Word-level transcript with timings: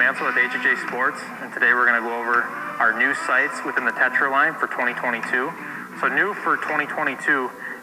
Mansell 0.00 0.32
with 0.32 0.36
HHA 0.36 0.88
Sports, 0.88 1.20
and 1.44 1.52
today 1.52 1.74
we're 1.76 1.84
going 1.84 2.00
to 2.00 2.08
go 2.08 2.16
over 2.16 2.40
our 2.80 2.96
new 2.96 3.12
sights 3.28 3.60
within 3.68 3.84
the 3.84 3.92
Tetra 3.92 4.32
line 4.32 4.54
for 4.56 4.64
2022. 4.64 5.28
So 6.00 6.08
new 6.08 6.32
for 6.40 6.56
2022, 6.56 7.20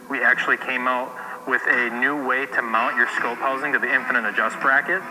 we 0.09 0.25
actually 0.25 0.57
came 0.57 0.89
out 0.89 1.13
with 1.45 1.61
a 1.69 1.93
new 2.01 2.17
way 2.25 2.47
to 2.57 2.61
mount 2.63 2.97
your 2.97 3.05
scope 3.13 3.37
housing 3.37 3.71
to 3.71 3.77
the 3.77 3.85
infinite 3.85 4.25
adjust 4.25 4.59
bracket. 4.65 5.05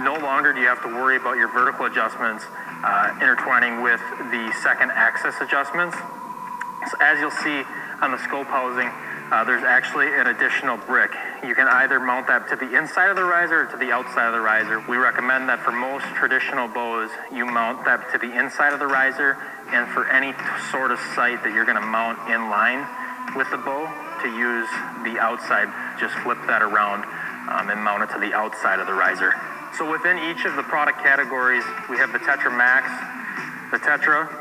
No 0.00 0.16
longer 0.16 0.56
do 0.56 0.64
you 0.64 0.66
have 0.66 0.80
to 0.80 0.88
worry 0.88 1.20
about 1.20 1.36
your 1.36 1.52
vertical 1.52 1.84
adjustments 1.84 2.48
uh, 2.48 3.12
intertwining 3.20 3.84
with 3.84 4.00
the 4.32 4.48
second 4.64 4.96
axis 4.96 5.36
adjustments. 5.44 5.92
So 6.88 6.96
as 7.04 7.20
you'll 7.20 7.36
see 7.44 7.68
on 8.00 8.16
the 8.16 8.18
scope 8.24 8.48
housing, 8.48 8.88
uh, 9.28 9.44
there's 9.44 9.62
actually 9.62 10.08
an 10.08 10.32
additional 10.32 10.78
brick. 10.88 11.12
You 11.46 11.54
can 11.54 11.68
either 11.68 12.00
mount 12.00 12.26
that 12.28 12.48
to 12.48 12.56
the 12.56 12.72
inside 12.72 13.10
of 13.12 13.16
the 13.16 13.24
riser 13.24 13.62
or 13.62 13.66
to 13.66 13.76
the 13.76 13.92
outside 13.92 14.26
of 14.26 14.32
the 14.32 14.40
riser. 14.40 14.80
We 14.88 14.96
recommend 14.96 15.48
that 15.52 15.60
for 15.60 15.72
most 15.72 16.04
traditional 16.16 16.68
bows, 16.68 17.10
you 17.28 17.44
mount 17.44 17.84
that 17.84 18.08
to 18.12 18.18
the 18.18 18.32
inside 18.32 18.72
of 18.72 18.80
the 18.80 18.86
riser, 18.86 19.36
and 19.68 19.84
for 19.92 20.08
any 20.08 20.32
sort 20.72 20.90
of 20.90 20.98
sight 21.12 21.44
that 21.44 21.52
you're 21.52 21.68
going 21.68 21.76
to 21.76 21.84
mount 21.84 22.16
in 22.32 22.48
line 22.48 22.80
with 23.36 23.50
the 23.52 23.60
bow, 23.60 23.84
to 24.24 24.28
use 24.32 24.68
the 25.04 25.20
outside, 25.20 25.68
just 26.00 26.16
flip 26.24 26.38
that 26.48 26.62
around 26.64 27.04
um, 27.52 27.68
and 27.68 27.76
mount 27.76 28.02
it 28.02 28.08
to 28.16 28.18
the 28.18 28.32
outside 28.32 28.80
of 28.80 28.86
the 28.86 28.96
riser. 28.96 29.36
So 29.76 29.84
within 29.84 30.16
each 30.32 30.48
of 30.48 30.56
the 30.56 30.64
product 30.64 31.04
categories, 31.04 31.64
we 31.90 31.98
have 32.00 32.12
the 32.12 32.24
Tetra 32.24 32.56
Max, 32.56 32.88
the 33.68 33.78
Tetra, 33.84 34.32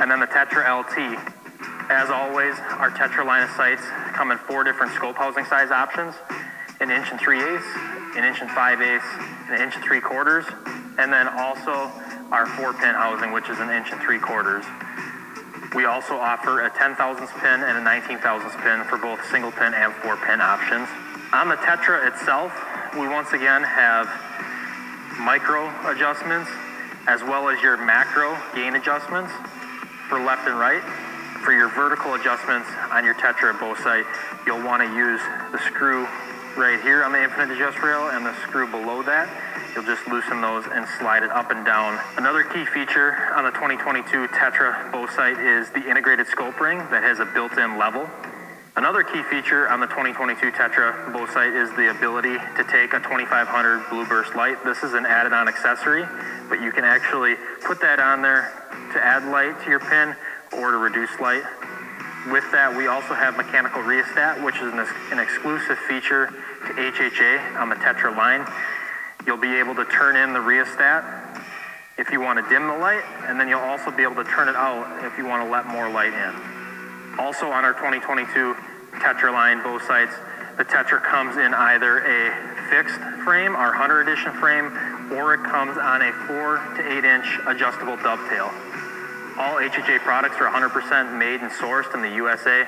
and 0.00 0.10
then 0.10 0.20
the 0.20 0.30
Tetra 0.32 0.64
LT. 0.64 1.37
As 1.90 2.10
always, 2.10 2.54
our 2.76 2.90
Tetra 2.90 3.24
line 3.24 3.42
of 3.42 3.50
sights 3.56 3.80
come 4.12 4.30
in 4.30 4.36
four 4.36 4.62
different 4.62 4.92
scope 4.92 5.16
housing 5.16 5.46
size 5.46 5.70
options, 5.70 6.14
an 6.80 6.90
inch 6.90 7.10
and 7.10 7.18
three 7.18 7.40
eighths, 7.40 7.64
an 8.14 8.24
inch 8.24 8.42
and 8.42 8.50
five 8.50 8.82
eighths, 8.82 9.08
an 9.48 9.62
inch 9.62 9.74
and 9.74 9.82
three 9.82 10.00
quarters, 10.00 10.44
and 10.98 11.10
then 11.10 11.26
also 11.28 11.90
our 12.30 12.44
four 12.44 12.74
pin 12.74 12.92
housing, 12.92 13.32
which 13.32 13.48
is 13.48 13.58
an 13.58 13.70
inch 13.70 13.90
and 13.90 14.02
three 14.02 14.18
quarters. 14.18 14.66
We 15.74 15.86
also 15.86 16.12
offer 16.12 16.60
a 16.60 16.70
10 16.70 16.96
thousandths 16.96 17.32
pin 17.40 17.64
and 17.64 17.78
a 17.78 17.82
19 17.82 18.18
thousandths 18.18 18.56
pin 18.60 18.84
for 18.84 18.98
both 18.98 19.24
single 19.30 19.50
pin 19.50 19.72
and 19.72 19.92
four 20.04 20.18
pin 20.18 20.42
options. 20.42 20.88
On 21.32 21.48
the 21.48 21.56
Tetra 21.56 22.06
itself, 22.06 22.52
we 23.00 23.08
once 23.08 23.32
again 23.32 23.62
have 23.62 24.08
micro 25.20 25.72
adjustments 25.88 26.50
as 27.06 27.22
well 27.22 27.48
as 27.48 27.62
your 27.62 27.78
macro 27.78 28.36
gain 28.54 28.76
adjustments 28.76 29.32
for 30.08 30.20
left 30.20 30.46
and 30.46 30.58
right. 30.58 30.84
For 31.48 31.54
your 31.54 31.70
vertical 31.70 32.12
adjustments 32.12 32.68
on 32.92 33.06
your 33.06 33.14
Tetra 33.14 33.58
bow 33.58 33.74
sight, 33.76 34.04
you'll 34.44 34.60
want 34.60 34.82
to 34.82 34.94
use 34.94 35.18
the 35.50 35.56
screw 35.64 36.04
right 36.60 36.78
here 36.82 37.02
on 37.02 37.10
the 37.10 37.24
infinite 37.24 37.56
adjust 37.56 37.80
rail 37.80 38.10
and 38.10 38.26
the 38.26 38.34
screw 38.42 38.70
below 38.70 39.02
that. 39.04 39.32
You'll 39.72 39.86
just 39.88 40.06
loosen 40.08 40.42
those 40.42 40.66
and 40.66 40.86
slide 41.00 41.22
it 41.22 41.30
up 41.30 41.50
and 41.50 41.64
down. 41.64 41.98
Another 42.18 42.44
key 42.44 42.66
feature 42.66 43.32
on 43.32 43.44
the 43.44 43.50
2022 43.52 44.28
Tetra 44.28 44.92
bow 44.92 45.06
sight 45.06 45.40
is 45.40 45.70
the 45.70 45.88
integrated 45.88 46.26
scope 46.26 46.60
ring 46.60 46.76
that 46.92 47.02
has 47.02 47.18
a 47.18 47.24
built-in 47.24 47.78
level. 47.78 48.04
Another 48.76 49.02
key 49.02 49.22
feature 49.22 49.70
on 49.70 49.80
the 49.80 49.86
2022 49.86 50.52
Tetra 50.52 51.10
bow 51.14 51.24
sight 51.32 51.54
is 51.54 51.72
the 51.80 51.88
ability 51.96 52.36
to 52.60 52.64
take 52.68 52.92
a 52.92 53.00
2500 53.00 53.88
blue 53.88 54.04
burst 54.04 54.36
light. 54.36 54.62
This 54.66 54.82
is 54.82 54.92
an 54.92 55.06
added 55.06 55.32
on 55.32 55.48
accessory, 55.48 56.04
but 56.50 56.60
you 56.60 56.72
can 56.72 56.84
actually 56.84 57.36
put 57.64 57.80
that 57.80 58.00
on 58.00 58.20
there 58.20 58.52
to 58.92 59.02
add 59.02 59.24
light 59.32 59.58
to 59.64 59.70
your 59.70 59.80
pin 59.80 60.14
or 60.58 60.72
to 60.72 60.78
reduce 60.78 61.10
light. 61.20 61.44
With 62.30 62.44
that, 62.52 62.74
we 62.76 62.88
also 62.88 63.14
have 63.14 63.36
mechanical 63.36 63.80
rheostat, 63.80 64.42
which 64.42 64.56
is 64.56 64.72
an, 64.72 64.80
an 65.12 65.18
exclusive 65.18 65.78
feature 65.88 66.26
to 66.66 66.72
HHA 66.74 67.56
on 67.56 67.68
the 67.70 67.76
Tetra 67.76 68.14
line. 68.14 68.44
You'll 69.24 69.38
be 69.38 69.54
able 69.56 69.74
to 69.76 69.84
turn 69.86 70.16
in 70.16 70.32
the 70.32 70.40
rheostat 70.40 71.04
if 71.96 72.10
you 72.10 72.20
want 72.20 72.42
to 72.42 72.48
dim 72.48 72.66
the 72.66 72.76
light, 72.76 73.04
and 73.26 73.40
then 73.40 73.48
you'll 73.48 73.60
also 73.60 73.90
be 73.90 74.02
able 74.02 74.16
to 74.16 74.24
turn 74.24 74.48
it 74.48 74.56
out 74.56 75.04
if 75.04 75.16
you 75.16 75.26
want 75.26 75.42
to 75.44 75.50
let 75.50 75.66
more 75.66 75.88
light 75.90 76.12
in. 76.12 76.34
Also 77.18 77.50
on 77.50 77.64
our 77.64 77.72
2022 77.74 78.54
Tetra 79.00 79.32
line 79.32 79.62
bow 79.62 79.78
sights, 79.78 80.14
the 80.58 80.64
Tetra 80.64 81.02
comes 81.02 81.36
in 81.36 81.54
either 81.54 82.02
a 82.02 82.34
fixed 82.68 83.00
frame, 83.24 83.54
our 83.54 83.72
Hunter 83.72 84.00
Edition 84.00 84.32
frame, 84.34 84.66
or 85.12 85.34
it 85.34 85.42
comes 85.44 85.78
on 85.78 86.02
a 86.02 86.12
4 86.26 86.76
to 86.76 86.98
8 86.98 87.04
inch 87.04 87.40
adjustable 87.46 87.96
dovetail. 87.96 88.50
All 89.38 89.54
HHA 89.54 90.00
products 90.00 90.36
are 90.40 90.50
100% 90.50 91.16
made 91.16 91.40
and 91.40 91.50
sourced 91.52 91.94
in 91.94 92.02
the 92.02 92.10
USA, 92.16 92.66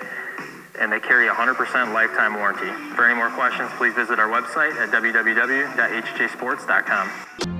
and 0.78 0.92
they 0.92 1.00
carry 1.00 1.28
100% 1.28 1.92
lifetime 1.92 2.34
warranty. 2.34 2.70
For 2.94 3.04
any 3.04 3.16
more 3.16 3.31
questions, 3.31 3.69
please 3.76 3.94
visit 3.94 4.20
our 4.20 4.28
website 4.28 4.76
at 4.76 4.91
www.hhasports.com. 4.91 7.59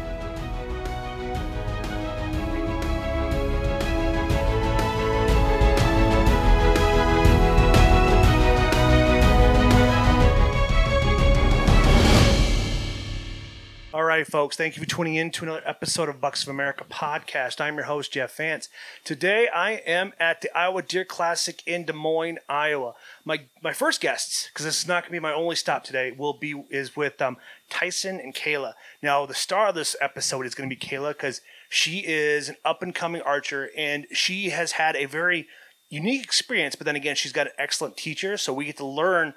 Folks. 14.31 14.55
Thank 14.55 14.77
you 14.77 14.81
for 14.81 14.87
tuning 14.87 15.15
in 15.15 15.29
to 15.31 15.43
another 15.43 15.61
episode 15.65 16.07
of 16.07 16.21
Bucks 16.21 16.43
of 16.43 16.47
America 16.47 16.85
podcast. 16.89 17.59
I'm 17.59 17.75
your 17.75 17.83
host, 17.83 18.13
Jeff 18.13 18.37
Vance. 18.37 18.69
Today, 19.03 19.49
I 19.53 19.71
am 19.85 20.13
at 20.21 20.39
the 20.39 20.57
Iowa 20.57 20.83
Deer 20.83 21.03
Classic 21.03 21.61
in 21.67 21.83
Des 21.83 21.91
Moines, 21.91 22.39
Iowa. 22.47 22.93
My 23.25 23.41
my 23.61 23.73
first 23.73 23.99
guests, 23.99 24.47
because 24.47 24.65
this 24.65 24.81
is 24.81 24.87
not 24.87 25.03
going 25.03 25.09
to 25.09 25.11
be 25.11 25.19
my 25.19 25.33
only 25.33 25.57
stop 25.57 25.83
today, 25.83 26.13
will 26.17 26.31
be 26.31 26.63
is 26.69 26.95
with 26.95 27.21
um, 27.21 27.35
Tyson 27.69 28.21
and 28.21 28.33
Kayla. 28.33 28.75
Now, 29.03 29.25
the 29.25 29.33
star 29.33 29.67
of 29.67 29.75
this 29.75 29.97
episode 29.99 30.45
is 30.45 30.55
going 30.55 30.69
to 30.69 30.73
be 30.73 30.79
Kayla 30.79 31.09
because 31.09 31.41
she 31.67 31.99
is 31.99 32.47
an 32.47 32.55
up 32.63 32.81
and 32.81 32.95
coming 32.95 33.21
archer, 33.23 33.69
and 33.75 34.07
she 34.13 34.51
has 34.51 34.73
had 34.73 34.95
a 34.95 35.05
very 35.07 35.47
unique 35.89 36.23
experience. 36.23 36.75
But 36.75 36.85
then 36.85 36.95
again, 36.95 37.17
she's 37.17 37.33
got 37.33 37.47
an 37.47 37.53
excellent 37.57 37.97
teacher, 37.97 38.37
so 38.37 38.53
we 38.53 38.63
get 38.63 38.77
to 38.77 38.85
learn 38.85 39.33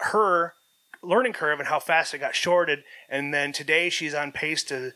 her 0.00 0.52
learning 1.02 1.32
curve 1.32 1.58
and 1.58 1.68
how 1.68 1.78
fast 1.78 2.14
it 2.14 2.18
got 2.18 2.34
shorted. 2.34 2.84
And 3.08 3.32
then 3.32 3.52
today 3.52 3.90
she's 3.90 4.14
on 4.14 4.32
pace 4.32 4.62
to 4.64 4.92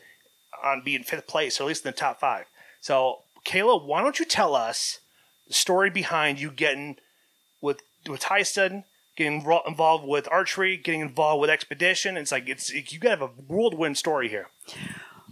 on 0.63 0.81
being 0.83 1.03
fifth 1.03 1.27
place, 1.27 1.59
or 1.59 1.63
at 1.63 1.67
least 1.67 1.85
in 1.85 1.91
the 1.91 1.97
top 1.97 2.19
five. 2.19 2.45
So, 2.79 3.19
Kayla, 3.45 3.83
why 3.83 4.01
don't 4.01 4.19
you 4.19 4.25
tell 4.25 4.55
us 4.55 4.99
the 5.47 5.53
story 5.53 5.89
behind 5.89 6.39
you 6.39 6.51
getting 6.51 6.97
with 7.61 7.81
with 8.07 8.19
Tyson, 8.19 8.83
getting 9.17 9.45
involved 9.67 10.07
with 10.07 10.27
archery, 10.31 10.77
getting 10.77 11.01
involved 11.01 11.41
with 11.41 11.49
expedition? 11.49 12.17
It's 12.17 12.31
like 12.31 12.47
it's 12.47 12.71
you 12.71 12.99
got 12.99 13.15
to 13.15 13.21
have 13.21 13.21
a 13.21 13.27
whirlwind 13.27 13.97
story 13.97 14.29
here. 14.29 14.49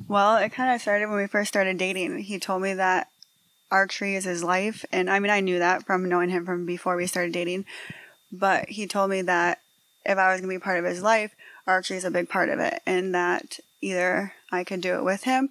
Well, 0.08 0.38
it 0.38 0.50
kind 0.50 0.74
of 0.74 0.82
started 0.82 1.08
when 1.08 1.18
we 1.18 1.28
first 1.28 1.50
started 1.50 1.78
dating. 1.78 2.20
He 2.20 2.40
told 2.40 2.62
me 2.62 2.74
that 2.74 3.10
archery 3.72 4.16
is 4.16 4.24
his 4.26 4.44
life. 4.44 4.86
And 4.92 5.10
I 5.10 5.20
mean, 5.20 5.32
I 5.32 5.40
knew 5.40 5.60
that 5.60 5.86
from 5.86 6.08
knowing 6.08 6.30
him 6.30 6.46
from 6.46 6.66
before 6.66 6.96
we 6.96 7.08
started 7.08 7.34
dating. 7.34 7.66
But 8.32 8.70
he 8.70 8.88
told 8.88 9.10
me 9.10 9.22
that 9.24 9.60
if 10.10 10.18
I 10.18 10.32
was 10.32 10.42
going 10.42 10.52
to 10.52 10.60
be 10.60 10.64
part 10.64 10.80
of 10.80 10.86
his 10.86 11.04
life, 11.04 11.36
archery 11.68 11.98
is 11.98 12.04
a 12.04 12.12
big 12.12 12.30
part 12.30 12.50
of 12.50 12.60
it. 12.60 12.82
And 12.86 13.14
that 13.14 13.60
either 13.80 14.34
I 14.52 14.64
could 14.64 14.82
do 14.82 14.96
it 14.96 15.04
with 15.04 15.24
him 15.24 15.50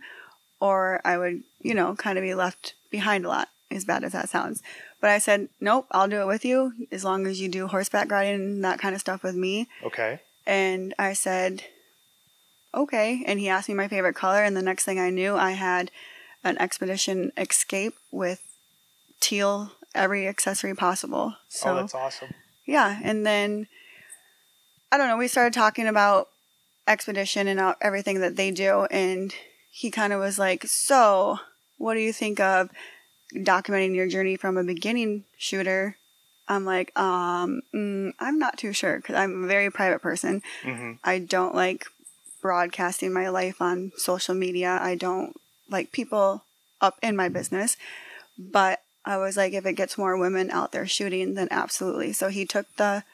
or 0.61 1.01
I 1.05 1.17
would, 1.17 1.45
you 1.61 1.75
know, 1.75 1.95
kind 1.95 2.19
of 2.19 2.23
be 2.23 2.35
left 2.35 2.75
behind 2.91 3.25
a 3.25 3.29
lot, 3.29 3.49
as 3.71 3.85
bad 3.85 4.03
as 4.03 4.13
that 4.13 4.29
sounds. 4.29 4.61
But 5.01 5.11
I 5.11 5.19
said, 5.19 5.49
nope, 5.61 5.87
I'll 5.93 6.09
do 6.09 6.21
it 6.21 6.27
with 6.27 6.45
you 6.45 6.73
as 6.91 7.05
long 7.05 7.27
as 7.27 7.41
you 7.41 7.49
do 7.49 7.69
horseback 7.69 8.11
riding 8.11 8.35
and 8.35 8.65
that 8.65 8.81
kind 8.81 8.97
of 8.97 9.01
stuff 9.01 9.23
with 9.23 9.37
me. 9.37 9.69
Okay. 9.85 10.21
And 10.45 10.93
I 10.99 11.13
said, 11.13 11.63
okay. 12.75 13.23
And 13.25 13.39
he 13.39 13.49
asked 13.49 13.69
me 13.69 13.77
my 13.77 13.87
favorite 13.87 14.17
color. 14.17 14.43
And 14.43 14.57
the 14.57 14.63
next 14.63 14.85
thing 14.85 14.99
I 14.99 15.11
knew, 15.11 15.37
I 15.37 15.53
had 15.53 15.93
an 16.43 16.59
expedition 16.59 17.31
escape 17.37 17.95
with 18.11 18.43
teal, 19.21 19.71
every 19.95 20.27
accessory 20.27 20.75
possible. 20.75 21.35
Oh, 21.35 21.43
so, 21.49 21.71
oh, 21.71 21.75
that's 21.77 21.95
awesome. 21.95 22.35
yeah. 22.67 22.99
And 23.05 23.25
then, 23.25 23.69
I 24.91 24.97
don't 24.97 25.09
know, 25.09 25.17
we 25.17 25.29
started 25.29 25.53
talking 25.53 25.87
about 25.87 26.29
expedition 26.87 27.47
and 27.49 27.75
everything 27.81 28.21
that 28.21 28.37
they 28.37 28.51
do. 28.51 28.87
And 28.91 29.35
he 29.71 29.91
kind 29.91 30.13
of 30.13 30.21
was 30.21 30.39
like, 30.39 30.65
so 30.67 31.39
what 31.77 31.95
do 31.95 32.01
you 32.01 32.13
think 32.13 32.41
of 32.41 32.71
documenting 33.35 33.95
your 33.95 34.09
journey 34.09 34.37
from 34.37 34.57
a 34.57 34.65
beginning 34.65 35.25
shooter 35.37 35.97
I'm 36.49 36.65
like, 36.65 36.99
um, 36.99 37.61
mm, 37.75 38.13
I'm 38.19 38.39
not 38.39 38.59
too 38.59 38.73
sure 38.73 38.97
because 38.97 39.15
I'm 39.15 39.45
a 39.45 39.47
very 39.47 39.71
private 39.71 40.01
person. 40.01 40.43
hmm 40.63 40.93
I 41.05 41.21
don't 41.21 41.55
like 41.55 41.87
broadcasting 42.43 43.13
my 43.13 43.29
life 43.29 43.63
on 43.63 43.93
social 43.97 44.35
media. 44.35 44.79
I 44.81 44.95
don't 44.95 45.37
like 45.71 45.93
people 45.93 46.45
up 46.81 46.99
in 47.03 47.15
my 47.15 47.29
business. 47.29 47.77
But 48.39 48.81
I 49.05 49.17
was 49.17 49.37
like, 49.37 49.53
if 49.53 49.65
it 49.67 49.75
gets 49.75 49.99
more 49.99 50.19
women 50.19 50.51
out 50.51 50.73
there 50.73 50.87
shooting, 50.87 51.35
then 51.35 51.49
absolutely. 51.51 52.13
So 52.13 52.29
he 52.29 52.47
took 52.47 52.67
the 52.77 53.05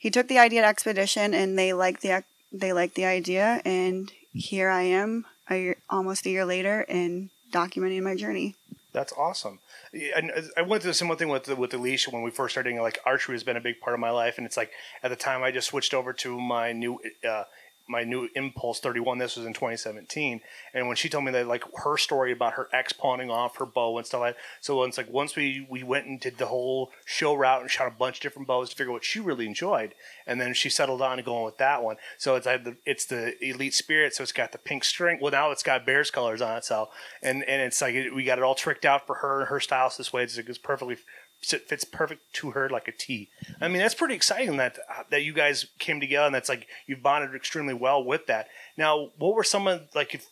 he 0.00 0.10
took 0.10 0.28
the 0.28 0.38
idea 0.38 0.62
at 0.62 0.68
expedition, 0.68 1.34
and 1.34 1.58
they 1.58 1.74
liked 1.74 2.00
the 2.00 2.24
they 2.50 2.72
liked 2.72 2.94
the 2.94 3.04
idea, 3.04 3.60
and 3.66 4.10
here 4.32 4.70
I 4.70 4.82
am, 4.82 5.26
a 5.48 5.56
year, 5.56 5.76
almost 5.90 6.24
a 6.24 6.30
year 6.30 6.46
later, 6.46 6.86
and 6.88 7.28
documenting 7.52 8.02
my 8.02 8.16
journey. 8.16 8.56
That's 8.92 9.12
awesome. 9.12 9.58
And 9.92 10.32
uh, 10.34 10.42
I 10.56 10.62
went 10.62 10.82
through 10.82 10.92
the 10.92 10.94
similar 10.94 11.16
thing 11.16 11.28
with 11.28 11.44
the, 11.44 11.54
with 11.54 11.74
when 11.74 12.22
we 12.22 12.30
first 12.30 12.54
started. 12.54 12.80
Like 12.80 12.98
archery 13.04 13.34
has 13.34 13.44
been 13.44 13.58
a 13.58 13.60
big 13.60 13.78
part 13.78 13.92
of 13.92 14.00
my 14.00 14.10
life, 14.10 14.38
and 14.38 14.46
it's 14.46 14.56
like 14.56 14.70
at 15.02 15.10
the 15.10 15.16
time 15.16 15.42
I 15.42 15.50
just 15.50 15.68
switched 15.68 15.92
over 15.92 16.14
to 16.14 16.40
my 16.40 16.72
new 16.72 16.98
uh, 17.28 17.44
my 17.90 18.04
new 18.04 18.28
Impulse 18.34 18.80
31. 18.80 19.18
This 19.18 19.36
was 19.36 19.44
in 19.44 19.52
2017, 19.52 20.40
and 20.72 20.86
when 20.86 20.96
she 20.96 21.08
told 21.08 21.24
me 21.24 21.32
that 21.32 21.46
like 21.46 21.64
her 21.84 21.96
story 21.96 22.32
about 22.32 22.54
her 22.54 22.68
ex 22.72 22.92
pawning 22.92 23.30
off 23.30 23.56
her 23.56 23.66
bow 23.66 23.98
and 23.98 24.06
stuff 24.06 24.20
like 24.20 24.36
that. 24.36 24.42
So 24.60 24.82
it's 24.84 24.96
like 24.96 25.10
once 25.10 25.34
we 25.34 25.66
we 25.68 25.82
went 25.82 26.06
and 26.06 26.20
did 26.20 26.38
the 26.38 26.46
whole 26.46 26.90
show 27.04 27.34
route 27.34 27.60
and 27.60 27.70
shot 27.70 27.88
a 27.88 27.90
bunch 27.90 28.18
of 28.18 28.22
different 28.22 28.48
bows 28.48 28.70
to 28.70 28.76
figure 28.76 28.92
out 28.92 28.94
what 28.94 29.04
she 29.04 29.20
really 29.20 29.46
enjoyed, 29.46 29.94
and 30.26 30.40
then 30.40 30.54
she 30.54 30.70
settled 30.70 31.02
on 31.02 31.20
going 31.22 31.44
with 31.44 31.58
that 31.58 31.82
one. 31.82 31.96
So 32.16 32.36
it's 32.36 32.46
like 32.46 32.64
the, 32.64 32.76
it's 32.86 33.04
the 33.04 33.34
Elite 33.44 33.74
Spirit, 33.74 34.14
so 34.14 34.22
it's 34.22 34.32
got 34.32 34.52
the 34.52 34.58
pink 34.58 34.84
string. 34.84 35.18
Well, 35.20 35.32
now 35.32 35.50
it's 35.50 35.62
got 35.62 35.84
Bears 35.84 36.10
colors 36.10 36.40
on 36.40 36.58
it. 36.58 36.64
So 36.64 36.90
and 37.22 37.42
and 37.44 37.60
it's 37.62 37.80
like 37.82 37.94
we 38.14 38.24
got 38.24 38.38
it 38.38 38.44
all 38.44 38.54
tricked 38.54 38.84
out 38.84 39.06
for 39.06 39.16
her 39.16 39.40
and 39.40 39.48
her 39.48 39.60
styles 39.60 39.96
this 39.96 40.12
way. 40.12 40.22
It's, 40.22 40.38
it's 40.38 40.58
perfectly 40.58 40.96
fits 41.42 41.84
perfect 41.84 42.22
to 42.34 42.50
her 42.50 42.68
like 42.68 42.88
a 42.88 42.92
T. 42.92 43.30
I 43.60 43.68
mean, 43.68 43.78
that's 43.78 43.94
pretty 43.94 44.14
exciting 44.14 44.56
that 44.58 44.78
uh, 44.78 45.04
that 45.10 45.24
you 45.24 45.32
guys 45.32 45.66
came 45.78 46.00
together 46.00 46.26
and 46.26 46.34
that's 46.34 46.48
like 46.48 46.66
you've 46.86 47.02
bonded 47.02 47.34
extremely 47.34 47.74
well 47.74 48.04
with 48.04 48.26
that. 48.26 48.48
Now, 48.76 49.10
what 49.16 49.34
were 49.34 49.44
some 49.44 49.66
of 49.66 49.88
like 49.94 50.14
if 50.14 50.26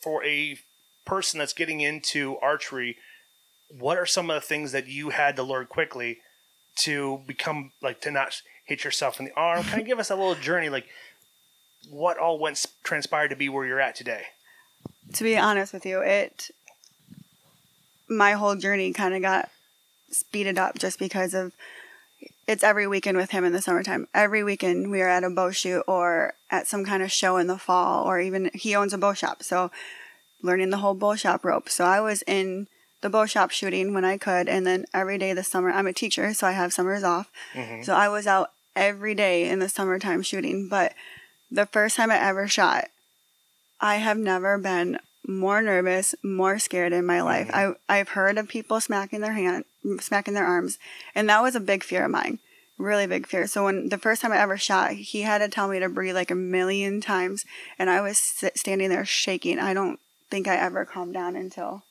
for 0.00 0.24
a 0.24 0.58
person 1.04 1.38
that's 1.38 1.52
getting 1.52 1.80
into 1.80 2.36
archery, 2.38 2.96
what 3.70 3.98
are 3.98 4.06
some 4.06 4.30
of 4.30 4.34
the 4.34 4.46
things 4.46 4.72
that 4.72 4.86
you 4.86 5.10
had 5.10 5.36
to 5.36 5.42
learn 5.42 5.66
quickly 5.66 6.18
to 6.76 7.20
become 7.26 7.72
like 7.82 8.00
to 8.02 8.10
not 8.10 8.40
hit 8.66 8.84
yourself 8.84 9.18
in 9.18 9.26
the 9.26 9.34
arm? 9.34 9.62
kind 9.64 9.80
of 9.80 9.86
give 9.86 9.98
us 9.98 10.10
a 10.10 10.16
little 10.16 10.34
journey, 10.34 10.68
like 10.68 10.86
what 11.90 12.18
all 12.18 12.38
went 12.38 12.64
transpired 12.82 13.28
to 13.28 13.36
be 13.36 13.48
where 13.48 13.66
you're 13.66 13.80
at 13.80 13.94
today. 13.94 14.22
To 15.14 15.24
be 15.24 15.36
honest 15.36 15.72
with 15.72 15.86
you, 15.86 16.00
it 16.00 16.50
my 18.08 18.32
whole 18.32 18.56
journey 18.56 18.92
kind 18.92 19.14
of 19.14 19.22
got 19.22 19.50
speeded 20.10 20.58
up 20.58 20.78
just 20.78 20.98
because 20.98 21.34
of 21.34 21.52
it's 22.46 22.62
every 22.62 22.86
weekend 22.86 23.16
with 23.16 23.30
him 23.30 23.44
in 23.44 23.52
the 23.52 23.60
summertime. 23.60 24.06
Every 24.14 24.44
weekend 24.44 24.90
we 24.90 25.02
are 25.02 25.08
at 25.08 25.24
a 25.24 25.30
bow 25.30 25.50
shoot 25.50 25.82
or 25.86 26.34
at 26.50 26.66
some 26.66 26.84
kind 26.84 27.02
of 27.02 27.12
show 27.12 27.36
in 27.36 27.46
the 27.46 27.58
fall, 27.58 28.04
or 28.04 28.20
even 28.20 28.50
he 28.54 28.74
owns 28.74 28.92
a 28.92 28.98
bow 28.98 29.14
shop. 29.14 29.42
So 29.42 29.70
learning 30.42 30.70
the 30.70 30.78
whole 30.78 30.94
bow 30.94 31.16
shop 31.16 31.44
rope. 31.44 31.68
So 31.68 31.84
I 31.84 32.00
was 32.00 32.22
in 32.22 32.68
the 33.02 33.10
bow 33.10 33.26
shop 33.26 33.50
shooting 33.50 33.92
when 33.92 34.04
I 34.04 34.16
could, 34.16 34.48
and 34.48 34.66
then 34.66 34.86
every 34.94 35.18
day 35.18 35.32
this 35.32 35.48
summer 35.48 35.70
I'm 35.70 35.86
a 35.86 35.92
teacher, 35.92 36.32
so 36.34 36.46
I 36.46 36.52
have 36.52 36.72
summers 36.72 37.02
off. 37.02 37.30
Mm-hmm. 37.52 37.82
So 37.82 37.94
I 37.94 38.08
was 38.08 38.26
out 38.26 38.50
every 38.74 39.14
day 39.14 39.48
in 39.48 39.58
the 39.58 39.68
summertime 39.68 40.22
shooting. 40.22 40.68
But 40.68 40.94
the 41.50 41.66
first 41.66 41.96
time 41.96 42.10
I 42.10 42.18
ever 42.18 42.46
shot, 42.46 42.86
I 43.80 43.96
have 43.96 44.18
never 44.18 44.56
been 44.56 44.98
more 45.26 45.60
nervous, 45.60 46.14
more 46.22 46.58
scared 46.58 46.92
in 46.92 47.04
my 47.04 47.20
life. 47.22 47.48
Mm-hmm. 47.48 47.72
I 47.88 47.98
I've 47.98 48.10
heard 48.10 48.38
of 48.38 48.48
people 48.48 48.80
smacking 48.80 49.20
their 49.20 49.32
hand, 49.32 49.64
smacking 50.00 50.34
their 50.34 50.46
arms, 50.46 50.78
and 51.14 51.28
that 51.28 51.42
was 51.42 51.54
a 51.54 51.60
big 51.60 51.82
fear 51.82 52.04
of 52.04 52.10
mine. 52.10 52.38
Really 52.78 53.06
big 53.06 53.26
fear. 53.26 53.46
So 53.46 53.64
when 53.64 53.88
the 53.88 53.98
first 53.98 54.20
time 54.20 54.32
I 54.32 54.38
ever 54.38 54.58
shot, 54.58 54.92
he 54.92 55.22
had 55.22 55.38
to 55.38 55.48
tell 55.48 55.68
me 55.68 55.78
to 55.80 55.88
breathe 55.88 56.14
like 56.14 56.30
a 56.30 56.34
million 56.34 57.00
times, 57.00 57.44
and 57.78 57.88
I 57.88 58.00
was 58.00 58.18
standing 58.18 58.90
there 58.90 59.04
shaking. 59.04 59.58
I 59.58 59.72
don't 59.72 59.98
think 60.30 60.46
I 60.46 60.56
ever 60.56 60.84
calmed 60.84 61.14
down 61.14 61.36
until 61.36 61.84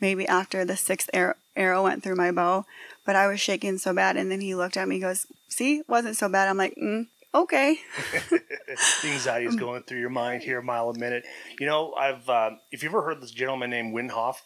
maybe 0.00 0.26
after 0.26 0.64
the 0.64 0.76
sixth 0.76 1.08
arrow, 1.12 1.34
arrow 1.54 1.84
went 1.84 2.02
through 2.02 2.16
my 2.16 2.32
bow, 2.32 2.66
but 3.06 3.16
I 3.16 3.28
was 3.28 3.40
shaking 3.40 3.78
so 3.78 3.94
bad. 3.94 4.16
And 4.16 4.30
then 4.30 4.40
he 4.40 4.54
looked 4.54 4.76
at 4.76 4.88
me, 4.88 4.98
goes, 4.98 5.26
"See, 5.48 5.82
wasn't 5.88 6.16
so 6.16 6.28
bad." 6.28 6.48
I'm 6.48 6.58
like, 6.58 6.74
mm, 6.74 7.06
"Okay." 7.34 7.78
the 8.30 9.08
anxiety 9.08 9.46
is 9.46 9.56
going 9.56 9.84
through 9.84 10.00
your 10.00 10.10
mind 10.10 10.42
here 10.42 10.58
a 10.58 10.62
mile 10.62 10.90
a 10.90 10.98
minute. 10.98 11.24
You 11.58 11.66
know, 11.66 11.94
I've 11.94 12.28
um, 12.28 12.58
if 12.70 12.82
you 12.82 12.88
ever 12.88 13.02
heard 13.02 13.22
this 13.22 13.30
gentleman 13.30 13.70
named 13.70 13.94
Wim 13.94 14.10
Hof. 14.10 14.42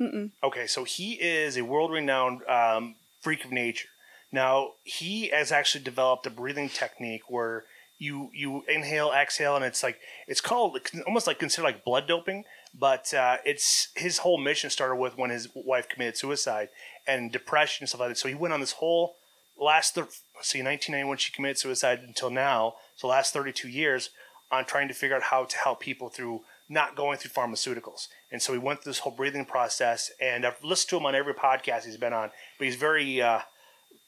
Mm-mm. 0.00 0.30
Okay, 0.42 0.66
so 0.66 0.84
he 0.84 1.14
is 1.14 1.56
a 1.56 1.64
world-renowned 1.64 2.42
um, 2.48 2.96
freak 3.20 3.44
of 3.44 3.52
nature. 3.52 3.88
Now 4.30 4.72
he 4.84 5.28
has 5.28 5.50
actually 5.50 5.84
developed 5.84 6.26
a 6.26 6.30
breathing 6.30 6.68
technique 6.68 7.22
where 7.28 7.64
you 7.98 8.30
you 8.32 8.62
inhale, 8.68 9.12
exhale, 9.12 9.56
and 9.56 9.64
it's 9.64 9.82
like 9.82 9.98
it's 10.26 10.40
called 10.40 10.78
almost 11.06 11.26
like 11.26 11.38
considered 11.38 11.64
like 11.64 11.84
blood 11.84 12.06
doping. 12.06 12.44
But 12.78 13.12
uh, 13.14 13.38
it's 13.44 13.88
his 13.96 14.18
whole 14.18 14.38
mission 14.38 14.70
started 14.70 14.96
with 14.96 15.16
when 15.16 15.30
his 15.30 15.48
wife 15.54 15.88
committed 15.88 16.16
suicide 16.16 16.68
and 17.06 17.32
depression 17.32 17.82
and 17.84 17.88
stuff 17.88 18.02
like 18.02 18.10
that. 18.10 18.18
So 18.18 18.28
he 18.28 18.34
went 18.34 18.54
on 18.54 18.60
this 18.60 18.72
whole 18.72 19.16
last 19.60 19.96
let's 19.96 20.22
see 20.42 20.62
1991 20.62 21.16
she 21.16 21.32
committed 21.32 21.58
suicide 21.58 22.00
until 22.06 22.30
now 22.30 22.74
so 22.96 23.08
last 23.08 23.32
32 23.32 23.68
years 23.68 24.10
on 24.50 24.64
trying 24.64 24.88
to 24.88 24.94
figure 24.94 25.16
out 25.16 25.22
how 25.24 25.44
to 25.44 25.56
help 25.56 25.80
people 25.80 26.08
through 26.08 26.42
not 26.68 26.96
going 26.96 27.16
through 27.18 27.30
pharmaceuticals 27.30 28.08
and 28.30 28.42
so 28.42 28.52
he 28.52 28.58
went 28.58 28.82
through 28.82 28.90
this 28.90 29.00
whole 29.00 29.12
breathing 29.12 29.44
process 29.44 30.10
and 30.20 30.44
i've 30.46 30.62
listened 30.62 30.90
to 30.90 30.96
him 30.96 31.06
on 31.06 31.14
every 31.14 31.34
podcast 31.34 31.84
he's 31.84 31.96
been 31.96 32.12
on 32.12 32.30
but 32.58 32.64
he's 32.66 32.76
very 32.76 33.20
uh, 33.22 33.40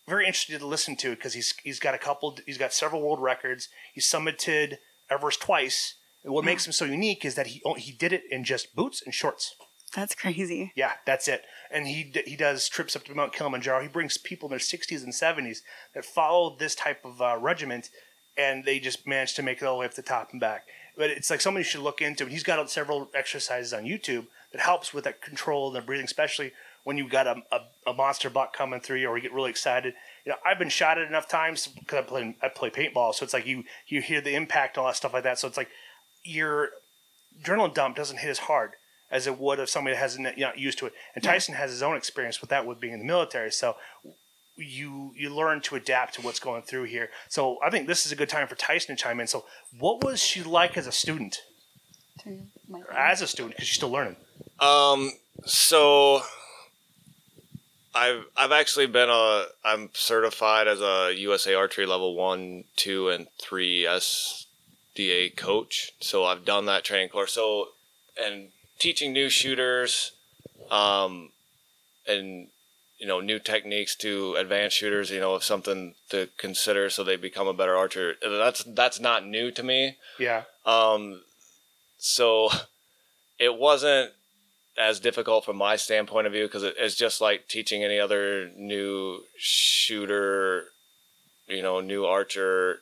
very 0.09 0.27
interested 0.27 0.59
to 0.59 0.67
listen 0.67 0.97
to 0.97 1.11
because 1.11 1.35
he's 1.35 1.55
he's 1.63 1.79
got 1.81 1.95
a 1.95 1.99
couple 1.99 2.37
he's 2.47 2.59
got 2.59 2.73
several 2.73 3.01
world 3.03 3.21
records 3.23 3.69
he's 3.95 4.07
summited 4.07 4.77
everest 5.11 5.41
twice 5.41 5.95
and 6.25 6.35
what 6.35 6.45
makes 6.45 6.67
him 6.67 6.73
so 6.73 6.85
unique 6.85 7.25
is 7.25 7.35
that 7.35 7.49
he 7.49 7.63
he 7.77 7.93
did 7.93 8.13
it 8.13 8.23
in 8.31 8.45
just 8.45 8.75
boots 8.75 9.03
and 9.05 9.15
shorts 9.15 9.55
That's 9.95 10.15
crazy. 10.15 10.73
yeah, 10.77 10.93
that's 11.07 11.27
it. 11.29 11.43
And 11.73 11.87
he 11.89 12.13
he 12.27 12.37
does 12.37 12.69
trips 12.69 12.95
up 12.95 13.05
to 13.05 13.15
Mount 13.15 13.33
Kilimanjaro. 13.33 13.83
He 13.83 13.89
brings 13.89 14.19
people 14.19 14.49
in 14.49 14.51
their 14.51 14.59
60s 14.61 15.03
and 15.03 15.13
70s 15.13 15.59
that 15.95 16.05
follow 16.05 16.57
this 16.57 16.75
type 16.77 17.05
of 17.05 17.21
uh, 17.21 17.37
regiment, 17.41 17.89
and 18.37 18.65
they 18.65 18.79
just 18.79 19.07
manage 19.07 19.35
to 19.35 19.43
make 19.43 19.59
it 19.61 19.65
all 19.65 19.75
the 19.77 19.81
way 19.81 19.87
up 19.87 19.93
to 19.95 20.03
the 20.03 20.07
top 20.09 20.29
and 20.31 20.41
back. 20.41 20.67
But 21.01 21.09
it's 21.09 21.31
like 21.31 21.41
somebody 21.41 21.65
should 21.65 21.81
look 21.81 22.03
into. 22.03 22.25
And 22.25 22.33
he's 22.33 22.43
got 22.43 22.71
several 22.71 23.09
exercises 23.15 23.73
on 23.73 23.85
YouTube 23.85 24.27
that 24.53 24.61
helps 24.61 24.93
with 24.93 25.05
that 25.05 25.23
control 25.23 25.69
and 25.69 25.77
the 25.77 25.81
breathing, 25.81 26.05
especially 26.05 26.53
when 26.85 26.99
you've 26.99 27.09
got 27.09 27.27
a, 27.27 27.37
a, 27.51 27.91
a 27.91 27.95
monster 27.95 28.29
buck 28.29 28.55
coming 28.55 28.81
through 28.81 28.99
you 28.99 29.09
or 29.09 29.17
you 29.17 29.23
get 29.23 29.33
really 29.33 29.49
excited. 29.49 29.95
You 30.27 30.33
know, 30.33 30.37
I've 30.45 30.59
been 30.59 30.69
shot 30.69 30.99
at 30.99 31.09
enough 31.09 31.27
times 31.27 31.69
because 31.69 32.01
I 32.01 32.03
play 32.03 32.37
I 32.43 32.49
play 32.49 32.69
paintball, 32.69 33.15
so 33.15 33.25
it's 33.25 33.33
like 33.33 33.47
you 33.47 33.65
you 33.87 34.03
hear 34.03 34.21
the 34.21 34.35
impact 34.35 34.77
and 34.77 34.83
all 34.83 34.91
that 34.91 34.97
stuff 34.97 35.15
like 35.15 35.23
that. 35.23 35.39
So 35.39 35.49
it's 35.49 35.57
like 35.57 35.71
your 36.23 36.69
adrenaline 37.43 37.73
dump 37.73 37.97
doesn't 37.97 38.19
hit 38.19 38.29
as 38.29 38.41
hard 38.41 38.73
as 39.11 39.27
it 39.27 39.39
would 39.39 39.59
if 39.59 39.71
somebody 39.71 39.97
that 39.97 40.01
hasn't 40.01 40.37
you 40.37 40.45
know, 40.45 40.53
used 40.55 40.79
to 40.81 40.87
it. 40.87 40.93
And 41.15 41.25
Tyson 41.25 41.55
has 41.55 41.71
his 41.71 41.83
own 41.83 41.97
experience 41.97 42.43
with 42.43 42.51
that 42.51 42.67
with 42.67 42.79
being 42.79 42.93
in 42.93 43.01
the 43.01 43.07
military. 43.07 43.51
So 43.51 43.77
you 44.61 45.13
you 45.17 45.35
learn 45.35 45.61
to 45.63 45.77
adapt 45.77 46.15
to 46.15 46.23
what's 46.23 46.41
going 46.41 46.63
through 46.63 46.85
here. 46.85 47.11
So 47.29 47.59
I 47.65 47.71
think 47.71 47.87
this 47.87 48.07
is 48.07 48.13
a 48.13 48.17
good 48.17 48.29
time 48.29 48.47
for 48.47 48.55
Tyson 48.55 48.97
to 48.97 49.03
chime 49.03 49.21
in. 49.21 49.27
So 49.27 49.45
what 49.79 50.05
was 50.05 50.23
she 50.23 50.43
like 50.43 50.77
as 50.77 50.87
a 50.87 50.93
student? 50.93 51.39
As 52.95 53.23
a 53.23 53.27
student, 53.27 53.55
because 53.57 53.69
she's 53.69 53.77
still 53.77 53.91
learning. 53.91 54.17
Um, 54.61 55.13
so 55.45 56.23
I've 57.95 58.25
I've 58.37 58.53
actually 58.53 58.87
been 58.87 59.11
a 59.11 59.47
I'm 59.65 59.91
certified 59.95 60.69
as 60.69 60.81
a 60.81 61.13
USA 61.17 61.55
Archery 61.55 61.87
Level 61.87 62.15
One, 62.15 62.65
Two, 62.77 63.09
and 63.09 63.27
Three 63.41 63.83
SDA 63.85 65.37
coach. 65.37 65.93
So 66.01 66.25
I've 66.25 66.45
done 66.45 66.67
that 66.67 66.85
training 66.85 67.09
course. 67.09 67.33
So 67.33 67.69
and 68.23 68.49
teaching 68.79 69.13
new 69.13 69.29
shooters, 69.29 70.13
um, 70.71 71.31
and 72.07 72.49
you 73.01 73.07
know 73.07 73.21
new 73.21 73.39
techniques 73.39 73.97
to 73.97 74.35
advanced 74.37 74.77
shooters. 74.77 75.11
You 75.11 75.21
know, 75.21 75.35
of 75.35 75.45
something 75.45 75.95
to 76.11 76.29
consider 76.39 76.91
so 76.91 77.03
they 77.03 77.17
become 77.17 77.49
a 77.49 77.55
better 77.55 77.77
archer. 77.77 78.15
That's 78.23 78.63
that's 78.65 79.01
not 79.01 79.27
new 79.27 79.51
to 79.51 79.63
me. 79.63 79.97
Yeah. 80.19 80.45
Um, 80.65 81.23
so 81.99 82.51
it 83.39 83.57
wasn't 83.57 84.13
as 84.79 85.01
difficult 85.01 85.45
from 85.45 85.57
my 85.57 85.77
standpoint 85.77 86.27
of 86.27 86.33
view 86.33 86.47
because 86.47 86.63
it, 86.63 86.75
it's 86.79 86.95
just 86.95 87.21
like 87.21 87.49
teaching 87.49 87.85
any 87.85 87.99
other 87.99 88.51
new 88.57 89.21
shooter, 89.37 90.67
you 91.47 91.63
know, 91.63 91.81
new 91.81 92.05
archer. 92.05 92.81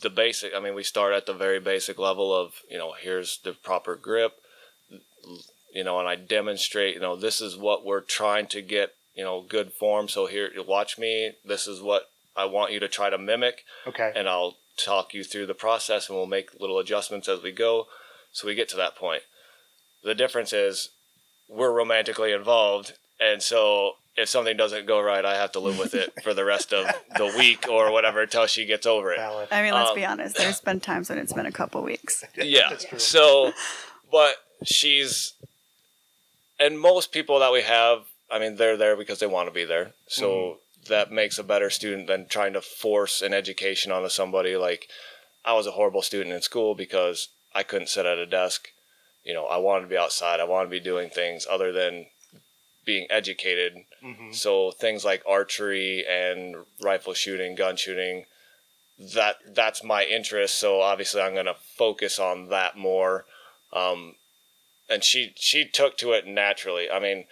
The 0.00 0.10
basic, 0.10 0.52
I 0.54 0.60
mean, 0.60 0.74
we 0.74 0.82
start 0.82 1.12
at 1.12 1.26
the 1.26 1.34
very 1.34 1.60
basic 1.60 1.98
level 1.98 2.34
of, 2.34 2.54
you 2.68 2.78
know, 2.78 2.94
here's 3.00 3.38
the 3.44 3.52
proper 3.52 3.94
grip, 3.94 4.32
you 5.72 5.84
know, 5.84 6.00
and 6.00 6.08
I 6.08 6.16
demonstrate, 6.16 6.94
you 6.94 7.00
know, 7.00 7.14
this 7.14 7.40
is 7.40 7.56
what 7.56 7.84
we're 7.84 8.00
trying 8.00 8.46
to 8.48 8.62
get, 8.62 8.94
you 9.14 9.24
know, 9.24 9.42
good 9.42 9.72
form. 9.72 10.08
So 10.08 10.26
here, 10.26 10.50
you 10.54 10.62
watch 10.62 10.98
me. 10.98 11.32
This 11.44 11.66
is 11.66 11.80
what 11.80 12.04
I 12.36 12.44
want 12.46 12.72
you 12.72 12.80
to 12.80 12.88
try 12.88 13.10
to 13.10 13.18
mimic 13.18 13.64
Okay. 13.86 14.12
and 14.16 14.28
I'll 14.28 14.56
talk 14.76 15.12
you 15.12 15.22
through 15.22 15.46
the 15.46 15.54
process 15.54 16.08
and 16.08 16.16
we'll 16.16 16.26
make 16.26 16.58
little 16.58 16.78
adjustments 16.78 17.28
as 17.28 17.42
we 17.42 17.52
go 17.52 17.86
so 18.32 18.46
we 18.48 18.54
get 18.54 18.68
to 18.70 18.76
that 18.76 18.96
point. 18.96 19.22
The 20.02 20.14
difference 20.14 20.52
is 20.54 20.88
we're 21.48 21.72
romantically 21.72 22.32
involved 22.32 22.94
and 23.20 23.42
so 23.42 23.92
if 24.16 24.28
something 24.28 24.56
doesn't 24.56 24.86
go 24.86 25.00
right, 25.00 25.24
I 25.24 25.36
have 25.36 25.52
to 25.52 25.58
live 25.60 25.78
with 25.78 25.94
it 25.94 26.12
for 26.22 26.32
the 26.34 26.44
rest 26.44 26.72
of 26.72 26.86
the 27.16 27.26
week 27.38 27.66
or 27.68 27.92
whatever 27.92 28.22
until 28.22 28.46
she 28.46 28.64
gets 28.66 28.86
over 28.86 29.12
it. 29.12 29.18
Valid. 29.18 29.48
I 29.50 29.62
mean, 29.62 29.74
let's 29.74 29.90
Um, 29.90 29.96
be 29.96 30.04
honest. 30.04 30.36
There's 30.36 30.60
been 30.60 30.80
times 30.80 31.08
when 31.10 31.18
it's 31.18 31.32
been 31.34 31.46
a 31.46 31.52
couple 31.52 31.82
weeks. 31.82 32.22
yeah. 32.36 32.76
So, 32.98 33.52
but 34.10 34.36
she's, 34.64 35.32
and 36.60 36.78
most 36.78 37.12
people 37.12 37.38
that 37.40 37.52
we 37.52 37.62
have, 37.62 38.04
I 38.32 38.38
mean, 38.38 38.56
they're 38.56 38.76
there 38.76 38.96
because 38.96 39.18
they 39.18 39.26
want 39.26 39.48
to 39.48 39.54
be 39.54 39.64
there. 39.64 39.92
So 40.08 40.28
Mm-hmm. 40.30 40.88
that 40.88 41.12
makes 41.12 41.38
a 41.38 41.44
better 41.44 41.70
student 41.70 42.06
than 42.06 42.26
trying 42.28 42.54
to 42.54 42.60
force 42.62 43.22
an 43.22 43.32
education 43.34 43.92
onto 43.92 44.08
somebody. 44.08 44.56
Like, 44.56 44.88
I 45.44 45.52
was 45.52 45.66
a 45.66 45.72
horrible 45.72 46.02
student 46.02 46.34
in 46.34 46.42
school 46.42 46.74
because 46.74 47.28
I 47.54 47.62
couldn't 47.62 47.88
sit 47.88 48.06
at 48.06 48.18
a 48.18 48.26
desk. 48.26 48.68
You 49.24 49.34
know, 49.34 49.46
I 49.46 49.58
wanted 49.58 49.82
to 49.82 49.88
be 49.88 49.96
outside. 49.98 50.40
I 50.40 50.44
wanted 50.44 50.66
to 50.66 50.70
be 50.78 50.80
doing 50.80 51.10
things 51.10 51.46
other 51.48 51.70
than 51.72 52.06
being 52.84 53.06
educated. 53.10 53.84
Mhm. 54.02 54.34
So 54.34 54.72
things 54.72 55.04
like 55.04 55.22
archery 55.26 56.04
and 56.04 56.56
rifle 56.80 57.14
shooting, 57.14 57.54
gun 57.54 57.76
shooting, 57.76 58.26
that 58.98 59.36
that's 59.54 59.84
my 59.84 60.04
interest. 60.04 60.58
So 60.58 60.80
obviously 60.80 61.20
I'm 61.20 61.34
going 61.34 61.46
to 61.46 61.54
focus 61.76 62.18
on 62.18 62.48
that 62.48 62.76
more. 62.76 63.24
Um, 63.72 64.16
and 64.88 65.04
she 65.04 65.32
she 65.36 65.64
took 65.68 65.96
to 65.98 66.12
it 66.12 66.26
naturally. 66.26 66.90
I 66.90 66.98
mean, 66.98 67.26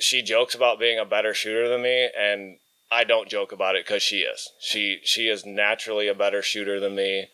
she 0.00 0.22
jokes 0.22 0.54
about 0.54 0.78
being 0.78 0.98
a 0.98 1.04
better 1.04 1.34
shooter 1.34 1.68
than 1.68 1.82
me, 1.82 2.08
and 2.18 2.58
I 2.90 3.04
don't 3.04 3.28
joke 3.28 3.52
about 3.52 3.76
it 3.76 3.86
because 3.86 4.02
she 4.02 4.20
is. 4.20 4.50
She 4.60 5.00
she 5.04 5.28
is 5.28 5.46
naturally 5.46 6.08
a 6.08 6.14
better 6.14 6.42
shooter 6.42 6.80
than 6.80 6.94
me. 6.94 7.28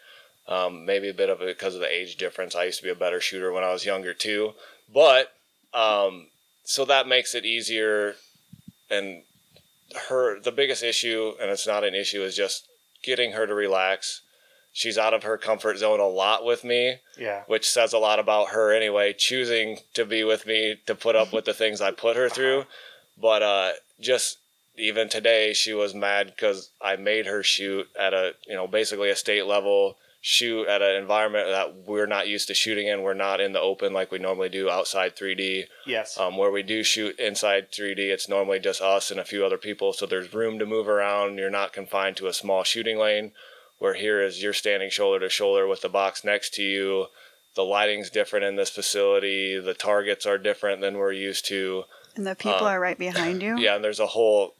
Um, 0.49 0.85
maybe 0.85 1.09
a 1.09 1.15
bit 1.15 1.31
of 1.31 1.41
it 1.41 1.57
because 1.57 1.75
of 1.75 1.81
the 1.81 1.93
age 1.93 2.17
difference. 2.17 2.55
I 2.55 2.65
used 2.65 2.79
to 2.79 2.85
be 2.85 2.91
a 2.91 2.95
better 2.95 3.21
shooter 3.21 3.51
when 3.51 3.65
I 3.65 3.73
was 3.73 3.85
younger 3.85 4.15
too, 4.15 4.53
but 4.93 5.33
um, 5.75 6.29
so 6.65 6.85
that 6.85 7.09
makes 7.09 7.35
it 7.35 7.45
easier. 7.45 8.15
And 8.89 9.23
her 10.09 10.39
the 10.41 10.53
biggest 10.53 10.83
issue, 10.83 11.33
and 11.41 11.51
it's 11.51 11.67
not 11.67 11.85
an 11.85 11.95
issue, 11.95 12.23
is 12.23 12.37
just 12.37 12.69
getting 13.03 13.33
her 13.33 13.47
to 13.47 13.55
relax. 13.55 14.23
She's 14.77 14.99
out 14.99 15.15
of 15.15 15.23
her 15.23 15.39
comfort 15.39 15.79
zone 15.79 16.01
a 16.01 16.07
lot 16.07 16.45
with 16.45 16.63
me, 16.63 16.97
Yeah. 17.17 17.45
which 17.47 17.67
says 17.67 17.95
a 17.95 17.99
lot 17.99 18.19
about 18.19 18.51
her 18.51 18.75
anyway, 18.75 19.15
choosing 19.15 19.79
to 19.95 20.05
be 20.05 20.23
with 20.23 20.45
me 20.45 20.77
to 20.85 20.95
put 20.95 21.17
up 21.17 21.33
with 21.33 21.47
the 21.47 21.55
things 21.63 21.81
I 21.81 21.93
put 21.93 22.15
her 22.15 22.29
through. 22.29 22.67
But 23.17 23.43
uh, 23.43 23.73
just 23.99 24.37
even 24.77 25.09
today, 25.09 25.55
she 25.55 25.73
was 25.73 25.95
mad 25.95 26.27
because 26.37 26.69
I 26.83 26.97
made 26.97 27.25
her 27.25 27.43
shoot 27.43 27.89
at 27.99 28.13
a, 28.13 28.35
you 28.47 28.53
know, 28.55 28.67
basically 28.67 29.09
a 29.09 29.17
state 29.17 29.47
level 29.47 29.97
shoot 30.21 30.67
at 30.69 30.83
an 30.83 30.97
environment 30.97 31.49
that 31.49 31.75
we're 31.89 32.05
not 32.05 32.29
used 32.29 32.49
to 32.49 32.55
shooting 32.55 32.87
in. 32.87 33.01
We're 33.01 33.15
not 33.15 33.41
in 33.41 33.55
the 33.55 33.61
open 33.63 33.95
like 33.95 34.13
we 34.13 34.19
normally 34.19 34.51
do 34.51 34.69
outside 34.69 35.17
3D. 35.17 35.69
Yes. 35.87 36.19
Um, 36.21 36.37
where 36.37 36.51
we 36.51 36.63
do 36.63 36.83
shoot 36.85 37.19
inside 37.19 37.73
3D, 37.73 37.97
it's 38.11 38.29
normally 38.29 38.59
just 38.59 38.83
us 38.83 39.11
and 39.11 39.19
a 39.19 39.25
few 39.25 39.47
other 39.47 39.57
people, 39.57 39.95
so 39.95 40.05
there's 40.05 40.35
room 40.35 40.59
to 40.59 40.67
move 40.67 40.87
around. 40.87 41.39
You're 41.39 41.49
not 41.49 41.73
confined 41.73 42.19
to 42.19 42.27
a 42.27 42.35
small 42.35 42.63
shooting 42.63 42.99
lane. 42.99 43.33
Where 43.79 43.95
here 43.95 44.23
is 44.23 44.43
you're 44.43 44.53
standing 44.55 44.91
shoulder 44.91 45.21
to 45.21 45.29
shoulder 45.29 45.67
with 45.67 45.83
the 45.83 45.89
box 45.89 46.25
next 46.25 46.55
to 46.55 46.63
you. 46.63 47.07
The 47.55 47.65
lighting's 47.65 48.11
different 48.11 48.45
in 48.45 48.57
this 48.57 48.71
facility. 48.71 49.59
The 49.59 49.75
targets 49.75 50.27
are 50.27 50.39
different 50.39 50.81
than 50.81 50.97
we're 50.99 51.13
used 51.13 51.47
to. 51.47 51.85
And 52.15 52.27
the 52.27 52.35
people 52.35 52.67
Uh, 52.67 52.71
are 52.71 52.81
right 52.81 52.99
behind 52.99 53.43
you. 53.43 53.57
Yeah, 53.59 53.77
and 53.77 53.85
there's 53.85 54.01
a 54.01 54.07
whole. 54.09 54.55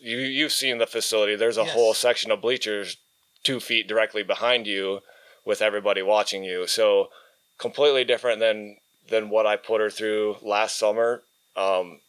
You 0.00 0.18
you've 0.18 0.52
seen 0.52 0.78
the 0.78 0.86
facility. 0.86 1.34
There's 1.36 1.58
a 1.58 1.62
Yes. 1.64 1.72
whole 1.72 1.94
section 1.94 2.30
of 2.30 2.40
bleachers 2.40 2.96
two 3.42 3.58
feet 3.58 3.88
directly 3.88 4.22
behind 4.22 4.66
you, 4.66 5.00
with 5.44 5.62
everybody 5.62 6.02
watching 6.02 6.44
you. 6.44 6.66
So 6.66 7.10
completely 7.58 8.04
different 8.04 8.38
than 8.40 8.76
than 9.08 9.30
what 9.30 9.46
I 9.46 9.56
put 9.56 9.80
her 9.80 9.90
through 9.90 10.36
last 10.42 10.76
summer. 10.76 11.24
Um, 11.56 12.00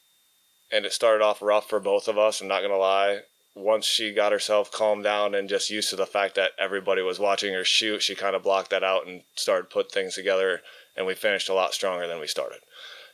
and 0.72 0.86
it 0.86 0.94
started 0.94 1.24
off 1.24 1.41
rough 1.41 1.68
for 1.68 1.80
both 1.80 2.08
of 2.08 2.18
us. 2.20 2.39
I'm 2.41 2.48
not 2.48 2.62
gonna 2.62 2.77
lie. 2.77 3.22
Once 3.53 3.86
she 3.86 4.13
got 4.13 4.31
herself 4.31 4.72
calmed 4.72 5.03
down 5.03 5.36
and 5.36 5.50
just 5.50 5.70
used 5.70 5.89
to 5.89 5.96
the 5.96 6.05
fact 6.05 6.36
that 6.36 6.51
everybody 6.58 7.01
was 7.01 7.20
watching 7.20 7.53
her 7.53 7.65
shoot, 7.65 8.01
she 8.01 8.15
kind 8.15 8.36
of 8.36 8.43
blocked 8.43 8.70
that 8.70 8.84
out 8.84 9.05
and 9.05 9.24
started 9.36 9.70
put 9.70 9.91
things 9.91 10.15
together. 10.15 10.62
And 10.96 11.05
we 11.05 11.15
finished 11.15 11.50
a 11.50 11.53
lot 11.53 11.74
stronger 11.74 12.08
than 12.08 12.20
we 12.20 12.27
started. 12.27 12.60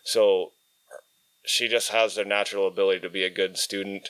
So 0.03 0.51
she 1.44 1.67
just 1.67 1.89
has 1.89 2.15
the 2.15 2.25
natural 2.25 2.67
ability 2.67 3.00
to 3.01 3.10
be 3.10 3.24
a 3.24 3.29
good 3.29 3.58
student. 3.58 4.10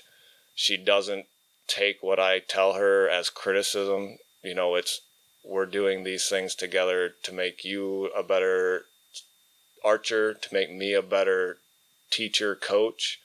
She 0.56 0.76
doesn't 0.76 1.28
take 1.68 1.98
what 2.02 2.20
I 2.20 2.40
tell 2.40 2.74
her 2.74 3.08
as 3.08 3.30
criticism. 3.30 4.18
You 4.44 4.56
know, 4.56 4.76
it's 4.76 5.02
we're 5.46 5.66
doing 5.66 6.04
these 6.04 6.28
things 6.28 6.56
together 6.56 7.14
to 7.24 7.34
make 7.34 7.64
you 7.64 8.08
a 8.08 8.24
better 8.24 8.86
archer, 9.84 10.34
to 10.34 10.54
make 10.54 10.72
me 10.72 10.94
a 10.94 11.02
better 11.02 11.58
teacher, 12.10 12.56
coach. 12.56 13.20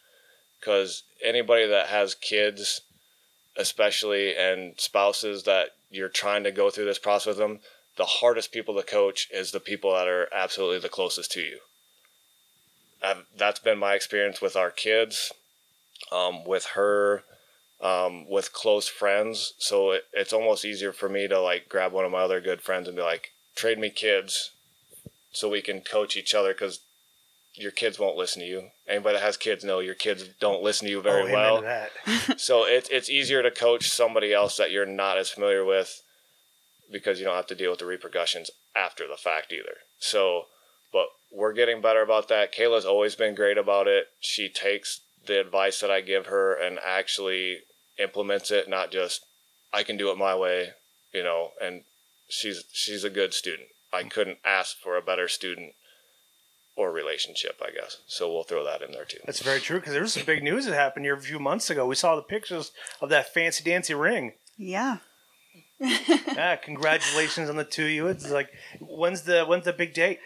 Because 0.60 1.02
anybody 1.24 1.66
that 1.66 1.88
has 1.88 2.14
kids, 2.14 2.82
especially, 3.56 4.36
and 4.36 4.74
spouses 4.78 5.44
that 5.44 5.70
you're 5.90 6.08
trying 6.08 6.44
to 6.44 6.50
go 6.50 6.70
through 6.70 6.86
this 6.86 6.98
process 6.98 7.26
with 7.26 7.38
them, 7.38 7.60
the 7.96 8.04
hardest 8.04 8.52
people 8.52 8.74
to 8.74 8.82
coach 8.82 9.28
is 9.32 9.50
the 9.50 9.60
people 9.60 9.92
that 9.92 10.08
are 10.08 10.28
absolutely 10.32 10.78
the 10.78 10.88
closest 10.88 11.32
to 11.32 11.40
you. 11.40 11.58
I've, 13.02 13.24
that's 13.36 13.60
been 13.60 13.78
my 13.78 13.94
experience 13.94 14.40
with 14.40 14.56
our 14.56 14.70
kids, 14.70 15.32
um, 16.10 16.44
with 16.44 16.66
her, 16.74 17.24
um, 17.82 18.28
with 18.30 18.52
close 18.52 18.88
friends. 18.88 19.54
So 19.58 19.90
it, 19.90 20.04
it's 20.12 20.32
almost 20.32 20.64
easier 20.64 20.92
for 20.92 21.08
me 21.08 21.28
to 21.28 21.40
like 21.40 21.68
grab 21.68 21.92
one 21.92 22.04
of 22.04 22.12
my 22.12 22.20
other 22.20 22.40
good 22.40 22.62
friends 22.62 22.86
and 22.86 22.96
be 22.96 23.02
like, 23.02 23.30
trade 23.54 23.78
me 23.78 23.90
kids 23.90 24.52
so 25.32 25.48
we 25.48 25.62
can 25.62 25.80
coach 25.80 26.16
each 26.16 26.34
other 26.34 26.52
because 26.52 26.80
your 27.54 27.70
kids 27.70 27.98
won't 27.98 28.16
listen 28.16 28.40
to 28.40 28.48
you. 28.48 28.68
Anybody 28.88 29.16
that 29.16 29.24
has 29.24 29.36
kids 29.36 29.64
know 29.64 29.80
your 29.80 29.94
kids 29.94 30.24
don't 30.40 30.62
listen 30.62 30.86
to 30.86 30.90
you 30.90 31.02
very 31.02 31.22
oh, 31.22 31.26
amen 31.26 31.34
well. 31.34 31.62
that. 31.62 31.90
So 32.40 32.64
it, 32.64 32.88
it's 32.90 33.10
easier 33.10 33.42
to 33.42 33.50
coach 33.50 33.88
somebody 33.88 34.32
else 34.32 34.56
that 34.56 34.70
you're 34.70 34.86
not 34.86 35.18
as 35.18 35.30
familiar 35.30 35.64
with 35.64 36.02
because 36.90 37.18
you 37.18 37.24
don't 37.24 37.36
have 37.36 37.46
to 37.46 37.54
deal 37.54 37.70
with 37.70 37.80
the 37.80 37.86
repercussions 37.86 38.50
after 38.74 39.06
the 39.06 39.16
fact 39.16 39.52
either. 39.52 39.76
So, 39.98 40.44
but 40.92 41.06
we're 41.30 41.52
getting 41.52 41.80
better 41.80 42.02
about 42.02 42.28
that. 42.28 42.54
Kayla's 42.54 42.84
always 42.84 43.14
been 43.14 43.34
great 43.34 43.58
about 43.58 43.86
it. 43.86 44.06
She 44.20 44.48
takes 44.48 45.00
the 45.26 45.40
advice 45.40 45.80
that 45.80 45.90
I 45.90 46.00
give 46.00 46.26
her 46.26 46.54
and 46.54 46.78
actually 46.84 47.58
implements 47.98 48.50
it, 48.50 48.68
not 48.68 48.90
just 48.90 49.24
I 49.72 49.82
can 49.82 49.96
do 49.96 50.10
it 50.10 50.18
my 50.18 50.34
way, 50.34 50.70
you 51.12 51.22
know, 51.22 51.50
and 51.62 51.82
she's 52.28 52.64
she's 52.72 53.04
a 53.04 53.10
good 53.10 53.32
student. 53.34 53.68
I 53.92 54.04
couldn't 54.04 54.38
ask 54.44 54.76
for 54.76 54.96
a 54.96 55.02
better 55.02 55.28
student 55.28 55.74
or 56.76 56.90
relationship, 56.92 57.60
I 57.62 57.70
guess. 57.70 57.98
So 58.06 58.32
we'll 58.32 58.44
throw 58.44 58.64
that 58.64 58.82
in 58.82 58.92
there 58.92 59.04
too. 59.04 59.18
That's 59.26 59.42
very 59.42 59.60
true 59.60 59.78
because 59.78 59.92
there 59.92 60.02
was 60.02 60.12
some 60.14 60.24
big 60.24 60.42
news 60.42 60.66
that 60.66 60.74
happened 60.74 61.04
here 61.04 61.14
a 61.14 61.20
few 61.20 61.38
months 61.38 61.68
ago. 61.70 61.86
We 61.86 61.94
saw 61.94 62.16
the 62.16 62.22
pictures 62.22 62.72
of 63.00 63.08
that 63.10 63.32
fancy 63.32 63.62
dancy 63.64 63.94
ring. 63.94 64.32
Yeah. 64.56 64.98
Yeah, 65.80 66.56
congratulations 66.56 67.50
on 67.50 67.56
the 67.56 67.64
two 67.64 67.84
of 67.84 67.90
you. 67.90 68.06
It's 68.06 68.30
like 68.30 68.50
when's 68.80 69.22
the 69.22 69.44
when's 69.44 69.64
the 69.64 69.72
big 69.72 69.92
date? 69.94 70.20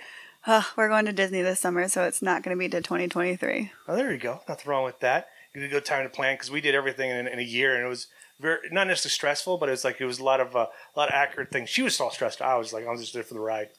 Uh, 0.46 0.62
we're 0.76 0.88
going 0.88 1.06
to 1.06 1.12
Disney 1.12 1.42
this 1.42 1.58
summer, 1.58 1.88
so 1.88 2.04
it's 2.04 2.22
not 2.22 2.42
going 2.42 2.56
to 2.56 2.58
be 2.58 2.68
to 2.68 2.80
2023. 2.80 3.72
Oh, 3.88 3.96
there 3.96 4.12
you 4.12 4.18
go. 4.18 4.42
Nothing 4.48 4.70
wrong 4.70 4.84
with 4.84 5.00
that. 5.00 5.28
a 5.54 5.66
good 5.66 5.84
time 5.84 6.04
to 6.04 6.10
plan 6.10 6.34
because 6.34 6.50
we 6.50 6.60
did 6.60 6.74
everything 6.74 7.10
in, 7.10 7.26
in 7.26 7.38
a 7.38 7.42
year, 7.42 7.74
and 7.74 7.84
it 7.84 7.88
was 7.88 8.06
very 8.38 8.58
not 8.70 8.86
necessarily 8.86 9.12
stressful, 9.14 9.58
but 9.58 9.68
it 9.68 9.72
was 9.72 9.82
like 9.84 10.00
it 10.00 10.04
was 10.04 10.18
a 10.20 10.24
lot 10.24 10.40
of 10.40 10.54
uh, 10.54 10.66
a 10.94 10.98
lot 10.98 11.08
of 11.08 11.14
accurate 11.14 11.50
things. 11.50 11.68
She 11.70 11.82
was 11.82 11.98
all 12.00 12.10
stressed. 12.10 12.40
I 12.42 12.56
was 12.56 12.72
like, 12.72 12.86
I 12.86 12.90
was 12.90 13.00
just 13.00 13.14
there 13.14 13.22
for 13.22 13.34
the 13.34 13.40
ride. 13.40 13.70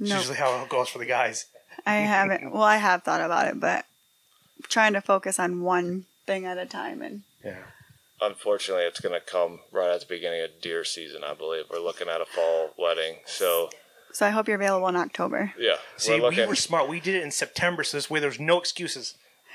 It's 0.00 0.10
No, 0.10 0.16
usually 0.16 0.36
how 0.36 0.62
it 0.62 0.68
goes 0.68 0.88
for 0.88 0.98
the 0.98 1.06
guys. 1.06 1.46
I 1.86 1.94
haven't. 2.14 2.52
Well, 2.52 2.62
I 2.62 2.76
have 2.76 3.02
thought 3.02 3.20
about 3.20 3.48
it, 3.48 3.58
but 3.60 3.84
trying 4.68 4.92
to 4.94 5.00
focus 5.00 5.38
on 5.38 5.62
one 5.62 6.04
thing 6.26 6.44
at 6.46 6.58
a 6.58 6.66
time 6.66 7.02
and 7.02 7.22
Yeah. 7.44 7.56
Unfortunately, 8.22 8.84
it's 8.84 9.00
going 9.00 9.14
to 9.18 9.20
come 9.24 9.60
right 9.72 9.90
at 9.94 10.00
the 10.00 10.06
beginning 10.06 10.42
of 10.42 10.50
deer 10.60 10.84
season. 10.84 11.24
I 11.24 11.32
believe 11.32 11.64
we're 11.70 11.78
looking 11.78 12.08
at 12.08 12.20
a 12.20 12.26
fall 12.26 12.70
wedding. 12.78 13.16
So 13.24 13.70
so 14.12 14.26
I 14.26 14.30
hope 14.30 14.46
you're 14.48 14.56
available 14.56 14.88
in 14.88 14.96
October. 14.96 15.52
yeah, 15.58 15.76
See, 15.96 16.12
we're 16.12 16.22
looking. 16.28 16.40
we 16.40 16.46
were 16.46 16.54
smart. 16.56 16.88
We 16.88 17.00
did 17.00 17.14
it 17.14 17.22
in 17.22 17.30
September, 17.30 17.82
so 17.84 17.96
this 17.96 18.10
way 18.10 18.18
there's 18.20 18.40
no 18.40 18.58
excuses. 18.58 19.14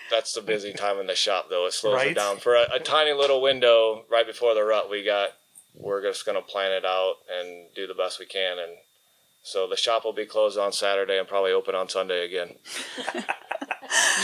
That's 0.10 0.34
the 0.34 0.42
busy 0.42 0.72
time 0.72 0.98
in 1.00 1.08
the 1.08 1.16
shop, 1.16 1.48
though. 1.50 1.66
It 1.68 1.74
slows 1.74 1.96
Right. 1.96 2.08
it 2.12 2.14
down 2.16 2.38
for 2.38 2.56
a, 2.56 2.66
a 2.74 2.80
tiny 2.80 3.12
little 3.12 3.42
window 3.42 4.06
right 4.10 4.26
before 4.26 4.54
the 4.56 4.64
rut. 4.64 4.90
We 4.90 5.04
got. 5.04 5.30
We're 5.78 6.02
just 6.02 6.26
going 6.26 6.38
to 6.38 6.42
plan 6.42 6.72
it 6.72 6.86
out 6.86 7.16
and 7.30 7.66
do 7.76 7.86
the 7.86 7.94
best 7.94 8.18
we 8.20 8.26
can, 8.26 8.58
and 8.58 8.78
so 9.46 9.68
the 9.68 9.78
shop 9.78 10.04
will 10.04 10.12
be 10.12 10.26
closed 10.26 10.58
on 10.58 10.74
Saturday 10.74 11.20
and 11.20 11.28
probably 11.28 11.52
open 11.52 11.76
on 11.76 11.88
Sunday 11.88 12.26
again. 12.26 12.56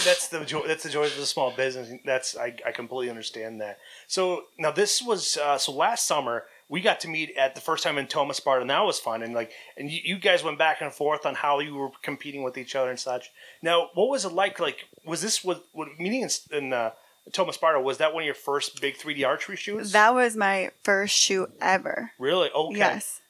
that's 0.04 0.30
the 0.30 0.44
joy. 0.44 0.66
That's 0.66 0.82
the 0.82 0.90
joy 0.90 1.06
of 1.06 1.16
the 1.16 1.28
small 1.28 1.52
business. 1.52 1.92
That's 2.04 2.36
I, 2.36 2.56
I 2.66 2.72
completely 2.72 3.12
understand 3.12 3.62
that. 3.62 3.78
So 4.08 4.46
now 4.58 4.72
this 4.72 5.00
was 5.00 5.38
uh, 5.38 5.60
so 5.60 5.74
last 5.74 6.08
summer 6.08 6.46
we 6.70 6.82
got 6.82 7.02
to 7.02 7.08
meet 7.08 7.36
at 7.38 7.54
the 7.54 7.62
first 7.62 7.84
time 7.84 8.00
in 8.00 8.08
Tomah 8.08 8.34
Sparta, 8.34 8.62
and 8.62 8.70
that 8.72 8.80
was 8.84 8.98
fun. 8.98 9.22
And 9.22 9.36
like, 9.36 9.52
and 9.78 9.92
you, 9.92 10.00
you 10.04 10.18
guys 10.18 10.44
went 10.44 10.58
back 10.58 10.82
and 10.82 10.92
forth 10.92 11.28
on 11.28 11.36
how 11.36 11.60
you 11.60 11.76
were 11.76 11.92
competing 12.02 12.42
with 12.42 12.58
each 12.58 12.76
other 12.76 12.90
and 12.90 13.00
such. 13.00 13.30
Now, 13.62 13.90
what 13.94 14.10
was 14.10 14.26
it 14.26 14.32
like? 14.32 14.60
Like, 14.60 14.86
was 15.06 15.22
this 15.22 15.44
what, 15.44 15.66
what 15.74 16.00
meeting 16.00 16.22
in, 16.22 16.30
in 16.58 16.74
uh, 16.74 16.92
Tomah 17.32 17.54
Sparta? 17.54 17.80
Was 17.80 18.00
that 18.00 18.14
one 18.14 18.24
of 18.24 18.26
your 18.26 18.34
first 18.34 18.82
big 18.82 18.98
3D 18.98 19.28
archery 19.28 19.56
shoots? 19.56 19.92
That 19.92 20.16
was 20.16 20.36
my 20.36 20.72
first 20.82 21.14
shoot 21.14 21.52
ever. 21.62 22.14
really? 22.18 22.50
Okay. 22.50 22.78
Yes. 22.80 23.22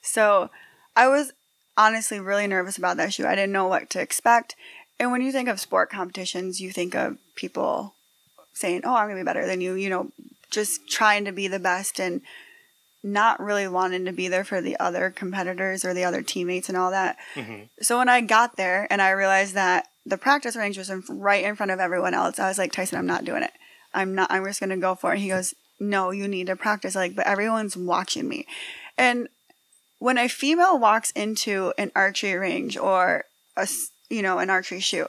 So 0.00 0.48
I 0.96 1.08
was 1.08 1.32
honestly 1.76 2.20
really 2.20 2.46
nervous 2.46 2.76
about 2.78 2.96
that 2.98 3.12
shoot. 3.12 3.26
I 3.26 3.34
didn't 3.34 3.52
know 3.52 3.66
what 3.66 3.90
to 3.90 4.00
expect. 4.00 4.56
And 4.98 5.10
when 5.10 5.22
you 5.22 5.32
think 5.32 5.48
of 5.48 5.60
sport 5.60 5.90
competitions, 5.90 6.60
you 6.60 6.70
think 6.70 6.94
of 6.94 7.16
people 7.34 7.94
saying, 8.52 8.82
"Oh, 8.84 8.94
I'm 8.94 9.06
going 9.06 9.16
to 9.16 9.22
be 9.22 9.26
better 9.26 9.46
than 9.46 9.60
you," 9.60 9.74
you 9.74 9.88
know, 9.88 10.12
just 10.50 10.88
trying 10.88 11.24
to 11.24 11.32
be 11.32 11.48
the 11.48 11.58
best 11.58 11.98
and 11.98 12.20
not 13.02 13.40
really 13.40 13.66
wanting 13.66 14.04
to 14.04 14.12
be 14.12 14.28
there 14.28 14.44
for 14.44 14.60
the 14.60 14.78
other 14.78 15.10
competitors 15.10 15.84
or 15.84 15.92
the 15.92 16.04
other 16.04 16.22
teammates 16.22 16.68
and 16.68 16.78
all 16.78 16.90
that. 16.92 17.16
Mhm. 17.34 17.68
So 17.80 17.98
when 17.98 18.08
I 18.08 18.20
got 18.20 18.56
there 18.56 18.86
and 18.90 19.02
I 19.02 19.10
realized 19.10 19.54
that 19.54 19.88
the 20.06 20.18
practice 20.18 20.54
range 20.54 20.78
was 20.78 20.88
in, 20.90 21.02
right 21.08 21.44
in 21.44 21.56
front 21.56 21.72
of 21.72 21.80
everyone 21.80 22.14
else, 22.14 22.38
I 22.38 22.48
was 22.48 22.58
like, 22.58 22.72
"Tyson, 22.72 22.98
I'm 22.98 23.06
not 23.06 23.24
doing 23.24 23.42
it. 23.42 23.52
I'm 23.94 24.14
not 24.14 24.30
I'm 24.30 24.44
just 24.44 24.60
going 24.60 24.70
to 24.70 24.76
go 24.76 24.94
for 24.94 25.14
it." 25.14 25.20
He 25.20 25.28
goes, 25.28 25.54
"No, 25.80 26.10
you 26.10 26.28
need 26.28 26.46
to 26.48 26.54
practice 26.56 26.94
like, 26.94 27.16
but 27.16 27.26
everyone's 27.26 27.76
watching 27.76 28.28
me." 28.28 28.46
And 28.96 29.28
when 30.02 30.18
a 30.18 30.26
female 30.28 30.78
walks 30.78 31.12
into 31.12 31.72
an 31.78 31.92
archery 31.94 32.34
range 32.34 32.76
or 32.76 33.24
a 33.56 33.68
you 34.10 34.20
know 34.20 34.38
an 34.38 34.50
archery 34.50 34.80
shoot, 34.80 35.08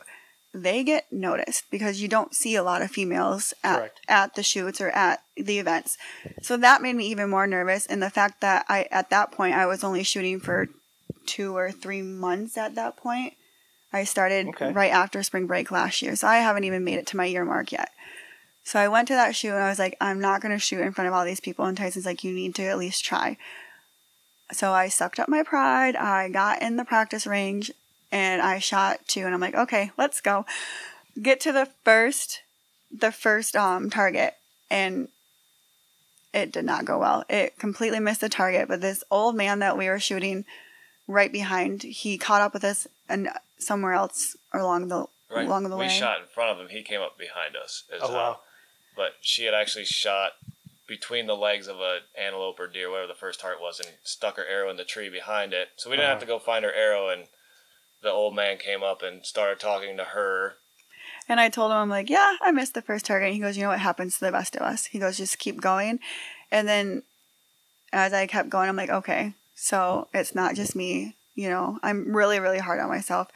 they 0.53 0.83
get 0.83 1.11
noticed 1.11 1.63
because 1.71 1.99
you 1.99 2.07
don't 2.07 2.35
see 2.35 2.53
a 2.55 2.61
lot 2.63 2.83
of 2.83 2.91
females 2.91 3.55
at, 3.63 3.77
Correct. 3.77 3.99
at 4.07 4.35
the 4.35 4.43
shoots 4.43 4.79
or 4.79 4.89
at 4.89 5.23
the 5.35 5.57
events. 5.57 5.97
So 6.43 6.57
that 6.57 6.83
made 6.83 6.95
me 6.95 7.07
even 7.07 7.29
more 7.29 7.47
nervous. 7.47 7.87
And 7.87 8.03
the 8.03 8.11
fact 8.11 8.41
that 8.41 8.65
I 8.69 8.87
at 8.91 9.09
that 9.09 9.31
point 9.31 9.55
I 9.55 9.65
was 9.65 9.83
only 9.83 10.03
shooting 10.03 10.39
for 10.39 10.67
two 11.25 11.57
or 11.57 11.71
three 11.71 12.03
months 12.03 12.55
at 12.55 12.75
that 12.75 12.95
point. 12.95 13.33
I 13.91 14.03
started 14.03 14.47
Okay. 14.49 14.71
right 14.71 14.91
after 14.91 15.23
spring 15.23 15.47
break 15.47 15.71
last 15.71 16.01
year, 16.03 16.15
so 16.15 16.27
I 16.27 16.37
haven't 16.37 16.65
even 16.65 16.83
made 16.83 16.99
it 16.99 17.07
to 17.07 17.17
my 17.17 17.25
year 17.25 17.45
mark 17.45 17.71
yet. 17.71 17.89
So 18.63 18.79
I 18.79 18.87
went 18.87 19.07
to 19.09 19.13
that 19.15 19.35
shoot 19.35 19.53
and 19.53 19.63
I 19.63 19.69
was 19.69 19.79
like, 19.79 19.97
I'm 19.99 20.19
not 20.19 20.41
going 20.41 20.53
to 20.53 20.59
shoot 20.59 20.81
in 20.81 20.93
front 20.93 21.07
of 21.07 21.13
all 21.13 21.25
these 21.25 21.39
people. 21.41 21.65
And 21.65 21.77
Tyson's 21.77 22.05
like, 22.05 22.23
you 22.23 22.31
need 22.33 22.53
to 22.55 22.63
at 22.63 22.77
least 22.77 23.03
try. 23.03 23.37
So 24.53 24.71
I 24.71 24.87
sucked 24.89 25.19
up 25.19 25.29
my 25.29 25.43
pride. 25.43 25.95
I 25.95 26.29
got 26.29 26.61
in 26.61 26.77
the 26.77 26.85
practice 26.85 27.25
range 27.27 27.71
and 28.11 28.41
I 28.41 28.59
shot 28.59 28.99
two. 29.07 29.25
And 29.25 29.33
I'm 29.33 29.41
like, 29.41 29.55
okay, 29.55 29.91
let's 29.97 30.21
go. 30.21 30.45
Get 31.21 31.39
to 31.41 31.51
the 31.51 31.67
first, 31.83 32.41
the 32.91 33.11
first 33.11 33.55
um 33.55 33.89
target, 33.89 34.33
and 34.69 35.07
it 36.33 36.51
did 36.51 36.65
not 36.65 36.85
go 36.85 36.97
well. 36.99 37.23
It 37.29 37.57
completely 37.59 37.99
missed 37.99 38.21
the 38.21 38.29
target. 38.29 38.67
But 38.67 38.81
this 38.81 39.03
old 39.11 39.35
man 39.35 39.59
that 39.59 39.77
we 39.77 39.87
were 39.89 39.99
shooting 39.99 40.45
right 41.07 41.31
behind, 41.31 41.83
he 41.83 42.17
caught 42.17 42.41
up 42.41 42.53
with 42.53 42.63
us 42.63 42.87
and 43.07 43.29
somewhere 43.59 43.93
else 43.93 44.35
along 44.53 44.87
the 44.87 45.05
Right. 45.29 45.47
along 45.47 45.63
the 45.63 45.75
we 45.77 45.85
way. 45.85 45.89
shot 45.89 46.19
in 46.21 46.27
front 46.27 46.51
of 46.51 46.59
him. 46.59 46.69
He 46.69 46.83
came 46.83 47.01
up 47.01 47.17
behind 47.17 47.55
us. 47.55 47.83
is 47.91 48.01
Oh 48.03 48.07
how- 48.07 48.13
wow. 48.13 48.39
But 48.95 49.15
she 49.21 49.45
had 49.45 49.55
actually 49.55 49.85
shot 49.85 50.33
between 50.95 51.25
the 51.27 51.35
legs 51.35 51.67
of 51.67 51.77
a 51.79 51.99
antelope 52.19 52.59
or 52.59 52.67
deer, 52.67 52.89
whatever 52.89 53.07
the 53.07 53.13
first 53.25 53.41
heart 53.41 53.59
was, 53.61 53.79
and 53.79 53.89
stuck 54.03 54.37
her 54.37 54.45
arrow 54.45 54.69
in 54.69 54.77
the 54.77 54.83
tree 54.83 55.09
behind 55.09 55.53
it. 55.53 55.69
So 55.75 55.89
we 55.89 55.95
didn't 55.95 56.09
have 56.09 56.19
to 56.19 56.25
Uh-huh. 56.25 56.39
go 56.39 56.45
find 56.45 56.63
her 56.65 56.73
arrow. 56.73 57.09
And 57.09 57.27
the 58.01 58.11
old 58.11 58.35
man 58.35 58.57
came 58.57 58.83
up 58.83 59.01
and 59.01 59.25
started 59.25 59.59
talking 59.59 59.97
to 59.97 60.03
her. 60.03 60.55
And 61.29 61.39
I 61.39 61.49
told 61.49 61.71
him, 61.71 61.77
I'm 61.77 61.89
like, 61.89 62.09
yeah, 62.09 62.35
I 62.41 62.51
missed 62.51 62.73
the 62.73 62.81
first 62.81 63.05
target. 63.05 63.27
And 63.27 63.35
he 63.35 63.41
goes, 63.41 63.55
you 63.57 63.63
know 63.63 63.69
what 63.69 63.79
happens 63.79 64.19
to 64.19 64.25
the 64.25 64.31
best 64.31 64.55
of 64.55 64.61
us? 64.61 64.85
He 64.87 64.99
goes, 64.99 65.17
just 65.17 65.39
keep 65.39 65.61
going. 65.61 65.99
And 66.51 66.67
then 66.67 67.03
as 67.91 68.13
I 68.13 68.27
kept 68.27 68.49
going, 68.49 68.67
I'm 68.69 68.75
like, 68.75 68.89
okay, 68.89 69.33
so 69.55 70.07
it's 70.13 70.35
not 70.35 70.55
just 70.55 70.75
me. 70.75 71.15
You 71.35 71.49
know, 71.49 71.79
I'm 71.81 72.15
really, 72.15 72.39
really 72.39 72.59
hard 72.59 72.79
on 72.79 72.89
myself. 72.89 73.29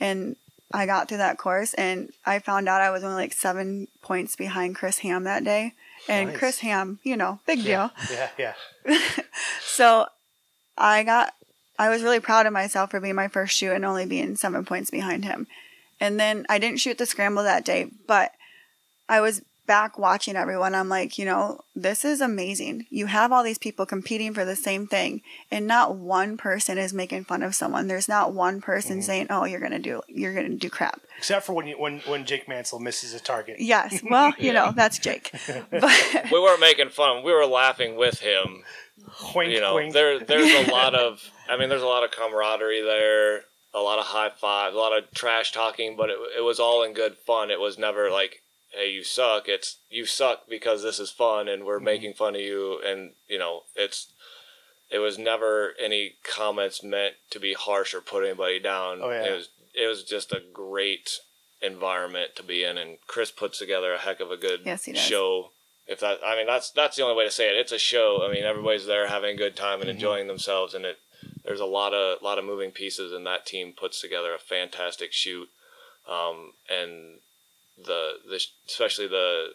And 0.00 0.36
I 0.72 0.84
got 0.84 1.08
through 1.08 1.18
that 1.18 1.38
course 1.38 1.72
and 1.74 2.10
I 2.26 2.40
found 2.40 2.68
out 2.68 2.82
I 2.82 2.90
was 2.90 3.02
only 3.04 3.16
like 3.16 3.32
seven 3.32 3.88
points 4.02 4.36
behind 4.36 4.74
Chris 4.76 4.98
Ham 4.98 5.24
that 5.24 5.44
day. 5.44 5.72
And 6.08 6.30
Nice. 6.30 6.38
Chris 6.38 6.58
Ham, 6.60 6.98
you 7.02 7.16
know, 7.16 7.38
big 7.46 7.62
deal. 7.62 7.90
Yeah, 8.10 8.28
yeah. 8.38 8.54
So 9.62 10.06
I 10.76 11.04
got, 11.04 11.32
I 11.78 11.88
was 11.88 12.02
really 12.02 12.18
proud 12.20 12.46
of 12.46 12.52
myself 12.52 12.90
for 12.90 12.98
being 13.00 13.14
my 13.14 13.28
first 13.28 13.56
shoot 13.56 13.72
and 13.72 13.84
only 13.84 14.06
being 14.06 14.34
seven 14.34 14.64
points 14.64 14.90
behind 14.90 15.24
him. 15.24 15.46
And 16.00 16.18
then 16.18 16.46
I 16.48 16.58
didn't 16.58 16.80
shoot 16.80 16.98
the 16.98 17.06
scramble 17.06 17.44
that 17.44 17.64
day, 17.64 17.90
but 18.06 18.32
I 19.08 19.20
was 19.20 19.42
back 19.68 19.96
watching 19.98 20.34
everyone. 20.34 20.74
I'm 20.74 20.88
like, 20.88 21.18
you 21.18 21.24
know, 21.24 21.60
this 21.76 22.04
is 22.04 22.20
amazing. 22.20 22.86
You 22.90 23.06
have 23.06 23.30
all 23.30 23.44
these 23.44 23.58
people 23.58 23.86
competing 23.86 24.34
for 24.34 24.44
the 24.44 24.56
same 24.56 24.88
thing, 24.88 25.22
and 25.52 25.68
not 25.68 25.94
one 25.94 26.36
person 26.36 26.78
is 26.78 26.92
making 26.92 27.24
fun 27.24 27.44
of 27.44 27.54
someone. 27.54 27.86
There's 27.86 28.08
not 28.08 28.34
one 28.34 28.60
person 28.60 28.96
mm-hmm. 28.96 29.02
saying, 29.02 29.26
"Oh, 29.30 29.44
you're 29.44 29.60
gonna 29.60 29.78
do, 29.78 30.02
you're 30.08 30.34
gonna 30.34 30.56
do 30.56 30.68
crap." 30.68 31.00
Except 31.18 31.46
for 31.46 31.52
when 31.52 31.68
you, 31.68 31.78
when 31.78 32.00
when 32.00 32.24
Jake 32.24 32.48
Mansell 32.48 32.80
misses 32.80 33.14
a 33.14 33.20
target. 33.20 33.60
Yes, 33.60 34.02
well, 34.02 34.32
you 34.38 34.52
know, 34.52 34.72
that's 34.76 34.98
Jake. 34.98 35.30
But 35.70 36.32
We 36.32 36.40
weren't 36.40 36.60
making 36.60 36.88
fun. 36.88 37.22
We 37.22 37.32
were 37.32 37.46
laughing 37.46 37.96
with 37.96 38.18
him. 38.20 38.64
Wink, 39.34 39.52
you 39.52 39.60
know, 39.60 39.76
wink. 39.76 39.92
there 39.92 40.18
there's 40.18 40.66
a 40.66 40.72
lot 40.72 40.94
of 40.96 41.22
I 41.48 41.56
mean, 41.56 41.68
there's 41.68 41.82
a 41.82 41.86
lot 41.86 42.04
of 42.04 42.10
camaraderie 42.10 42.82
there, 42.82 43.42
a 43.74 43.80
lot 43.80 43.98
of 43.98 44.06
high 44.06 44.30
five, 44.30 44.74
a 44.74 44.78
lot 44.78 44.96
of 44.96 45.10
trash 45.12 45.52
talking, 45.52 45.96
but 45.96 46.10
it 46.10 46.18
it 46.38 46.42
was 46.42 46.58
all 46.58 46.82
in 46.82 46.94
good 46.94 47.16
fun. 47.16 47.50
It 47.50 47.60
was 47.60 47.78
never 47.78 48.10
like, 48.10 48.42
hey, 48.70 48.90
you 48.90 49.02
suck. 49.04 49.48
It's 49.48 49.78
you 49.90 50.04
suck 50.06 50.48
because 50.48 50.82
this 50.82 50.98
is 50.98 51.10
fun 51.10 51.48
and 51.48 51.60
Mm-hmm. 51.60 51.66
we're 51.66 51.80
making 51.80 52.14
fun 52.14 52.34
of 52.34 52.40
you, 52.40 52.80
and 52.84 53.12
you 53.28 53.38
know, 53.38 53.62
it's. 53.74 54.12
It 54.90 55.00
was 55.00 55.18
never 55.18 55.74
any 55.78 56.14
comments 56.24 56.82
meant 56.82 57.16
to 57.28 57.38
be 57.38 57.52
harsh 57.52 57.92
or 57.92 58.00
put 58.00 58.24
anybody 58.24 58.58
down. 58.58 59.00
Oh, 59.02 59.10
yeah. 59.10 59.24
It 59.26 59.32
was 59.32 59.48
it 59.74 59.86
was 59.86 60.02
just 60.02 60.32
a 60.32 60.40
great 60.52 61.18
environment 61.60 62.36
to 62.36 62.42
be 62.42 62.64
in, 62.64 62.78
and 62.78 62.96
Chris 63.06 63.30
puts 63.30 63.58
together 63.58 63.92
a 63.92 63.98
heck 63.98 64.20
of 64.20 64.30
a 64.30 64.36
good 64.38 64.60
Yes, 64.64 64.84
he 64.86 64.92
does. 64.92 65.02
show 65.02 65.50
if 65.86 66.00
that 66.00 66.18
i 66.24 66.36
mean 66.36 66.46
that's 66.46 66.70
that's 66.70 66.96
the 66.96 67.02
only 67.02 67.16
way 67.16 67.24
to 67.24 67.30
say 67.30 67.48
it 67.48 67.56
it's 67.56 67.72
a 67.72 67.78
show 67.78 68.20
i 68.22 68.30
mean 68.30 68.44
everybody's 68.44 68.84
there 68.84 69.08
having 69.08 69.34
a 69.34 69.38
good 69.38 69.56
time 69.56 69.80
and 69.80 69.88
enjoying 69.88 70.26
themselves 70.26 70.74
and 70.74 70.84
it 70.84 70.98
there's 71.46 71.60
a 71.60 71.64
lot 71.64 71.94
of 71.94 72.20
lot 72.22 72.38
of 72.38 72.44
moving 72.44 72.70
pieces 72.70 73.10
and 73.10 73.26
that 73.26 73.46
team 73.46 73.72
puts 73.74 73.98
together 73.98 74.34
a 74.34 74.38
fantastic 74.38 75.12
shoot 75.14 75.48
um, 76.06 76.52
and 76.70 77.20
the 77.84 78.12
the 78.28 78.40
especially 78.66 79.08
the 79.08 79.50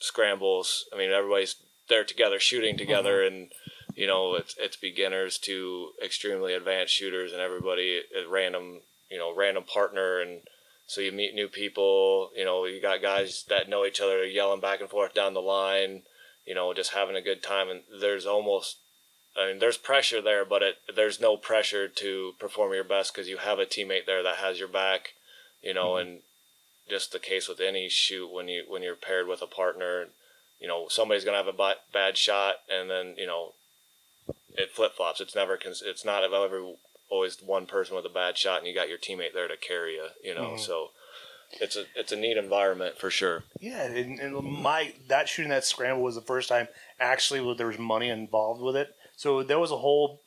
scrambles. 0.00 0.84
I 0.92 0.98
mean 0.98 1.10
everybody's 1.10 1.56
there 1.88 2.04
together 2.04 2.38
shooting 2.38 2.76
together 2.76 3.18
mm-hmm. 3.18 3.34
and 3.34 3.52
you 3.94 4.06
know 4.06 4.34
it's 4.34 4.54
it's 4.58 4.76
beginners 4.76 5.38
to 5.38 5.90
extremely 6.04 6.54
advanced 6.54 6.94
shooters 6.94 7.32
and 7.32 7.40
everybody 7.40 8.02
at 8.16 8.28
random 8.28 8.80
you 9.10 9.18
know 9.18 9.34
random 9.34 9.64
partner. 9.64 10.20
And 10.20 10.42
so 10.86 11.00
you 11.00 11.12
meet 11.12 11.34
new 11.34 11.48
people 11.48 12.30
you 12.36 12.44
know 12.44 12.64
you 12.64 12.80
got 12.80 13.02
guys 13.02 13.44
that 13.48 13.68
know 13.68 13.84
each 13.84 14.00
other 14.00 14.24
yelling 14.24 14.60
back 14.60 14.80
and 14.80 14.90
forth 14.90 15.14
down 15.14 15.34
the 15.34 15.40
line 15.40 16.02
you 16.46 16.54
know 16.54 16.72
just 16.72 16.92
having 16.92 17.16
a 17.16 17.22
good 17.22 17.42
time. 17.42 17.68
And 17.68 17.82
there's 18.00 18.26
almost 18.26 18.78
I 19.38 19.46
mean, 19.46 19.58
there's 19.60 19.76
pressure 19.76 20.20
there, 20.20 20.44
but 20.44 20.62
it, 20.62 20.76
there's 20.94 21.20
no 21.20 21.36
pressure 21.36 21.86
to 21.86 22.32
perform 22.40 22.72
your 22.72 22.84
best 22.84 23.14
because 23.14 23.28
you 23.28 23.36
have 23.36 23.58
a 23.60 23.66
teammate 23.66 24.04
there 24.04 24.22
that 24.22 24.36
has 24.36 24.58
your 24.58 24.68
back, 24.68 25.10
you 25.62 25.72
know, 25.72 25.90
mm-hmm. 25.90 26.08
and 26.08 26.20
just 26.88 27.12
the 27.12 27.18
case 27.18 27.48
with 27.48 27.60
any 27.60 27.88
shoot 27.88 28.32
when 28.32 28.48
you 28.48 28.64
when 28.68 28.82
you're 28.82 28.96
paired 28.96 29.26
with 29.26 29.42
a 29.42 29.46
partner, 29.46 30.06
you 30.60 30.68
know, 30.68 30.88
somebody's 30.88 31.24
gonna 31.24 31.36
have 31.36 31.48
a 31.48 31.74
bad 31.92 32.16
shot, 32.16 32.56
and 32.68 32.90
then 32.90 33.14
you 33.16 33.26
know, 33.26 33.54
it 34.56 34.70
flip 34.70 34.94
flops. 34.96 35.20
It's 35.20 35.34
never 35.34 35.58
it's 35.64 36.04
not 36.04 36.24
ever 36.24 36.72
always 37.10 37.40
one 37.42 37.66
person 37.66 37.96
with 37.96 38.04
a 38.04 38.10
bad 38.10 38.36
shot, 38.36 38.58
and 38.58 38.66
you 38.66 38.74
got 38.74 38.88
your 38.88 38.98
teammate 38.98 39.32
there 39.32 39.48
to 39.48 39.56
carry 39.56 39.94
you, 39.94 40.08
you 40.22 40.34
know. 40.34 40.52
Mhm. 40.52 40.60
So 40.60 40.90
it's 41.60 41.76
a 41.76 41.84
it's 41.94 42.12
a 42.12 42.16
neat 42.16 42.36
environment 42.36 42.98
for 42.98 43.10
sure. 43.10 43.44
Yeah, 43.60 43.82
and, 43.84 44.18
and 44.18 44.34
my 44.44 44.94
that 45.08 45.28
shooting 45.28 45.50
that 45.50 45.64
scramble 45.64 46.02
was 46.02 46.14
the 46.14 46.20
first 46.20 46.48
time 46.48 46.68
actually 47.00 47.54
there 47.54 47.66
was 47.66 47.78
money 47.78 48.08
involved 48.08 48.60
with 48.62 48.76
it. 48.76 48.94
So 49.16 49.42
there 49.42 49.58
was 49.58 49.70
a 49.70 49.78
whole 49.78 50.20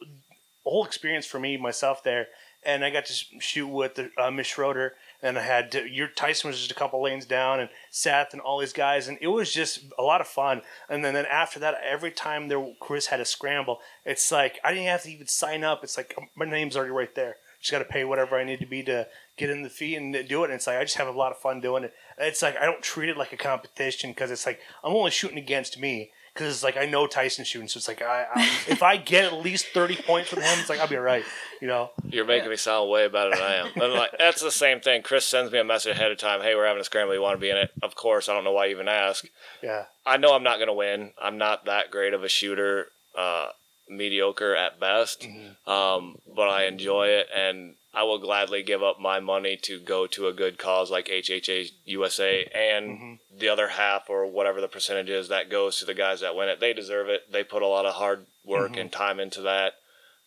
a 0.66 0.70
whole 0.70 0.86
experience 0.86 1.26
for 1.26 1.40
me 1.40 1.58
myself 1.58 2.04
there, 2.04 2.28
and 2.64 2.84
I 2.84 2.90
got 2.90 3.06
to 3.06 3.14
shoot 3.40 3.68
with 3.68 3.96
the, 3.96 4.12
uh, 4.18 4.32
Miss 4.32 4.48
Schroeder, 4.48 4.96
and 5.22 5.38
I 5.38 5.42
had 5.42 5.72
to, 5.74 5.88
your 5.88 6.08
Tyson 6.08 6.50
was 6.50 6.58
just 6.58 6.72
a 6.72 6.76
couple 6.76 7.02
lanes 7.02 7.26
down, 7.26 7.60
and 7.60 7.70
Seth 7.90 8.34
and 8.34 8.42
all 8.42 8.60
these 8.60 8.74
guys, 8.74 9.08
and 9.08 9.18
it 9.22 9.28
was 9.28 9.54
just 9.54 9.86
a 9.98 10.04
lot 10.04 10.22
of 10.22 10.28
fun. 10.28 10.62
And 10.90 11.06
then, 11.06 11.14
then 11.14 11.26
after 11.26 11.60
that, 11.60 11.76
every 11.88 12.12
time 12.12 12.48
there 12.48 12.74
Chris 12.80 13.08
had 13.08 13.20
a 13.20 13.26
scramble, 13.26 13.80
it's 14.06 14.32
like 14.32 14.60
I 14.64 14.74
didn't 14.74 14.88
have 14.88 15.04
to 15.04 15.12
even 15.12 15.28
sign 15.28 15.64
up. 15.64 15.84
It's 15.84 15.98
like 15.98 16.18
my 16.36 16.46
name's 16.46 16.76
already 16.76 16.92
right 16.92 17.14
there. 17.14 17.36
Just 17.60 17.72
got 17.72 17.80
to 17.80 17.86
pay 17.86 18.04
whatever 18.04 18.38
I 18.38 18.44
need 18.44 18.60
to 18.60 18.66
be 18.66 18.82
to 18.84 19.08
get 19.38 19.52
in 19.52 19.62
the 19.62 19.70
fee 19.70 19.96
and 19.96 20.14
do 20.28 20.44
it. 20.44 20.46
And 20.46 20.54
it's 20.54 20.66
like 20.66 20.78
I 20.78 20.84
just 20.84 20.98
have 20.98 21.08
a 21.08 21.12
lot 21.12 21.32
of 21.32 21.38
fun 21.38 21.62
doing 21.62 21.84
it. 21.84 21.94
It's 22.18 22.42
like 22.42 22.58
I 22.58 22.66
don't 22.66 22.82
treat 22.82 23.10
it 23.10 23.18
like 23.18 23.34
a 23.34 23.38
competition 23.38 24.12
because 24.12 24.32
it's 24.32 24.48
like 24.48 24.60
I'm 24.84 24.94
only 24.94 25.12
shooting 25.12 25.38
against 25.38 25.80
me 25.80 26.12
because 26.34 26.64
like 26.64 26.78
I 26.78 26.86
know 26.86 27.08
Tyson's 27.08 27.48
shooting, 27.48 27.68
so 27.68 27.78
it's 27.78 27.88
like 27.88 28.02
I, 28.02 28.26
I 28.34 28.42
if 28.68 28.82
I 28.84 28.98
get 28.98 29.26
at 29.26 29.34
least 29.34 29.68
thirty 29.68 29.96
points 29.96 30.30
from 30.30 30.42
him, 30.42 30.60
it's 30.60 30.70
like 30.70 30.80
I'll 30.80 30.88
be 30.88 30.98
all 30.98 31.04
right. 31.04 31.24
You 31.62 31.68
know. 31.68 31.92
You're 32.10 32.26
making 32.26 32.50
me 32.50 32.56
sound 32.56 32.90
way 32.90 33.08
better 33.08 33.30
than 33.32 33.42
I 33.42 33.56
am. 33.56 33.68
And 33.76 33.94
like 33.94 34.12
that's 34.18 34.42
the 34.42 34.52
same 34.52 34.80
thing. 34.80 35.02
Chris 35.02 35.26
sends 35.26 35.52
me 35.52 35.60
a 35.60 35.64
message 35.64 35.96
ahead 35.96 36.12
of 36.12 36.18
time. 36.18 36.42
Hey, 36.42 36.56
we're 36.56 36.66
having 36.66 36.82
a 36.82 36.86
scramble. 36.86 37.14
You 37.14 37.22
want 37.22 37.38
to 37.38 37.42
be 37.42 37.50
in 37.50 37.58
it? 37.58 37.72
Of 37.84 37.96
course. 37.96 38.30
I 38.30 38.34
don't 38.34 38.44
know 38.44 38.52
why 38.52 38.66
you 38.66 38.72
even 38.72 38.88
ask. 38.88 39.26
Yeah. 39.62 39.86
I 40.06 40.18
know 40.18 40.34
I'm 40.34 40.44
not 40.44 40.58
going 40.58 40.68
to 40.68 40.74
win. 40.74 41.12
I'm 41.22 41.38
not 41.38 41.66
that 41.66 41.92
great 41.92 42.14
of 42.14 42.24
a 42.24 42.30
shooter. 42.30 42.88
Uh, 43.16 43.50
mediocre 43.90 44.56
at 44.56 44.80
best. 44.80 45.28
Um, 45.68 46.18
but 46.34 46.48
I 46.48 46.64
enjoy 46.64 47.08
it, 47.08 47.28
and 47.36 47.76
I 47.94 48.04
will 48.04 48.20
gladly 48.20 48.64
give 48.64 48.82
up 48.82 49.00
my 49.00 49.20
money 49.20 49.58
to 49.64 49.80
go 49.80 50.08
to 50.08 50.28
a 50.28 50.34
good 50.34 50.58
cause 50.58 50.90
like 50.90 51.08
HHA 51.08 51.72
USA, 51.86 52.46
and 52.54 53.20
the 53.38 53.50
other 53.50 53.68
half 53.70 54.10
or 54.10 54.26
whatever 54.26 54.62
the 54.62 54.68
percentage 54.70 55.10
is 55.10 55.28
that 55.28 55.50
goes 55.50 55.78
to 55.80 55.86
the 55.86 55.94
guys 55.94 56.22
that 56.22 56.36
win 56.36 56.48
it. 56.48 56.60
They 56.60 56.72
deserve 56.74 57.10
it. 57.10 57.32
They 57.32 57.44
put 57.44 57.62
a 57.64 57.68
lot 57.68 57.86
of 57.86 57.96
hard 57.96 58.26
work 58.46 58.78
and 58.78 58.92
time 58.92 59.20
into 59.20 59.42
that. 59.42 59.74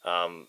Um, 0.04 0.48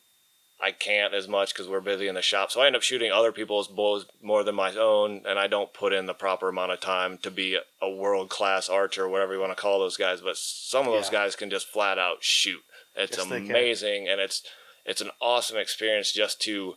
I 0.62 0.72
can't 0.72 1.14
as 1.14 1.28
much 1.28 1.54
because 1.54 1.68
we're 1.70 1.82
busy 1.82 2.08
in 2.08 2.16
the 2.16 2.22
shop, 2.22 2.52
so 2.52 2.62
I 2.62 2.68
end 2.68 2.76
up 2.76 2.82
shooting 2.82 3.12
other 3.12 3.32
people's 3.32 3.68
bows 3.68 4.06
more 4.22 4.44
than 4.44 4.56
my 4.56 4.74
own, 4.76 5.22
and 5.26 5.38
I 5.38 5.48
don't 5.48 5.74
put 5.74 5.94
in 5.94 6.06
the 6.06 6.14
proper 6.14 6.50
amount 6.50 6.72
of 6.72 6.80
time 6.80 7.18
to 7.20 7.32
be 7.32 7.58
a 7.82 7.90
world 7.90 8.30
class 8.30 8.70
archer, 8.70 9.08
whatever 9.08 9.34
you 9.34 9.40
want 9.40 9.52
to 9.56 9.62
call 9.62 9.80
those 9.80 9.98
guys. 9.98 10.22
But 10.22 10.38
some 10.38 10.86
of 10.88 10.94
those 10.94 11.08
Yeah. 11.08 11.20
guys 11.24 11.36
can 11.36 11.50
just 11.50 11.68
flat 11.68 11.98
out 12.00 12.24
shoot. 12.24 12.64
It's 12.96 13.18
Yes, 13.18 13.26
amazing, 13.30 14.08
and 14.10 14.20
it's 14.22 14.44
it's 14.86 15.02
an 15.02 15.12
awesome 15.22 15.58
experience 15.58 16.12
just 16.12 16.40
to 16.44 16.76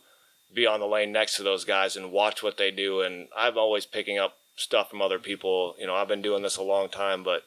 be 0.53 0.65
on 0.65 0.79
the 0.79 0.87
lane 0.87 1.11
next 1.11 1.35
to 1.35 1.43
those 1.43 1.65
guys 1.65 1.95
and 1.95 2.11
watch 2.11 2.41
what 2.41 2.57
they 2.57 2.71
do. 2.71 3.01
And 3.01 3.27
I'm 3.35 3.57
always 3.57 3.85
picking 3.85 4.17
up 4.17 4.37
stuff 4.55 4.89
from 4.89 5.01
other 5.01 5.19
people. 5.19 5.75
You 5.79 5.87
know, 5.87 5.95
I've 5.95 6.07
been 6.07 6.21
doing 6.21 6.43
this 6.43 6.57
a 6.57 6.63
long 6.63 6.89
time, 6.89 7.23
but 7.23 7.43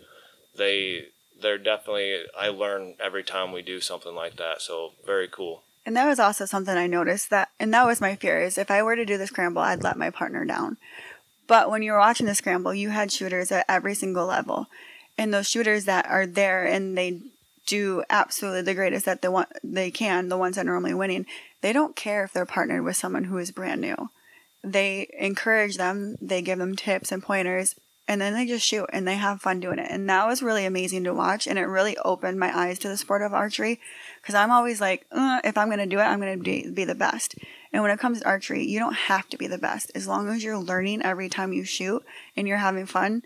they 0.57 1.07
they're 1.41 1.59
definitely 1.59 2.23
I 2.39 2.49
learn 2.49 2.95
every 3.01 3.25
time 3.25 3.53
we 3.53 3.63
do 3.63 3.81
something 3.81 4.15
like 4.15 4.37
that. 4.37 4.63
So 4.63 4.93
very 5.05 5.29
cool. 5.29 5.63
And 5.85 5.97
that 5.97 6.07
was 6.07 6.21
also 6.21 6.47
something 6.47 6.77
I 6.77 6.87
noticed 6.87 7.31
that, 7.31 7.49
and 7.59 7.75
that 7.75 7.87
was 7.87 8.01
my 8.01 8.15
fear 8.15 8.41
is 8.41 8.57
if 8.57 8.71
I 8.71 8.85
were 8.85 8.95
to 8.95 9.05
do 9.05 9.19
the 9.19 9.27
scramble, 9.27 9.63
I'd 9.63 9.83
let 9.83 9.97
my 9.97 10.11
partner 10.11 10.45
down. 10.45 10.77
But 11.49 11.71
when 11.71 11.83
you 11.83 11.91
were 11.91 11.99
watching 11.99 12.27
the 12.27 12.37
scramble, 12.37 12.73
you 12.73 12.91
had 12.91 13.11
shooters 13.11 13.51
at 13.51 13.67
every 13.69 13.95
single 13.95 14.27
level, 14.27 14.69
and 15.19 15.35
those 15.35 15.49
shooters 15.49 15.85
that 15.87 16.07
are 16.07 16.25
there 16.25 16.65
and 16.65 16.97
they 16.97 17.21
do 17.73 18.05
absolutely 18.11 18.61
the 18.61 18.75
greatest 18.75 19.07
that 19.07 19.23
they 19.23 19.29
want 19.29 19.49
they 19.65 19.91
can, 19.91 20.29
the 20.29 20.37
ones 20.37 20.57
that 20.57 20.67
are 20.67 20.71
normally 20.71 20.93
winning, 20.93 21.25
they 21.63 21.73
don't 21.73 21.97
care 21.97 22.23
if 22.23 22.31
they're 22.31 22.45
partnered 22.45 22.85
with 22.85 22.97
someone 22.97 23.25
who 23.25 23.39
is 23.39 23.51
brand 23.51 23.81
new. 23.81 24.11
They 24.63 25.09
encourage 25.19 25.79
them, 25.79 26.17
they 26.21 26.43
give 26.43 26.59
them 26.59 26.77
tips 26.77 27.11
and 27.11 27.23
pointers, 27.23 27.75
and 28.07 28.21
then 28.21 28.35
they 28.35 28.45
just 28.45 28.67
shoot 28.67 28.91
and 28.93 29.09
they 29.09 29.15
have 29.15 29.41
fun 29.41 29.59
doing 29.59 29.79
it. 29.79 29.91
And 29.91 30.07
that 30.11 30.27
was 30.27 30.43
really 30.43 30.67
amazing 30.67 31.05
to 31.05 31.15
watch, 31.15 31.47
and 31.47 31.59
it 31.59 31.63
really 31.63 31.97
opened 32.05 32.39
my 32.39 32.55
eyes 32.55 32.79
to 32.81 32.89
the 32.89 32.99
sport 32.99 33.23
of 33.23 33.33
archery 33.33 33.81
because 34.21 34.35
I'm 34.35 34.51
always 34.51 34.79
like, 34.79 35.07
uh, 35.11 35.41
if 35.43 35.57
I'm 35.57 35.69
going 35.69 35.79
to 35.79 35.87
do 35.87 35.99
it, 35.99 36.05
I'm 36.05 36.21
going 36.21 36.37
to 36.37 36.45
be, 36.45 36.71
be 36.71 36.85
the 36.85 36.95
best. 36.95 37.37
And 37.73 37.83
when 37.83 37.91
it 37.91 37.99
comes 37.99 38.21
to 38.21 38.27
archery, 38.27 38.67
you 38.67 38.79
don't 38.79 39.09
have 39.09 39.31
to 39.31 39.39
be 39.39 39.47
the 39.47 39.57
best. 39.57 39.91
As 39.95 40.07
long 40.07 40.29
as 40.29 40.45
you're 40.45 40.59
learning 40.59 41.01
every 41.03 41.31
time 41.31 41.55
you 41.55 41.65
shoot 41.65 42.05
and 42.37 42.47
you're 42.47 42.59
having 42.59 42.85
fun, 42.85 43.23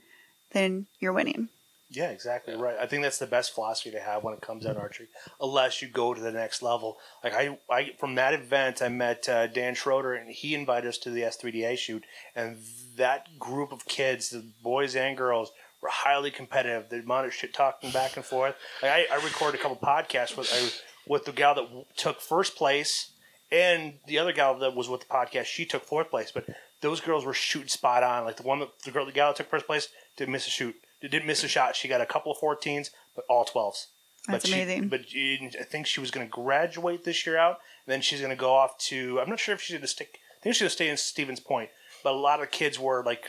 then 0.53 0.87
you're 1.01 1.13
winning. 1.13 1.49
Yeah, 1.89 2.11
exactly 2.11 2.57
right. 2.57 2.77
I 2.81 2.87
think 2.87 3.03
that's 3.05 3.19
the 3.19 3.29
best 3.29 3.55
philosophy 3.55 3.93
to 3.93 4.01
have 4.01 4.25
when 4.25 4.35
it 4.35 4.41
comes 4.41 4.65
to 4.65 4.77
archery, 4.77 5.07
unless 5.41 5.81
you 5.81 5.89
go 5.89 6.15
to 6.15 6.21
the 6.21 6.33
next 6.33 6.61
level. 6.61 6.99
Like 7.23 7.33
I, 7.33 7.59
I 7.71 7.93
from 7.99 8.17
that 8.17 8.35
event, 8.35 8.83
I 8.83 8.89
met 8.89 9.29
uh, 9.29 9.47
Dan 9.47 9.75
Schroeder, 9.75 10.15
and 10.15 10.31
he 10.31 10.55
invited 10.55 10.89
us 10.89 10.99
to 10.99 11.11
the 11.11 11.23
S3DA 11.23 11.79
shoot, 11.79 12.05
and 12.35 12.59
that 12.97 13.39
group 13.39 13.71
of 13.71 13.87
kids, 13.87 14.31
the 14.31 14.45
boys 14.63 14.97
and 14.97 15.17
girls, 15.17 15.53
were 15.81 15.89
highly 15.89 16.33
competitive. 16.33 16.89
The 16.89 17.01
amount 17.01 17.27
of 17.27 17.35
shit 17.35 17.55
talking 17.55 17.93
back 17.93 18.17
and 18.17 18.25
forth. 18.25 18.57
Like 18.83 18.91
I, 18.91 19.07
I 19.13 19.25
recorded 19.25 19.61
a 19.61 19.63
couple 19.63 19.77
podcasts 19.77 20.37
with 20.37 20.51
I, 20.53 20.71
with 21.09 21.25
the 21.25 21.33
gal 21.33 21.55
that 21.55 21.67
w- 21.67 21.85
took 21.97 22.21
first 22.21 22.57
place, 22.57 23.13
and 23.53 23.95
the 24.09 24.19
other 24.19 24.33
gal 24.33 24.59
that 24.59 24.75
was 24.75 24.89
with 24.89 25.03
the 25.03 25.07
podcast, 25.07 25.45
she 25.45 25.65
took 25.65 25.85
fourth 25.85 26.11
place. 26.11 26.33
But 26.33 26.47
those 26.81 27.01
girls 27.01 27.25
were 27.25 27.33
shooting 27.33 27.69
spot 27.69 28.03
on. 28.03 28.25
Like 28.25 28.39
the 28.39 28.43
one 28.43 28.59
that 28.59 28.71
the 28.85 28.91
girl, 28.91 29.07
the 29.07 29.13
gal 29.13 29.31
that 29.31 29.37
took 29.37 29.51
first 29.51 29.67
place, 29.67 29.89
didn't 30.17 30.33
miss 30.33 30.49
a 30.49 30.51
shoot. 30.51 30.75
Didn't 31.01 31.27
miss 31.27 31.45
a 31.45 31.49
shot. 31.49 31.77
She 31.77 31.89
got 31.89 32.01
a 32.01 32.07
couple 32.07 32.33
of 32.33 32.39
14s, 32.39 32.91
but 33.15 33.25
all 33.29 33.45
12s. 33.45 33.87
That's 34.29 34.45
but 34.45 34.47
she- 34.49 34.61
amazing. 34.61 34.89
but 34.89 35.09
she- 35.09 35.51
I 35.61 35.63
think 35.65 35.87
she 35.87 36.01
was 36.01 36.11
going 36.11 36.27
to 36.27 36.31
graduate 36.31 37.05
this 37.05 37.27
year 37.27 37.37
out, 37.37 37.59
and 37.87 37.93
then 37.93 38.01
she's 38.01 38.21
going 38.21 38.31
to 38.31 38.37
go 38.37 38.53
off 38.55 38.77
to. 38.89 39.21
I'm 39.21 39.29
not 39.31 39.39
sure 39.39 39.55
if 39.55 39.61
she's 39.61 39.75
going 39.75 39.83
to 39.83 39.87
stick. 39.89 40.19
I 40.41 40.43
think 40.43 40.55
she's 40.55 40.61
going 40.63 40.69
to 40.71 40.75
stay 40.75 40.89
in 40.89 40.97
Stevens 40.97 41.41
Point. 41.41 41.71
But 42.03 42.13
a 42.15 42.17
lot 42.17 42.43
of 42.43 42.51
kids 42.51 42.79
were 42.79 43.03
like 43.05 43.25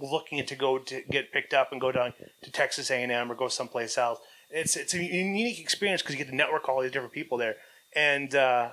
looking 0.00 0.44
to 0.44 0.54
go 0.54 0.78
to 0.78 1.02
get 1.10 1.32
picked 1.32 1.52
up 1.52 1.72
and 1.72 1.80
go 1.80 1.90
down 1.92 2.12
to 2.42 2.50
Texas 2.52 2.90
A&M 2.90 3.30
or 3.30 3.34
go 3.34 3.48
someplace 3.48 3.98
else. 3.98 4.20
It's 4.50 4.76
it's 4.76 4.94
a 4.94 5.02
unique 5.02 5.60
experience 5.60 6.00
because 6.02 6.14
you 6.14 6.24
get 6.24 6.30
to 6.30 6.36
network 6.36 6.68
all 6.68 6.80
these 6.80 6.92
different 6.92 7.12
people 7.12 7.36
there, 7.38 7.56
and 7.94 8.34
uh, 8.34 8.70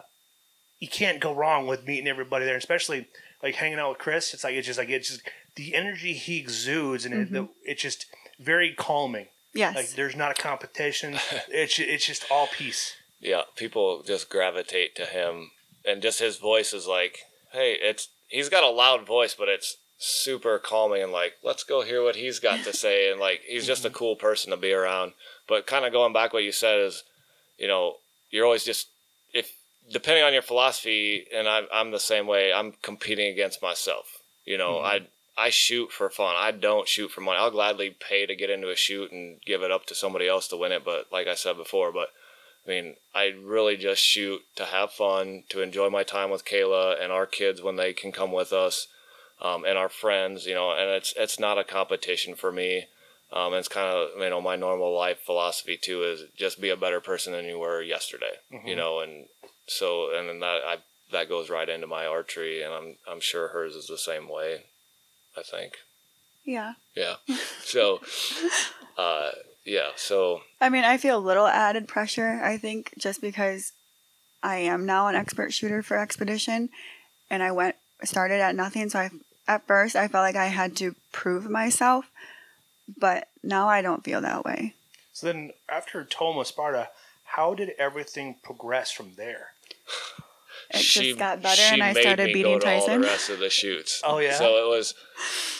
you 0.80 0.88
can't 0.88 1.20
go 1.20 1.34
wrong 1.34 1.68
with 1.68 1.86
meeting 1.86 2.08
everybody 2.08 2.46
there, 2.46 2.56
especially 2.58 3.08
like 3.46 3.56
hanging 3.56 3.78
out 3.78 3.90
with 3.90 4.00
Chris. 4.00 4.34
It's 4.34 4.44
like 4.44 4.56
it's 4.56 4.66
just 4.66 4.80
like 4.80 4.90
it's 4.90 5.10
just 5.10 5.22
the 5.56 5.76
energy 5.76 6.14
he 6.14 6.40
exudes, 6.40 7.06
and 7.06 7.14
it, 7.14 7.32
the, 7.32 7.40
mm-hmm. 7.42 7.52
it's 7.64 7.82
just 7.82 8.08
very 8.40 8.74
calming. 8.74 9.28
Yes. 9.54 9.76
Like 9.76 9.90
there's 9.92 10.16
not 10.16 10.32
a 10.32 10.42
competition. 10.42 11.14
it's 11.48 11.78
it's 11.78 12.08
just 12.08 12.26
all 12.32 12.48
peace. 12.48 12.96
Yeah, 13.22 13.44
people 13.56 14.02
just 14.02 14.30
gravitate 14.30 14.96
to 14.96 15.06
him, 15.06 15.52
and 15.88 16.02
just 16.02 16.20
his 16.20 16.38
voice 16.38 16.74
is 16.74 16.88
like, 16.88 17.20
hey, 17.52 17.78
it's 17.80 18.10
he's 18.30 18.50
got 18.50 18.64
a 18.64 18.70
loud 18.70 19.06
voice, 19.06 19.36
but 19.36 19.48
it's 19.48 19.78
super 19.98 20.60
calming 20.60 21.02
and 21.02 21.12
like, 21.12 21.34
let's 21.44 21.64
go 21.64 21.82
hear 21.84 22.04
what 22.04 22.16
he's 22.16 22.40
got 22.40 22.64
to 22.64 22.74
say, 22.74 23.12
and 23.12 23.20
like 23.20 23.42
he's 23.48 23.68
just 23.68 23.86
a 23.86 23.90
mm-hmm. 23.90 23.98
cool 23.98 24.16
person 24.16 24.50
to 24.50 24.58
be 24.58 24.74
around. 24.74 25.14
But 25.48 25.68
kind 25.68 25.86
of 25.86 25.94
going 25.94 26.14
back 26.14 26.34
what 26.34 26.44
you 26.44 26.52
said 26.52 26.80
is, 26.80 27.04
you 27.60 27.68
know, 27.68 27.98
you're 28.32 28.46
always 28.46 28.66
just 28.66 28.88
if 29.36 29.52
depending 29.92 30.24
on 30.24 30.34
your 30.34 30.42
philosophy, 30.42 31.26
and 31.34 31.48
I'm 31.48 31.66
I'm 31.74 31.92
the 31.92 32.00
same 32.00 32.28
way. 32.28 32.54
I'm 32.54 32.74
competing 32.82 33.32
against 33.32 33.62
myself. 33.62 34.22
You 34.46 34.58
know, 34.58 34.80
I 34.80 35.08
I 35.38 35.50
shoot 35.50 35.92
for 35.92 36.10
fun. 36.10 36.36
I 36.38 36.52
don't 36.52 36.88
shoot 36.88 37.12
for 37.12 37.22
money. 37.22 37.40
I'll 37.40 37.52
gladly 37.52 37.90
pay 37.90 38.26
to 38.26 38.36
get 38.36 38.50
into 38.50 38.70
a 38.70 38.76
shoot 38.76 39.12
and 39.12 39.42
give 39.46 39.64
it 39.64 39.72
up 39.72 39.86
to 39.88 39.96
somebody 39.96 40.28
else 40.28 40.48
to 40.50 40.58
win 40.58 40.72
it. 40.72 40.86
But 40.86 41.12
like 41.12 41.28
I 41.28 41.36
said 41.36 41.58
before, 41.58 41.92
but 41.92 42.10
I 42.66 42.70
mean, 42.70 42.96
I 43.14 43.34
really 43.44 43.78
just 43.78 44.02
shoot 44.02 44.42
to 44.56 44.66
have 44.66 44.92
fun, 44.92 45.44
to 45.50 45.62
enjoy 45.62 45.90
my 45.90 46.04
time 46.04 46.30
with 46.32 46.46
Kayla 46.46 47.02
and 47.02 47.12
our 47.12 47.26
kids 47.26 47.62
when 47.62 47.76
they 47.76 47.94
can 47.94 48.12
come 48.12 48.32
with 48.32 48.54
us, 48.54 48.88
um, 49.42 49.66
and 49.66 49.78
our 49.78 49.90
friends. 49.90 50.46
You 50.46 50.56
know, 50.56 50.72
and 50.72 50.90
it's 50.90 51.14
it's 51.18 51.40
not 51.40 51.58
a 51.58 51.64
competition 51.64 52.36
for 52.36 52.52
me. 52.52 52.86
Um, 53.34 53.54
it's 53.54 53.68
kind 53.68 53.88
of 53.88 54.10
you 54.18 54.30
know 54.30 54.40
my 54.40 54.56
normal 54.56 54.96
life 54.96 55.20
philosophy 55.20 55.78
too 55.78 56.04
is 56.04 56.24
just 56.38 56.62
be 56.62 56.70
a 56.70 56.78
better 56.78 57.02
person 57.02 57.34
than 57.34 57.46
you 57.46 57.60
were 57.60 57.82
yesterday. 57.82 58.36
You 58.66 58.76
know, 58.76 59.00
and 59.02 59.26
so 59.68 60.16
and 60.16 60.30
then 60.30 60.40
that 60.40 60.62
I 60.66 60.78
that 61.12 61.30
goes 61.30 61.50
right 61.50 61.68
into 61.70 61.88
my 61.88 62.06
archery, 62.06 62.62
and 62.62 62.74
I'm 62.74 62.96
I'm 63.08 63.20
sure 63.20 63.50
hers 63.50 63.76
is 63.76 63.88
the 63.88 63.98
same 63.98 64.28
way. 64.30 64.64
I 65.38 65.42
think. 65.42 65.74
yeah. 66.46 66.74
Yeah. 66.96 67.16
So, 67.66 68.00
uh, 68.98 69.32
yeah. 69.66 69.90
So 69.96 70.42
I 70.62 70.70
mean, 70.70 70.84
I 70.84 70.98
feel 70.98 71.18
a 71.18 71.20
little 71.20 71.48
added 71.48 71.88
pressure, 71.88 72.40
I 72.44 72.58
think, 72.58 72.94
just 72.98 73.22
because 73.22 73.74
I 74.44 74.58
am 74.58 74.86
now 74.86 75.08
an 75.08 75.16
expert 75.16 75.52
shooter 75.52 75.82
for 75.82 75.98
Expedition 75.98 76.70
and 77.30 77.42
I 77.42 77.52
went 77.52 77.76
started 78.04 78.40
at 78.40 78.56
nothing. 78.56 78.90
So 78.90 79.00
I, 79.00 79.10
at 79.48 79.66
first, 79.68 79.96
I 79.96 80.08
felt 80.08 80.22
like 80.24 80.36
I 80.36 80.48
had 80.48 80.76
to 80.78 80.96
prove 81.12 81.50
myself, 81.50 82.06
but 82.98 83.28
now 83.44 83.68
I 83.68 83.82
don't 83.82 84.04
feel 84.04 84.22
that 84.22 84.46
way. 84.46 84.76
So 85.12 85.28
then 85.28 85.52
after 85.68 86.04
Tomah 86.04 86.46
Sparta, 86.46 86.90
how 87.24 87.56
did 87.56 87.72
everything 87.80 88.36
progress 88.44 88.92
from 88.92 89.14
there? 89.18 89.55
It 90.72 90.80
just 90.80 91.20
got 91.20 91.42
better 91.42 91.62
and 91.62 91.84
I 91.84 91.94
started 91.94 92.34
beating 92.34 92.54
go 92.54 92.60
to 92.60 92.74
all 92.74 92.80
Tyson. 92.82 93.02
the 93.02 93.08
rest 93.08 93.30
of 93.30 93.40
the 93.40 93.50
shoots. 93.50 94.02
Oh, 94.06 94.18
yeah? 94.18 94.36
So 94.36 94.46
it 94.66 94.68
was, 94.68 94.94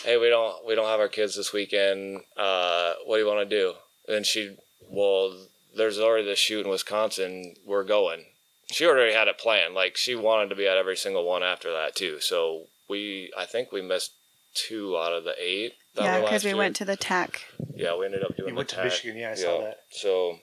hey, 0.04 0.16
we 0.18 0.28
don't 0.28 0.66
we 0.66 0.74
don't 0.74 0.86
have 0.88 1.00
our 1.00 1.08
kids 1.08 1.36
this 1.36 1.52
weekend. 1.52 2.22
Uh, 2.36 2.94
what 3.06 3.16
do 3.16 3.22
you 3.22 3.28
want 3.28 3.48
to 3.48 3.56
do? 3.56 3.74
And 4.08 4.26
she, 4.26 4.56
well, 4.90 5.46
there's 5.76 5.98
already 6.00 6.26
the 6.26 6.36
shoot 6.36 6.64
in 6.64 6.70
Wisconsin. 6.70 7.54
We're 7.64 7.84
going. 7.84 8.24
She 8.72 8.84
already 8.84 9.14
had 9.14 9.28
it 9.28 9.38
planned. 9.38 9.74
Like 9.74 9.96
she 9.96 10.14
wanted 10.16 10.48
to 10.50 10.56
be 10.56 10.66
at 10.66 10.76
every 10.76 10.96
single 10.96 11.24
one 11.24 11.42
after 11.42 11.72
that 11.72 11.94
too. 11.94 12.18
So 12.20 12.64
we, 12.88 13.32
I 13.38 13.46
think 13.46 13.70
we 13.72 13.80
missed 13.82 14.12
two 14.54 14.96
out 14.98 15.12
of 15.12 15.24
the 15.24 15.34
eight. 15.40 15.74
yeah, 15.94 16.20
because 16.20 16.42
we 16.44 16.50
year. 16.50 16.56
went 16.58 16.76
to 16.76 16.84
the 16.84 16.96
tech. 16.96 17.42
Yeah, 17.74 17.96
we 17.96 18.06
ended 18.06 18.22
up 18.24 18.36
doing 18.36 18.48
You 18.48 18.54
the 18.54 18.56
went 18.56 18.68
to. 18.70 18.84
Michigan, 18.84 19.16
yeah, 19.18 19.30
I 19.30 19.34
saw 19.34 19.60
that. 19.60 19.78
So, 19.90 20.38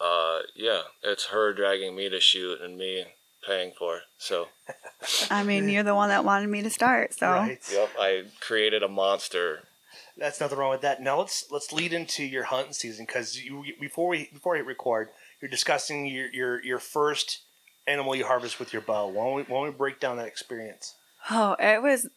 uh, 0.00 0.40
yeah, 0.54 0.82
it's 1.02 1.26
her 1.26 1.52
dragging 1.52 1.94
me 1.96 2.08
to 2.08 2.20
shoot 2.20 2.60
and 2.60 2.76
me 2.76 3.04
paying 3.46 3.72
for 3.78 3.96
it. 3.96 4.02
So, 4.18 4.48
I 5.30 5.42
mean, 5.42 5.68
you're 5.68 5.82
the 5.82 5.94
one 5.94 6.08
that 6.10 6.24
wanted 6.24 6.48
me 6.48 6.62
to 6.62 6.70
start, 6.70 7.14
so 7.14 7.30
Right. 7.30 7.60
yep, 7.72 7.90
I 7.98 8.24
created 8.40 8.82
a 8.82 8.88
monster. 8.88 9.64
That's 10.16 10.40
nothing 10.40 10.58
wrong 10.58 10.70
with 10.70 10.80
that. 10.80 11.00
Now 11.00 11.18
let's 11.20 11.46
let's 11.50 11.72
lead 11.72 11.92
into 11.92 12.24
your 12.24 12.44
hunting 12.44 12.72
season 12.72 13.06
because 13.06 13.38
you 13.40 13.64
before 13.80 14.08
we 14.08 14.28
before 14.32 14.54
we 14.54 14.60
record, 14.62 15.10
you're 15.40 15.50
discussing 15.50 16.06
your 16.06 16.28
your 16.32 16.64
your 16.64 16.78
first 16.78 17.42
animal 17.86 18.14
you 18.14 18.26
harvest 18.26 18.58
with 18.58 18.72
your 18.72 18.82
bow. 18.82 19.06
Why 19.06 19.24
don't 19.24 19.34
we, 19.34 19.42
why 19.42 19.58
don't 19.60 19.72
we 19.72 19.76
break 19.76 20.00
down 20.00 20.16
that 20.16 20.26
experience? 20.26 20.94
Oh, 21.30 21.56
it 21.58 21.82
was 21.82 22.08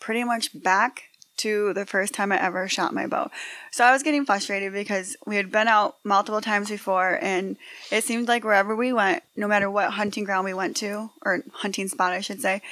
pretty 0.00 0.24
much 0.24 0.62
back 0.62 1.04
to 1.42 1.72
the 1.72 1.86
first 1.86 2.14
time 2.14 2.32
I 2.32 2.42
ever 2.42 2.68
shot 2.68 2.94
my 2.94 3.06
bow. 3.06 3.30
So 3.70 3.84
I 3.84 3.92
was 3.92 4.02
getting 4.02 4.24
frustrated 4.24 4.72
because 4.72 5.16
we 5.26 5.36
had 5.36 5.50
been 5.50 5.68
out 5.68 5.96
multiple 6.04 6.40
times 6.40 6.70
before 6.70 7.18
and 7.20 7.56
it 7.90 8.04
seemed 8.04 8.28
like 8.28 8.44
wherever 8.44 8.74
we 8.74 8.92
went, 8.92 9.22
no 9.36 9.46
matter 9.46 9.70
what 9.70 9.92
hunting 9.92 10.24
ground 10.24 10.44
we 10.44 10.54
went 10.54 10.76
to, 10.78 11.10
or 11.24 11.42
hunting 11.52 11.88
spot 11.88 12.12
I 12.12 12.20
should 12.20 12.40
say, 12.40 12.62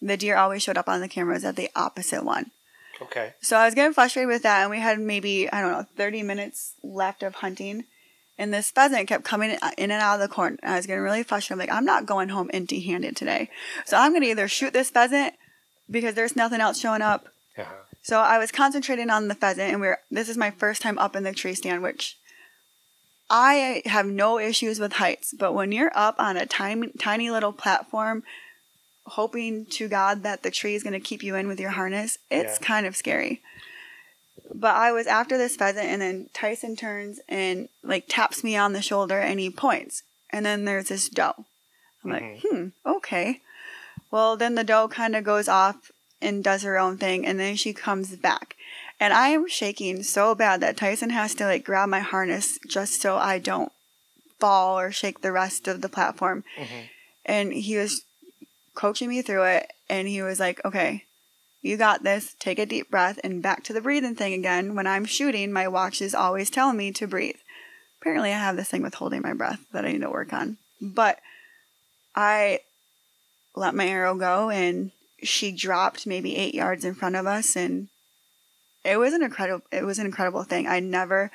the 0.00 0.16
deer 0.16 0.36
always 0.36 0.62
showed 0.62 0.78
up 0.78 0.88
on 0.88 1.00
the 1.00 1.08
cameras 1.08 1.44
at 1.44 1.56
the 1.56 1.70
opposite 1.76 2.24
one. 2.24 2.50
Okay. 3.00 3.34
So 3.40 3.56
I 3.56 3.64
was 3.64 3.74
getting 3.74 3.94
frustrated 3.94 4.28
with 4.28 4.42
that 4.42 4.62
and 4.62 4.70
we 4.70 4.78
had 4.78 4.98
maybe, 5.00 5.50
I 5.50 5.60
don't 5.60 5.72
know, 5.72 5.86
30 5.96 6.22
minutes 6.22 6.74
left 6.82 7.22
of 7.22 7.36
hunting. 7.36 7.84
And 8.38 8.52
this 8.52 8.70
pheasant 8.70 9.08
kept 9.08 9.24
coming 9.24 9.50
in 9.50 9.90
and 9.90 9.92
out 9.92 10.14
of 10.14 10.20
the 10.20 10.34
corn. 10.34 10.58
I 10.62 10.76
was 10.76 10.86
getting 10.86 11.02
really 11.02 11.22
frustrated. 11.22 11.60
I'm 11.60 11.66
like, 11.68 11.76
I'm 11.76 11.84
not 11.84 12.06
going 12.06 12.30
home 12.30 12.50
empty 12.52 12.80
handed 12.80 13.16
today. 13.16 13.50
So 13.84 13.96
I'm 13.96 14.12
going 14.12 14.22
to 14.22 14.28
either 14.28 14.48
shoot 14.48 14.72
this 14.72 14.90
pheasant 14.90 15.34
because 15.90 16.14
there's 16.14 16.34
nothing 16.34 16.60
else 16.60 16.80
showing 16.80 17.02
up. 17.02 17.28
Uh-huh. 17.56 17.81
So 18.02 18.18
I 18.18 18.38
was 18.38 18.50
concentrating 18.50 19.10
on 19.10 19.28
the 19.28 19.34
pheasant, 19.34 19.70
and 19.72 19.80
we're 19.80 19.98
this 20.10 20.28
is 20.28 20.36
my 20.36 20.50
first 20.50 20.82
time 20.82 20.98
up 20.98 21.14
in 21.14 21.22
the 21.22 21.32
tree 21.32 21.54
stand, 21.54 21.82
which 21.82 22.18
I 23.30 23.82
have 23.86 24.06
no 24.06 24.38
issues 24.38 24.80
with 24.80 24.94
heights. 24.94 25.32
But 25.38 25.54
when 25.54 25.72
you're 25.72 25.92
up 25.94 26.16
on 26.18 26.36
a 26.36 26.44
tiny, 26.44 26.88
tiny 26.98 27.30
little 27.30 27.52
platform, 27.52 28.24
hoping 29.06 29.66
to 29.66 29.88
God 29.88 30.22
that 30.24 30.42
the 30.42 30.50
tree 30.50 30.74
is 30.74 30.82
going 30.82 30.92
to 30.92 31.00
keep 31.00 31.22
you 31.22 31.36
in 31.36 31.46
with 31.48 31.60
your 31.60 31.70
harness, 31.70 32.18
it's 32.30 32.58
Yeah. 32.60 32.66
kind 32.66 32.86
of 32.86 32.96
scary. 32.96 33.40
But 34.54 34.74
I 34.74 34.92
was 34.92 35.06
after 35.06 35.38
this 35.38 35.56
pheasant, 35.56 35.86
and 35.86 36.02
then 36.02 36.28
Tyson 36.34 36.76
turns 36.76 37.20
and 37.28 37.68
like 37.82 38.06
taps 38.08 38.42
me 38.42 38.56
on 38.56 38.72
the 38.72 38.82
shoulder, 38.82 39.18
and 39.18 39.38
he 39.38 39.48
points, 39.48 40.02
and 40.30 40.44
then 40.44 40.64
there's 40.64 40.88
this 40.88 41.08
doe. 41.08 41.46
I'm 42.04 42.10
like, 42.10 42.40
hmm, 42.42 42.68
okay. 42.84 43.40
Well, 44.10 44.36
then 44.36 44.56
the 44.56 44.64
doe 44.64 44.88
kind 44.88 45.14
of 45.14 45.22
goes 45.24 45.48
off 45.48 45.92
and 46.22 46.42
does 46.42 46.62
her 46.62 46.78
own 46.78 46.96
thing, 46.98 47.26
and 47.26 47.38
then 47.38 47.56
she 47.56 47.72
comes 47.72 48.16
back. 48.16 48.56
And 49.00 49.12
I 49.12 49.28
am 49.28 49.48
shaking 49.48 50.02
so 50.02 50.34
bad 50.34 50.60
that 50.60 50.76
Tyson 50.76 51.10
has 51.10 51.34
to 51.34 51.44
like 51.44 51.64
grab 51.64 51.88
my 51.88 52.00
harness 52.00 52.58
just 52.68 53.00
so 53.00 53.16
I 53.16 53.38
don't 53.38 53.72
fall 54.38 54.78
or 54.78 54.92
shake 54.92 55.20
the 55.20 55.32
rest 55.32 55.66
of 55.66 55.80
the 55.80 55.88
platform. 55.88 56.44
Mm-hmm. 56.56 56.80
And 57.24 57.52
he 57.52 57.76
was 57.76 58.02
coaching 58.74 59.08
me 59.08 59.22
through 59.22 59.44
it, 59.44 59.72
and 59.88 60.08
he 60.08 60.22
was 60.22 60.40
like, 60.40 60.64
okay, 60.64 61.04
you 61.60 61.76
got 61.76 62.02
this. 62.02 62.34
Take 62.38 62.58
a 62.58 62.66
deep 62.66 62.90
breath 62.90 63.20
and 63.22 63.42
back 63.42 63.62
to 63.64 63.72
the 63.72 63.80
breathing 63.80 64.14
thing 64.14 64.32
again. 64.32 64.74
When 64.74 64.86
I'm 64.86 65.04
shooting, 65.04 65.52
my 65.52 65.68
watch 65.68 66.02
is 66.02 66.14
always 66.14 66.50
telling 66.50 66.76
me 66.76 66.92
to 66.92 67.06
breathe. 67.06 67.36
Apparently, 68.00 68.32
I 68.32 68.38
have 68.38 68.56
this 68.56 68.68
thing 68.68 68.82
with 68.82 68.94
holding 68.94 69.22
my 69.22 69.32
breath 69.32 69.60
that 69.72 69.84
I 69.84 69.92
need 69.92 70.00
to 70.00 70.10
work 70.10 70.32
on. 70.32 70.58
But 70.80 71.20
I 72.16 72.60
let 73.54 73.74
my 73.74 73.86
arrow 73.86 74.16
go, 74.16 74.50
and 74.50 74.90
she 75.22 75.52
dropped 75.52 76.06
maybe 76.06 76.36
eight 76.36 76.54
yards 76.54 76.84
in 76.84 76.94
front 76.94 77.16
of 77.16 77.26
us, 77.26 77.56
and 77.56 77.88
it 78.84 78.96
was 78.96 79.12
an 79.12 79.22
incredible. 79.22 79.64
It 79.70 79.84
was 79.84 79.98
an 79.98 80.06
incredible 80.06 80.42
thing. 80.44 80.66
I 80.66 80.80
never 80.80 81.30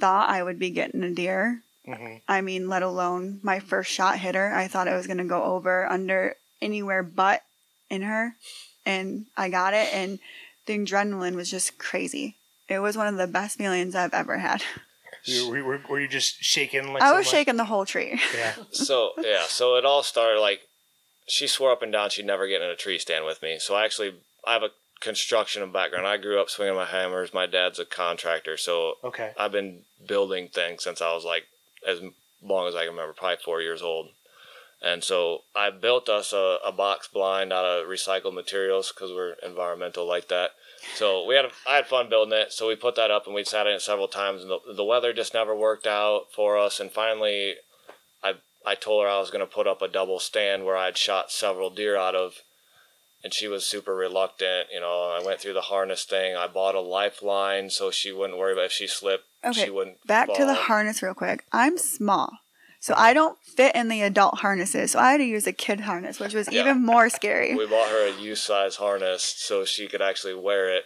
thought 0.00 0.30
I 0.30 0.42
would 0.42 0.58
be 0.58 0.70
getting 0.70 1.02
a 1.02 1.10
deer. 1.10 1.62
Mhm. 1.86 2.22
I 2.26 2.40
mean, 2.40 2.68
let 2.68 2.82
alone 2.82 3.38
my 3.42 3.60
first 3.60 3.92
shot 3.92 4.18
hit 4.18 4.34
her. 4.34 4.52
I 4.54 4.66
thought 4.66 4.88
it 4.88 4.94
was 4.94 5.06
going 5.06 5.18
to 5.18 5.24
go 5.24 5.44
over 5.44 5.86
under 5.86 6.34
anywhere 6.60 7.02
but 7.02 7.42
in 7.88 8.02
her, 8.02 8.34
and 8.84 9.26
I 9.36 9.48
got 9.48 9.74
it. 9.74 9.92
And 9.94 10.18
the 10.66 10.78
adrenaline 10.78 11.36
was 11.36 11.50
just 11.50 11.78
crazy. 11.78 12.36
It 12.68 12.80
was 12.80 12.96
one 12.96 13.06
of 13.06 13.16
the 13.16 13.28
best 13.28 13.58
feelings 13.58 13.94
I've 13.94 14.14
ever 14.14 14.38
had. 14.38 14.62
You, 15.24 15.48
were, 15.50 15.62
were, 15.64 15.80
were 15.88 16.00
you 16.00 16.08
just 16.08 16.36
shaking? 16.42 16.92
Like 16.92 17.02
I 17.02 17.10
so 17.10 17.16
was 17.16 17.26
much? 17.26 17.32
shaking 17.32 17.56
the 17.56 17.64
whole 17.64 17.84
tree. 17.84 18.20
Yeah. 18.34 18.54
So, 18.70 19.12
yeah, 19.18 19.42
so 19.46 19.74
it 19.76 19.84
all 19.84 20.02
started 20.04 20.40
like 20.40 20.60
she 21.26 21.46
swore 21.46 21.72
up 21.72 21.82
and 21.82 21.92
down 21.92 22.10
she'd 22.10 22.26
never 22.26 22.46
get 22.48 22.62
in 22.62 22.68
a 22.68 22.76
tree 22.76 22.98
stand 22.98 23.24
with 23.24 23.42
me. 23.42 23.58
So, 23.58 23.74
I 23.74 23.84
actually, 23.84 24.14
I 24.46 24.52
have 24.54 24.62
a 24.62 24.70
construction 25.00 25.70
background. 25.72 26.06
I 26.06 26.16
grew 26.16 26.40
up 26.40 26.48
swinging 26.50 26.74
my 26.74 26.86
hammers. 26.86 27.34
My 27.34 27.46
dad's 27.46 27.78
a 27.78 27.84
contractor. 27.84 28.56
So, 28.56 28.94
Okay. 29.04 29.32
I've 29.38 29.52
been 29.52 29.82
building 30.06 30.48
things 30.48 30.84
since 30.84 31.02
I 31.02 31.12
was 31.12 31.24
like 31.24 31.44
as 31.86 32.00
long 32.42 32.68
as 32.68 32.74
I 32.74 32.80
can 32.84 32.90
remember, 32.90 33.12
probably 33.12 33.36
four 33.44 33.60
years 33.60 33.82
old. 33.82 34.08
And 34.82 35.02
so 35.02 35.40
I 35.54 35.70
built 35.70 36.08
us 36.08 36.32
a, 36.32 36.58
a 36.64 36.70
box 36.70 37.08
blind 37.08 37.52
out 37.52 37.64
of 37.64 37.86
recycled 37.86 38.34
materials 38.34 38.92
because 38.92 39.10
we're 39.10 39.34
environmental 39.44 40.06
like 40.06 40.28
that. 40.28 40.50
So 40.94 41.24
we 41.24 41.34
had 41.34 41.46
I 41.68 41.76
had 41.76 41.86
fun 41.86 42.08
building 42.10 42.38
it. 42.38 42.52
So 42.52 42.68
we 42.68 42.76
put 42.76 42.94
that 42.96 43.10
up 43.10 43.26
and 43.26 43.34
we 43.34 43.42
sat 43.42 43.66
in 43.66 43.72
it 43.74 43.82
several 43.82 44.06
times, 44.06 44.42
and 44.42 44.50
the, 44.50 44.58
the 44.74 44.84
weather 44.84 45.12
just 45.12 45.34
never 45.34 45.56
worked 45.56 45.86
out 45.86 46.26
for 46.34 46.58
us. 46.58 46.78
And 46.78 46.92
finally, 46.92 47.54
I 48.22 48.34
I 48.66 48.74
told 48.74 49.04
her 49.04 49.08
I 49.08 49.20
was 49.20 49.30
going 49.30 49.46
to 49.46 49.52
put 49.52 49.66
up 49.66 49.80
a 49.80 49.88
double 49.88 50.18
stand 50.18 50.64
where 50.64 50.76
I'd 50.76 50.96
shot 50.96 51.30
several 51.30 51.70
deer 51.70 51.96
out 51.96 52.16
of, 52.16 52.42
and 53.22 53.32
she 53.32 53.46
was 53.46 53.64
super 53.64 53.94
reluctant. 53.94 54.68
You 54.72 54.80
know, 54.80 55.16
I 55.16 55.24
went 55.24 55.40
through 55.40 55.52
the 55.52 55.62
harness 55.62 56.04
thing. 56.04 56.34
I 56.34 56.48
bought 56.48 56.74
a 56.74 56.80
lifeline 56.80 57.70
so 57.70 57.90
she 57.90 58.12
wouldn't 58.12 58.38
worry 58.38 58.52
about 58.52 58.66
if 58.66 58.72
she 58.72 58.88
slipped, 58.88 59.24
Okay, 59.44 59.64
she 59.64 59.70
wouldn't. 59.70 60.04
Back 60.06 60.34
to 60.34 60.44
the 60.44 60.54
harness 60.54 61.02
real 61.02 61.14
quick. 61.14 61.44
I'm 61.52 61.78
small. 61.78 62.32
So 62.86 62.94
I 62.96 63.14
don't 63.14 63.36
fit 63.42 63.74
in 63.74 63.88
the 63.88 64.02
adult 64.02 64.38
harnesses. 64.38 64.92
So 64.92 65.00
I 65.00 65.10
had 65.10 65.16
to 65.18 65.24
use 65.24 65.44
a 65.44 65.52
kid 65.52 65.80
harness, 65.80 66.20
which 66.20 66.34
was 66.34 66.48
Yeah. 66.52 66.60
even 66.60 66.86
more 66.86 67.10
scary. 67.10 67.52
We 67.56 67.66
bought 67.66 67.88
her 67.88 68.06
a 68.06 68.12
youth 68.12 68.38
size 68.38 68.76
harness 68.76 69.24
so 69.24 69.64
she 69.64 69.88
could 69.88 70.00
actually 70.00 70.34
wear 70.34 70.68
it. 70.72 70.84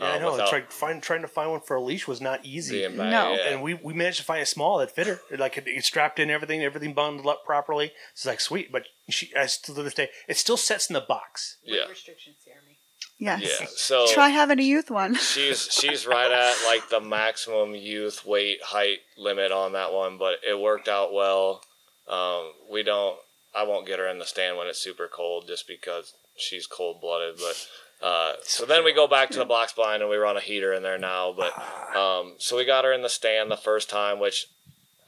Yeah, 0.00 0.06
I 0.06 0.16
um, 0.16 0.22
know. 0.22 0.30
without 0.32 0.48
Try, 0.48 0.62
find, 0.62 1.02
trying 1.02 1.20
to 1.20 1.28
find 1.28 1.50
one 1.50 1.60
for 1.60 1.76
a 1.76 1.82
leash 1.82 2.08
was 2.08 2.22
not 2.22 2.46
easy. 2.46 2.78
being. 2.78 2.96
No. 2.96 3.34
Yeah. 3.34 3.48
And 3.50 3.62
we, 3.62 3.74
we 3.74 3.92
managed 3.92 4.20
to 4.20 4.24
find 4.24 4.40
a 4.40 4.46
small 4.46 4.78
that 4.78 4.90
fit 4.90 5.06
her. 5.06 5.20
Like 5.36 5.58
it, 5.58 5.64
it 5.66 5.84
strapped 5.84 6.18
in 6.18 6.30
everything, 6.30 6.62
everything 6.62 6.94
bundled 6.94 7.26
up 7.26 7.44
properly. 7.44 7.92
It's 8.14 8.24
like 8.24 8.40
sweet, 8.40 8.72
but 8.72 8.84
she, 9.10 9.30
I 9.36 9.44
still 9.44 9.74
to 9.74 9.82
this 9.82 9.92
day, 9.92 10.08
it 10.26 10.38
still 10.38 10.56
sets 10.56 10.88
in 10.88 10.94
the 10.94 11.02
box. 11.02 11.58
yeah. 11.62 11.84
restrictions, 11.90 12.36
Jeremy. 12.42 12.73
Yes. 13.18 13.42
Yeah. 13.42 13.66
So 13.76 14.06
Try 14.12 14.30
having 14.30 14.58
a 14.58 14.62
youth 14.62 14.90
one. 14.90 15.14
she's 15.20 15.68
she's 15.70 16.06
right 16.06 16.30
at 16.30 16.54
like 16.66 16.88
the 16.88 17.00
maximum 17.00 17.74
youth 17.74 18.24
weight 18.26 18.62
height 18.62 18.98
limit 19.16 19.52
on 19.52 19.72
that 19.72 19.92
one, 19.92 20.18
but 20.18 20.36
it 20.46 20.58
worked 20.58 20.88
out 20.88 21.12
well. 21.12 21.62
Um, 22.08 22.52
we 22.70 22.82
don't. 22.82 23.16
I 23.54 23.62
won't 23.62 23.86
get 23.86 24.00
her 24.00 24.08
in 24.08 24.18
the 24.18 24.24
stand 24.24 24.56
when 24.58 24.66
it's 24.66 24.80
super 24.80 25.08
cold, 25.08 25.46
just 25.46 25.68
because 25.68 26.12
she's 26.36 26.66
cold 26.66 27.00
blooded. 27.00 27.36
But 27.36 28.06
uh, 28.06 28.32
so 28.42 28.66
then 28.66 28.84
we 28.84 28.92
go 28.92 29.06
back 29.06 29.30
to 29.30 29.38
the 29.38 29.44
box 29.44 29.72
blind 29.72 30.02
and 30.02 30.10
we 30.10 30.16
run 30.16 30.36
a 30.36 30.40
heater 30.40 30.72
in 30.72 30.82
there 30.82 30.98
now. 30.98 31.32
But 31.32 31.56
um, 31.96 32.34
so 32.38 32.56
we 32.56 32.64
got 32.64 32.84
her 32.84 32.92
in 32.92 33.02
the 33.02 33.08
stand 33.08 33.50
the 33.50 33.56
first 33.56 33.88
time, 33.88 34.18
which 34.18 34.48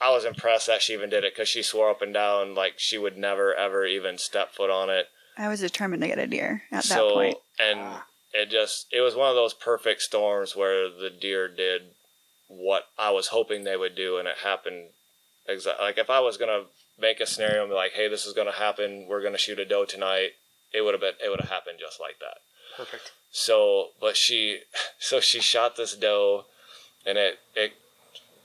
I 0.01 0.11
was 0.11 0.25
impressed 0.25 0.69
that 0.69 0.81
she 0.81 0.92
even 0.92 1.11
did 1.11 1.25
it 1.25 1.35
because 1.35 1.49
she 1.49 1.62
swore 1.62 1.90
up 1.90 2.03
and 2.03 2.14
down 2.14 2.55
like 2.55 2.75
she 2.77 2.99
would 2.99 3.19
never 3.19 3.55
ever 3.55 3.85
even 3.85 4.16
step 4.16 4.55
foot 4.55 4.71
on 4.71 4.90
it. 4.90 5.07
I 5.37 5.49
was 5.49 5.61
determined 5.61 6.03
to 6.03 6.09
get 6.09 6.19
a 6.19 6.27
deer 6.27 6.62
at 6.71 6.85
that 6.85 6.99
point. 6.99 7.37
And 7.59 7.81
ah. 7.81 8.07
it 8.33 8.51
just 8.51 8.87
it 8.92 9.01
was 9.01 9.14
one 9.14 9.29
of 9.29 9.35
those 9.35 9.55
perfect 9.55 10.03
storms 10.03 10.57
where 10.57 10.88
the 10.88 11.11
deer 11.11 11.49
did 11.49 11.83
what 12.49 12.85
I 12.99 13.11
was 13.11 13.29
hoping 13.29 13.64
they 13.64 13.77
would 13.77 13.95
do, 13.95 14.19
and 14.19 14.29
it 14.29 14.38
happened 14.45 14.90
exactly. 15.49 15.85
Like 15.85 15.99
if 15.99 16.11
I 16.11 16.21
was 16.21 16.37
gonna 16.37 16.64
make 16.99 17.21
a 17.21 17.27
scenario 17.27 17.62
and 17.62 17.71
be 17.71 17.75
like, 17.75 17.92
"Hey, 17.92 18.09
this 18.09 18.27
is 18.27 18.33
gonna 18.33 18.53
happen. 18.53 19.07
We're 19.09 19.23
gonna 19.23 19.38
shoot 19.38 19.59
a 19.59 19.64
doe 19.64 19.85
tonight," 19.85 20.33
it 20.73 20.83
would 20.83 20.95
have 20.95 21.01
been 21.01 21.14
it 21.25 21.29
would 21.29 21.40
have 21.40 21.51
happened 21.51 21.79
just 21.81 22.01
like 22.01 22.19
that. 22.21 22.38
Perfect. 22.77 23.12
So, 23.31 23.90
but 24.01 24.16
she, 24.16 24.61
so 24.99 25.21
she 25.21 25.40
shot 25.40 25.77
this 25.77 25.95
doe, 25.95 26.45
and 27.05 27.19
it 27.19 27.38
it 27.55 27.73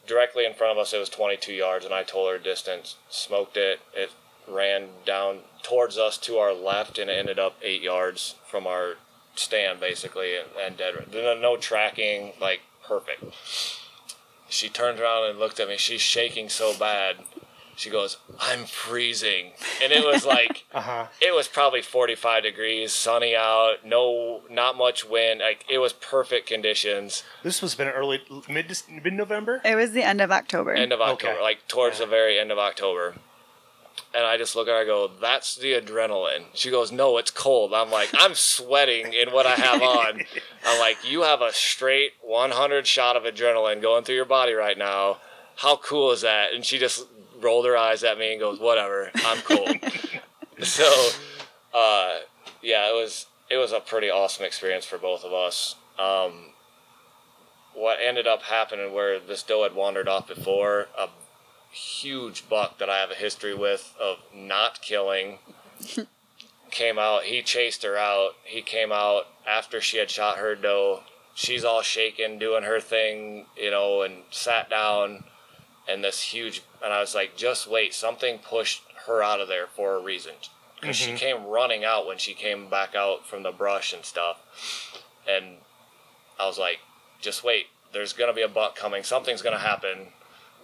directly 0.07 0.45
in 0.45 0.53
front 0.53 0.77
of 0.77 0.81
us. 0.81 0.93
It 0.93 0.99
was 0.99 1.09
22 1.09 1.53
yards, 1.53 1.85
and 1.85 1.93
I 1.93 2.03
told 2.03 2.31
her 2.31 2.37
distance, 2.37 2.95
smoked 3.09 3.57
it. 3.57 3.79
It 3.93 4.11
ran 4.47 4.87
down 5.05 5.39
towards 5.63 5.97
us 5.97 6.17
to 6.19 6.37
our 6.37 6.53
left, 6.53 6.97
and 6.97 7.09
it 7.09 7.13
ended 7.17 7.39
up 7.39 7.55
eight 7.61 7.81
yards 7.81 8.35
from 8.49 8.65
our 8.67 8.95
stand, 9.35 9.79
basically, 9.79 10.35
and, 10.35 10.47
and 10.59 10.77
dead. 10.77 10.93
No, 11.13 11.37
no 11.37 11.57
tracking, 11.57 12.33
like 12.41 12.61
perfect. 12.85 13.23
She 14.49 14.67
turned 14.69 14.99
around 14.99 15.29
and 15.29 15.39
looked 15.39 15.59
at 15.59 15.69
me. 15.69 15.77
She's 15.77 16.01
shaking 16.01 16.49
so 16.49 16.73
bad. 16.77 17.17
She 17.77 17.89
goes, 17.89 18.17
"I'm 18.39 18.65
freezing," 18.65 19.53
and 19.81 19.91
it 19.93 20.03
was 20.05 20.25
like 20.25 20.65
Uh 20.73 20.81
huh. 20.81 21.07
it 21.21 21.33
was 21.33 21.47
probably 21.47 21.81
45 21.81 22.43
degrees, 22.43 22.91
sunny 22.91 23.33
out, 23.35 23.77
no, 23.85 24.41
not 24.49 24.77
much 24.77 25.07
wind. 25.07 25.39
Like 25.39 25.65
it 25.69 25.77
was 25.77 25.93
perfect 25.93 26.47
conditions. 26.47 27.23
This 27.43 27.61
was 27.61 27.73
been 27.73 27.87
early 27.87 28.21
mid 28.49 28.77
mid 28.89 29.13
November. 29.13 29.61
It 29.63 29.75
was 29.75 29.93
the 29.93 30.03
end 30.03 30.19
of 30.21 30.31
October. 30.31 30.73
End 30.73 30.91
of 30.91 30.99
October, 30.99 31.33
Okay. 31.35 31.41
like 31.41 31.67
towards 31.69 31.99
the 31.99 32.05
very 32.05 32.37
end 32.37 32.51
of 32.51 32.59
October. 32.59 33.15
And 34.13 34.25
I 34.25 34.37
just 34.37 34.55
look 34.55 34.67
at 34.67 34.71
her, 34.71 34.81
I 34.81 34.85
go, 34.85 35.09
that's 35.21 35.55
the 35.55 35.73
adrenaline. 35.73 36.45
She 36.53 36.69
goes, 36.69 36.91
no, 36.91 37.17
it's 37.17 37.31
cold. 37.31 37.73
I'm 37.73 37.89
like, 37.89 38.09
I'm 38.13 38.35
sweating 38.35 39.13
in 39.13 39.31
what 39.31 39.45
I 39.45 39.55
have 39.55 39.81
on. 39.81 40.21
I'm 40.65 40.79
like, 40.79 40.97
you 41.09 41.21
have 41.21 41.41
a 41.41 41.53
straight 41.53 42.11
100 42.21 42.85
shot 42.85 43.15
of 43.15 43.23
adrenaline 43.23 43.81
going 43.81 44.03
through 44.03 44.15
your 44.15 44.25
body 44.25 44.53
right 44.53 44.77
now. 44.77 45.17
How 45.55 45.77
cool 45.77 46.11
is 46.11 46.21
that? 46.21 46.53
And 46.53 46.65
she 46.65 46.77
just 46.77 47.05
rolled 47.39 47.65
her 47.65 47.77
eyes 47.77 48.03
at 48.03 48.17
me 48.17 48.31
and 48.31 48.39
goes, 48.39 48.59
whatever, 48.59 49.11
I'm 49.15 49.41
cold. 49.41 49.77
so, 50.61 51.09
uh, 51.73 52.19
yeah, 52.61 52.89
it 52.89 52.93
was 52.93 53.27
it 53.49 53.57
was 53.57 53.73
a 53.73 53.79
pretty 53.79 54.09
awesome 54.09 54.45
experience 54.45 54.85
for 54.85 54.97
both 54.97 55.23
of 55.23 55.33
us. 55.33 55.75
Um, 55.99 56.51
what 57.73 57.99
ended 58.03 58.27
up 58.27 58.43
happening 58.43 58.93
where 58.93 59.19
this 59.19 59.43
doe 59.43 59.63
had 59.63 59.75
wandered 59.75 60.07
off 60.07 60.27
before, 60.27 60.87
a 60.97 61.09
huge 61.71 62.47
buck 62.49 62.77
that 62.79 62.89
I 62.89 62.97
have 62.99 63.11
a 63.11 63.15
history 63.15 63.55
with 63.55 63.95
of 63.99 64.17
not 64.33 64.81
killing 64.81 65.39
came 66.71 66.97
out. 66.97 67.23
He 67.23 67.41
chased 67.41 67.83
her 67.83 67.97
out. 67.97 68.31
He 68.43 68.61
came 68.61 68.91
out 68.91 69.27
after 69.47 69.79
she 69.79 69.97
had 69.97 70.09
shot 70.09 70.37
her 70.37 70.55
doe. 70.55 71.01
She's 71.33 71.63
all 71.63 71.81
shaking, 71.81 72.39
doing 72.39 72.63
her 72.63 72.79
thing, 72.79 73.45
you 73.57 73.71
know, 73.71 74.01
and 74.01 74.23
sat 74.31 74.69
down. 74.69 75.25
And 75.89 76.03
this 76.03 76.21
huge, 76.21 76.61
and 76.83 76.93
I 76.93 77.01
was 77.01 77.15
like, 77.15 77.35
just 77.35 77.69
wait, 77.69 77.93
something 77.93 78.39
pushed 78.39 78.83
her 79.07 79.21
out 79.23 79.41
of 79.41 79.47
there 79.47 79.67
for 79.67 79.95
a 79.95 80.01
reason. 80.01 80.33
Because 80.79 80.95
she 80.95 81.09
mm-hmm. 81.09 81.17
came 81.17 81.45
running 81.45 81.83
out 81.83 82.07
when 82.07 82.17
she 82.17 82.33
came 82.33 82.69
back 82.69 82.95
out 82.95 83.27
from 83.27 83.43
the 83.43 83.51
brush 83.51 83.93
and 83.93 84.03
stuff. 84.03 85.01
And 85.29 85.57
I 86.39 86.47
was 86.47 86.57
like, 86.57 86.79
just 87.19 87.43
wait, 87.43 87.67
there's 87.93 88.13
going 88.13 88.29
to 88.29 88.35
be 88.35 88.41
a 88.41 88.47
buck 88.47 88.75
coming. 88.75 89.03
Something's 89.03 89.41
going 89.41 89.55
to 89.55 89.61
happen, 89.61 90.07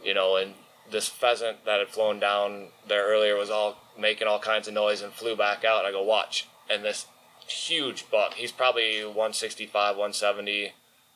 you 0.04 0.14
know, 0.14 0.36
and 0.38 0.54
this 0.90 1.08
pheasant 1.08 1.66
that 1.66 1.80
had 1.80 1.90
flown 1.90 2.20
down 2.20 2.68
there 2.88 3.06
earlier 3.08 3.36
was 3.36 3.50
all 3.50 3.78
making 3.98 4.28
all 4.28 4.40
kinds 4.40 4.68
of 4.68 4.74
noise 4.74 5.02
and 5.02 5.12
flew 5.14 5.36
back 5.36 5.66
out. 5.66 5.80
And 5.80 5.88
I 5.88 5.92
go, 5.92 6.04
watch. 6.04 6.48
And 6.70 6.84
this 6.84 7.08
huge 7.48 8.10
buck, 8.10 8.36
he's 8.36 8.52
probably 8.52 9.00
165, 9.04 9.96
170 9.96 10.74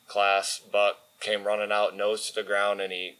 class 0.08 0.60
buck, 0.70 0.96
came 1.20 1.44
running 1.44 1.72
out, 1.72 1.96
nose 1.96 2.26
to 2.28 2.34
the 2.34 2.42
ground, 2.42 2.80
and 2.80 2.92
he 2.92 3.16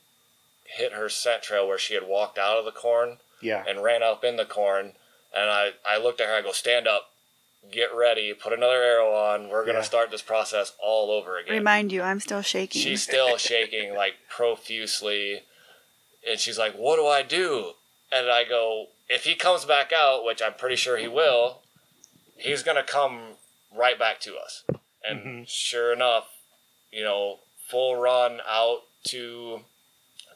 hit 0.65 0.93
her 0.93 1.09
scent 1.09 1.43
trail 1.43 1.67
where 1.69 1.79
she 1.79 1.95
had 1.95 2.07
walked 2.07 2.39
out 2.39 2.59
of 2.59 2.65
the 2.65 2.71
corn 2.73 3.19
Yeah. 3.41 3.65
and 3.69 3.83
ran 3.83 4.03
up 4.03 4.25
in 4.25 4.37
the 4.37 4.45
corn. 4.45 4.93
And 5.35 5.49
I, 5.51 5.71
I 5.87 5.97
looked 5.99 6.21
at 6.21 6.29
her, 6.29 6.35
I 6.35 6.43
go, 6.43 6.53
stand 6.53 6.87
up, 6.87 7.11
get 7.71 7.95
ready, 7.95 8.33
put 8.35 8.53
another 8.53 8.83
arrow 8.83 9.13
on. 9.15 9.49
We're 9.49 9.63
going 9.65 9.75
to 9.77 9.81
Yeah. 9.81 9.87
start 9.87 10.11
this 10.11 10.23
process 10.23 10.73
all 10.83 11.11
over 11.11 11.39
again. 11.39 11.55
Remind 11.55 11.93
you, 11.93 12.03
I'm 12.03 12.21
still 12.21 12.43
shaking. 12.43 12.83
She's 12.83 13.03
still 13.03 13.37
shaking 13.39 13.95
like 13.95 14.15
profusely. 14.29 15.43
And 16.29 16.39
she's 16.39 16.59
like, 16.59 16.75
What 16.75 16.97
do 16.97 17.07
I 17.07 17.23
do? 17.23 17.73
And 18.13 18.29
I 18.29 18.45
go, 18.45 18.87
If 19.09 19.25
he 19.25 19.35
comes 19.35 19.65
back 19.65 19.93
out, 19.93 20.25
which 20.25 20.43
I'm 20.43 20.55
pretty 20.55 20.77
sure 20.77 20.97
he 20.97 21.09
will, 21.09 21.63
he's 22.37 22.63
going 22.63 22.77
to 22.77 22.83
come 22.83 23.37
right 23.75 23.99
back 23.99 24.21
to 24.21 24.37
us. 24.37 24.65
And 25.09 25.21
mm-hmm. 25.21 25.43
sure 25.47 25.93
enough, 25.93 26.29
you 26.93 27.03
know, 27.03 27.39
full 27.69 27.97
run 27.97 28.41
out 28.49 28.83
to 29.05 29.61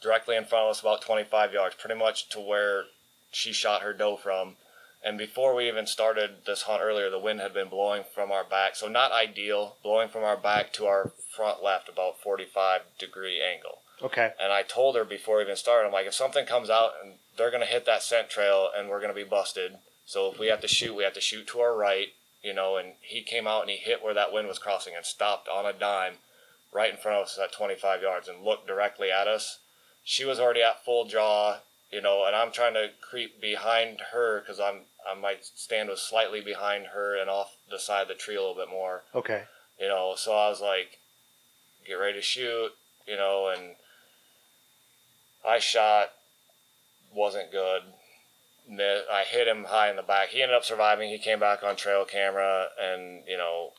directly 0.03 0.37
in 0.37 0.45
front 0.45 0.65
of 0.65 0.71
us, 0.71 0.81
about 0.81 1.03
25 1.03 1.53
yards, 1.53 1.77
pretty 1.79 1.99
much 1.99 2.29
to 2.31 2.41
where 2.41 2.85
she 3.31 3.53
shot 3.53 3.83
her 3.83 3.93
doe 3.93 4.17
from. 4.17 4.57
And 5.05 5.19
before 5.19 5.55
we 5.55 5.69
even 5.69 5.87
started 5.87 6.47
this 6.47 6.63
hunt 6.63 6.83
earlier, 6.83 7.11
the 7.11 7.19
wind 7.19 7.41
had 7.41 7.55
been 7.55 7.69
blowing 7.69 8.03
from 8.15 8.33
our 8.33 8.43
back. 8.43 8.75
So 8.75 8.89
not 8.89 9.13
ideal, 9.13 9.77
blowing 9.83 10.09
from 10.09 10.25
our 10.25 10.37
back 10.37 10.73
to 10.75 10.87
our 10.87 11.13
front 11.35 11.63
left, 11.63 11.89
about 11.89 12.19
45 12.21 12.81
degree 12.99 13.41
angle. 13.41 13.79
Okay. 14.03 14.33
And 14.41 14.53
I 14.53 14.63
told 14.63 14.97
her 14.97 15.05
before 15.05 15.37
we 15.39 15.43
even 15.45 15.57
started, 15.57 15.87
I'm 15.87 15.93
like, 15.93 16.07
if 16.07 16.15
something 16.15 16.47
comes 16.47 16.69
out 16.71 16.93
and 17.03 17.15
they're 17.37 17.51
going 17.51 17.63
to 17.63 17.69
hit 17.69 17.87
that 17.87 18.03
scent 18.03 18.29
trail 18.31 18.69
and 18.77 18.89
we're 18.89 19.01
going 19.01 19.15
to 19.15 19.25
be 19.25 19.29
busted. 19.29 19.77
So 20.05 20.31
if 20.31 20.39
we 20.39 20.47
have 20.49 20.61
to 20.61 20.69
shoot, 20.69 20.95
we 20.95 21.05
have 21.05 21.15
to 21.15 21.21
shoot 21.21 21.47
to 21.49 21.61
our 21.61 21.77
right, 21.77 22.09
you 22.43 22.53
know. 22.55 22.77
And 22.77 22.93
he 23.01 23.23
came 23.23 23.47
out 23.47 23.63
and 23.63 23.71
he 23.71 23.77
hit 23.77 24.03
where 24.05 24.15
that 24.15 24.33
wind 24.33 24.49
was 24.49 24.59
crossing 24.59 24.95
and 24.95 25.05
stopped 25.05 25.49
on 25.49 25.67
a 25.67 25.73
dime 25.73 26.15
right 26.73 26.91
in 26.91 26.97
front 26.99 27.17
of 27.19 27.25
us 27.25 27.39
at 27.43 27.53
25 27.53 28.03
yards 28.03 28.29
and 28.29 28.43
looked 28.45 28.67
directly 28.67 29.11
at 29.11 29.27
us. 29.27 29.59
She 30.05 30.25
was 30.25 30.39
already 30.39 30.63
at 30.63 30.85
full 30.85 31.05
draw, 31.07 31.57
you 31.91 32.01
know, 32.01 32.25
and 32.27 32.37
I'm 32.37 32.53
trying 32.53 32.75
to 32.75 32.91
creep 33.01 33.41
behind 33.41 33.99
her 34.13 34.41
because 34.41 34.61
I'm, 34.61 34.83
I 35.11 35.19
might 35.19 35.45
stand 35.45 35.89
was 35.89 36.01
slightly 36.03 36.41
behind 36.41 36.87
her 36.95 37.19
and 37.21 37.31
off 37.31 37.57
the 37.71 37.79
side 37.79 38.03
of 38.03 38.09
the 38.09 38.15
tree 38.15 38.37
a 38.37 38.41
little 38.41 38.55
bit 38.57 38.69
more 38.71 39.03
Okay. 39.15 39.45
you 39.81 39.89
know 39.89 40.15
so 40.17 40.33
i 40.33 40.49
was 40.49 40.61
like 40.61 40.99
get 41.87 41.95
ready 41.95 42.15
to 42.19 42.23
shoot 42.23 42.71
you 43.07 43.17
know 43.17 43.49
and 43.57 43.75
i 45.47 45.59
shot 45.59 46.11
wasn't 47.15 47.51
good. 47.51 47.83
I 48.69 49.25
hit 49.29 49.47
him 49.47 49.65
high 49.65 49.91
in 49.91 49.97
the 49.97 50.03
back. 50.03 50.31
He 50.31 50.43
ended 50.43 50.57
up 50.57 50.65
surviving. 50.65 51.09
He 51.09 51.19
came 51.19 51.39
back 51.39 51.63
on 51.63 51.77
trail 51.77 52.05
camera 52.05 52.69
and 52.81 53.23
you 53.27 53.37
know 53.37 53.71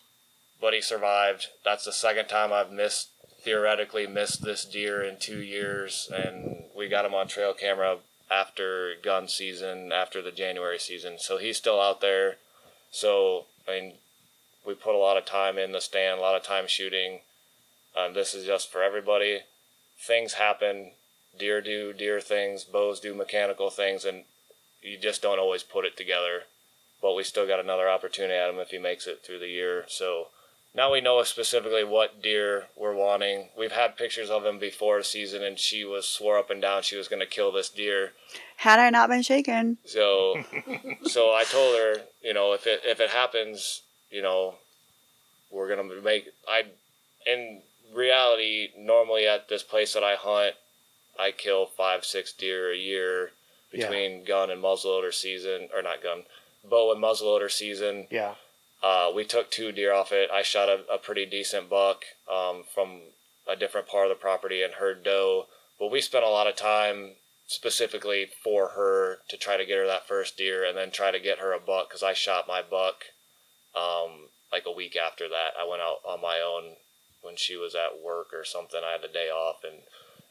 but 0.59 0.73
he 0.73 0.81
survived. 0.81 1.47
That's 1.63 1.85
the 1.85 1.91
second 1.91 2.27
time 2.27 2.51
i've 2.51 2.71
missed 2.71 3.09
theoretically 3.41 4.07
missed 4.07 4.43
this 4.43 4.65
deer 4.65 5.03
in 5.03 5.19
two 5.19 5.41
years. 5.41 6.09
And 6.13 6.63
we 6.75 6.87
got 6.87 7.05
him 7.05 7.13
on 7.13 7.27
trail 7.27 7.53
camera 7.53 7.97
after 8.29 8.93
gun 9.01 9.27
season 9.27 9.91
after 9.91 10.21
the 10.21 10.31
january 10.31 10.79
season. 10.79 11.17
So 11.19 11.37
he's 11.37 11.57
still 11.57 11.79
out 11.79 12.01
there. 12.01 12.37
So 12.91 13.45
i 13.67 13.71
mean 13.71 13.93
we 14.65 14.73
put 14.73 14.95
a 14.95 14.97
lot 14.97 15.17
of 15.17 15.25
time 15.25 15.57
in 15.57 15.71
the 15.71 15.79
stand, 15.79 16.19
a 16.19 16.21
lot 16.21 16.35
of 16.35 16.43
time 16.43 16.67
shooting. 16.67 17.21
Um, 17.97 18.13
this 18.13 18.33
is 18.33 18.45
just 18.45 18.69
for 18.69 18.83
everybody. 18.83 19.39
Things 19.97 20.33
happen. 20.33 20.91
Deer 21.37 21.61
do 21.61 21.93
deer 21.93 22.19
things. 22.19 22.63
Bows 22.63 22.99
do 22.99 23.13
mechanical 23.13 23.69
things, 23.69 24.05
and 24.05 24.23
you 24.81 24.97
just 24.97 25.21
don't 25.21 25.39
always 25.39 25.63
put 25.63 25.85
it 25.85 25.97
together. 25.97 26.43
But 27.01 27.15
we 27.15 27.23
still 27.23 27.47
got 27.47 27.59
another 27.59 27.89
opportunity 27.89 28.33
at 28.33 28.49
him 28.49 28.59
if 28.59 28.69
he 28.69 28.79
makes 28.79 29.05
it 29.05 29.23
through 29.23 29.39
the 29.39 29.47
year. 29.47 29.85
So 29.87 30.27
now 30.73 30.91
we 30.91 31.01
know 31.01 31.21
specifically 31.23 31.83
what 31.83 32.21
deer 32.21 32.67
we're 32.75 32.95
wanting. 32.95 33.49
We've 33.57 33.71
had 33.71 33.97
pictures 33.97 34.29
of 34.29 34.45
him 34.45 34.59
before 34.59 35.01
season, 35.03 35.43
and 35.43 35.57
she 35.57 35.83
was 35.83 36.07
swore 36.07 36.37
up 36.37 36.49
and 36.49 36.61
down 36.61 36.83
she 36.83 36.97
was 36.97 37.07
going 37.07 37.19
to 37.19 37.25
kill 37.25 37.51
this 37.51 37.69
deer. 37.69 38.13
Had 38.57 38.79
I 38.79 38.89
not 38.89 39.09
been 39.09 39.21
shaken, 39.21 39.77
So, 39.85 40.43
so 41.03 41.29
I 41.33 41.43
told 41.43 41.75
her, 41.75 41.95
you 42.23 42.33
know, 42.33 42.53
if 42.53 42.65
it 42.65 42.81
if 42.83 42.99
it 42.99 43.11
happens, 43.11 43.83
you 44.09 44.21
know, 44.21 44.55
we're 45.51 45.69
gonna 45.69 46.01
make. 46.01 46.27
I, 46.47 46.63
in 47.25 47.61
reality, 47.93 48.69
normally 48.77 49.27
at 49.27 49.49
this 49.49 49.63
place 49.63 49.93
that 49.93 50.03
I 50.03 50.15
hunt, 50.15 50.55
I 51.19 51.31
kill 51.31 51.65
five 51.65 52.05
six 52.05 52.33
deer 52.33 52.71
a 52.71 52.77
year 52.77 53.31
between 53.71 54.23
gun 54.23 54.49
and 54.49 54.63
muzzleloader 54.63 55.13
season, 55.13 55.69
or 55.75 55.81
not 55.81 56.01
gun, 56.01 56.23
bow 56.63 56.91
and 56.91 57.03
muzzleloader 57.03 57.51
season. 57.51 58.07
Yeah. 58.09 58.35
Uh, 58.81 59.11
we 59.13 59.25
took 59.25 59.49
two 59.49 59.71
deer 59.71 59.93
off 59.93 60.11
it. 60.11 60.29
I 60.31 60.41
shot 60.43 60.69
a, 60.69 60.81
a 60.93 60.97
pretty 60.97 61.25
decent 61.25 61.69
buck 61.69 62.03
um, 62.31 62.63
from 62.73 63.01
a 63.49 63.55
different 63.55 63.87
part 63.87 64.05
of 64.05 64.09
the 64.09 64.21
property 64.21 64.61
and 64.61 64.75
her 64.75 64.93
doe. 64.93 65.47
But 65.79 65.91
we 65.91 66.01
spent 66.01 66.23
a 66.23 66.29
lot 66.29 66.47
of 66.47 66.55
time 66.55 67.13
specifically 67.47 68.27
for 68.43 68.69
her 68.69 69.19
to 69.29 69.37
try 69.37 69.57
to 69.57 69.65
get 69.65 69.77
her 69.77 69.87
that 69.87 70.07
first 70.07 70.37
deer 70.37 70.65
and 70.65 70.77
then 70.77 70.91
try 70.91 71.11
to 71.11 71.19
get 71.19 71.39
her 71.39 71.53
a 71.53 71.59
buck 71.59 71.89
because 71.89 72.03
I 72.03 72.13
shot 72.13 72.47
my 72.47 72.61
buck 72.61 73.05
um, 73.75 74.29
like 74.51 74.63
a 74.65 74.71
week 74.71 74.95
after 74.95 75.27
that. 75.29 75.51
I 75.59 75.67
went 75.67 75.81
out 75.81 75.99
on 76.07 76.21
my 76.21 76.39
own 76.39 76.75
when 77.21 77.35
she 77.35 77.55
was 77.55 77.73
at 77.73 78.03
work 78.03 78.27
or 78.33 78.43
something. 78.43 78.81
I 78.85 78.91
had 78.91 79.03
a 79.03 79.11
day 79.11 79.29
off 79.29 79.63
and 79.63 79.81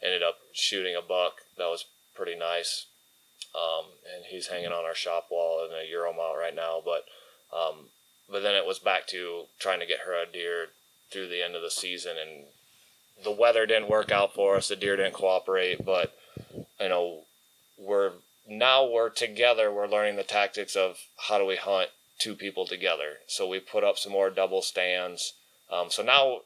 ended 0.03 0.23
up 0.23 0.37
shooting 0.53 0.95
a 0.95 1.01
buck 1.01 1.41
that 1.57 1.65
was 1.65 1.85
pretty 2.15 2.37
nice. 2.37 2.85
Um, 3.55 3.85
and 4.13 4.25
he's 4.25 4.47
hanging 4.47 4.71
on 4.71 4.85
our 4.85 4.95
shop 4.95 5.27
wall 5.31 5.65
in 5.65 5.71
a 5.71 5.89
Euro 5.89 6.13
mount 6.13 6.37
right 6.37 6.55
now. 6.55 6.81
But 6.83 7.05
um, 7.55 7.89
but 8.29 8.43
then 8.43 8.55
it 8.55 8.65
was 8.65 8.79
back 8.79 9.07
to 9.07 9.43
trying 9.59 9.79
to 9.79 9.85
get 9.85 10.01
her 10.05 10.13
a 10.13 10.31
deer 10.31 10.67
through 11.11 11.29
the 11.29 11.43
end 11.43 11.55
of 11.55 11.61
the 11.61 11.71
season 11.71 12.17
and 12.17 12.45
the 13.23 13.31
weather 13.31 13.65
didn't 13.65 13.89
work 13.89 14.11
out 14.11 14.33
for 14.33 14.55
us 14.55 14.67
the 14.67 14.75
deer 14.75 14.95
didn't 14.95 15.13
cooperate 15.13 15.83
but 15.83 16.15
you 16.79 16.89
know 16.89 17.21
we're 17.77 18.11
now 18.47 18.85
we're 18.85 19.09
together 19.09 19.71
we're 19.71 19.87
learning 19.87 20.15
the 20.15 20.23
tactics 20.23 20.75
of 20.75 20.97
how 21.27 21.37
do 21.37 21.45
we 21.45 21.55
hunt 21.55 21.89
two 22.19 22.35
people 22.35 22.65
together 22.65 23.17
so 23.27 23.47
we 23.47 23.59
put 23.59 23.83
up 23.83 23.97
some 23.97 24.11
more 24.11 24.29
double 24.29 24.61
stands 24.61 25.33
um, 25.71 25.89
so 25.89 26.03
now 26.03 26.39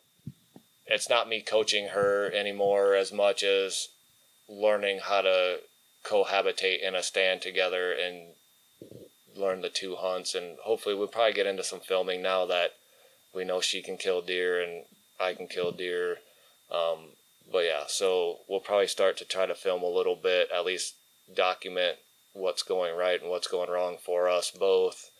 it's 0.92 1.10
not 1.10 1.30
me 1.30 1.42
coaching 1.42 1.90
her 1.90 2.32
anymore 2.32 2.96
as 2.96 3.12
much 3.12 3.44
as 3.44 3.88
learning 4.50 5.00
how 5.04 5.22
to 5.22 5.60
cohabitate 6.04 6.82
in 6.82 6.96
a 6.96 7.04
stand 7.04 7.42
together 7.42 7.94
and 7.94 8.34
learn 9.36 9.62
the 9.62 9.70
two 9.70 9.96
hunts 9.96 10.36
and 10.36 10.58
hopefully 10.64 10.94
we'll 10.94 11.08
probably 11.08 11.34
get 11.34 11.48
into 11.48 11.64
some 11.64 11.80
filming 11.80 12.22
now 12.22 12.46
that 12.46 12.72
we 13.34 13.46
know 13.46 13.62
she 13.62 13.82
can 13.82 13.98
kill 13.98 14.22
deer 14.22 14.62
and 14.62 14.84
I 15.20 15.34
can 15.34 15.48
kill 15.48 15.72
deer. 15.72 16.18
Um, 16.72 17.12
but 17.52 17.60
yeah, 17.60 17.84
so 17.88 18.40
we'll 18.50 18.60
probably 18.60 18.88
start 18.88 19.18
to 19.18 19.26
try 19.26 19.46
to 19.46 19.56
film 19.56 19.84
a 19.84 19.90
little 19.90 20.16
bit, 20.16 20.50
at 20.54 20.66
least 20.66 20.96
document 21.34 21.98
what's 22.34 22.64
going 22.64 22.96
right 22.96 23.22
and 23.22 23.30
what's 23.30 23.48
going 23.48 23.70
wrong 23.70 23.98
for 24.04 24.30
us 24.30 24.52
both, 24.52 25.11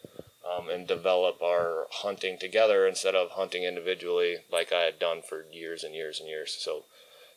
um, 0.50 0.70
and 0.70 0.88
develop 0.88 1.42
our 1.42 1.88
hunting 1.92 2.38
together 2.40 2.88
instead 2.88 3.16
of 3.16 3.32
hunting 3.32 3.64
individually 3.64 4.38
like 4.52 4.72
I 4.72 4.82
had 4.82 5.00
done 5.00 5.22
for 5.22 5.46
years 5.52 5.84
and 5.84 5.94
years 5.94 6.20
and 6.20 6.28
years. 6.28 6.58
So 6.60 6.86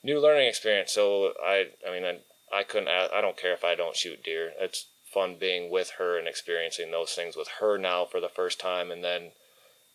new 0.02 0.20
learning 0.20 0.48
experience. 0.48 0.92
So 0.92 1.32
I, 1.42 1.66
I 1.86 1.90
mean, 1.92 2.05
I, 2.05 2.20
I 2.55 2.62
couldn't, 2.62 2.88
I 2.88 3.20
don't 3.20 3.36
care 3.36 3.52
if 3.52 3.64
I 3.64 3.74
don't 3.74 3.96
shoot 3.96 4.22
deer. 4.22 4.52
It's 4.59 4.86
fun 5.12 5.36
being 5.38 5.70
with 5.70 5.92
her 5.98 6.18
and 6.18 6.26
experiencing 6.26 6.90
those 6.90 7.12
things 7.12 7.36
with 7.36 7.48
her 7.61 7.78
now 7.78 8.05
for 8.05 8.20
the 8.20 8.28
first 8.28 8.59
time, 8.59 8.90
and 8.90 9.05
then 9.05 9.30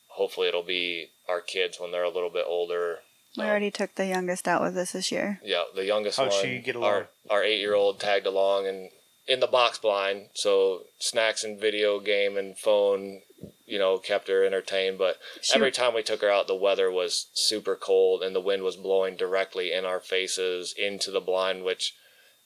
hopefully 0.07 0.47
it'll 0.47 0.64
be 0.64 1.10
our 1.28 1.41
kids 1.41 1.80
when 1.80 1.91
they're 1.91 2.03
a 2.03 2.10
little 2.10 2.30
bit 2.30 2.45
older. 2.47 2.99
We 3.38 3.43
Um, 3.43 3.49
already 3.49 3.70
took 3.70 3.95
the 3.95 4.05
youngest 4.07 4.47
out 4.47 4.62
with 4.62 4.76
us 4.78 4.93
this 4.93 5.12
year. 5.12 5.39
Yeah, 5.43 5.64
the 5.76 5.86
youngest 5.86 6.18
How'd 6.18 6.30
one, 6.32 6.41
she 6.41 6.60
get 6.60 6.76
along? 6.76 6.89
our 6.91 7.10
our 7.30 7.43
eight 7.43 7.60
year 7.60 7.76
old 7.76 7.99
tagged 7.99 8.26
along 8.26 8.66
and 8.68 8.89
in 9.28 9.39
the 9.39 9.47
box 9.47 9.78
blind, 9.78 10.30
so 10.34 10.86
snacks 10.99 11.43
and 11.43 11.59
video 11.59 11.99
game 11.99 12.38
and 12.38 12.57
phone, 12.57 13.22
you 13.65 13.78
know, 13.78 13.97
kept 13.99 14.28
her 14.28 14.43
entertained. 14.43 14.97
But 14.97 15.20
She- 15.41 15.53
every 15.53 15.72
time 15.72 15.93
we 15.93 16.03
took 16.03 16.22
her 16.22 16.30
out, 16.30 16.47
the 16.47 16.55
weather 16.55 16.89
was 16.91 17.28
super 17.34 17.76
cold 17.76 18.24
and 18.24 18.36
the 18.36 18.41
wind 18.41 18.63
was 18.63 18.76
blowing 18.76 19.15
directly 19.15 19.72
in 19.72 19.86
our 19.86 19.99
faces 19.99 20.74
into 20.74 21.11
the 21.11 21.22
blind, 21.22 21.63
which 21.63 21.93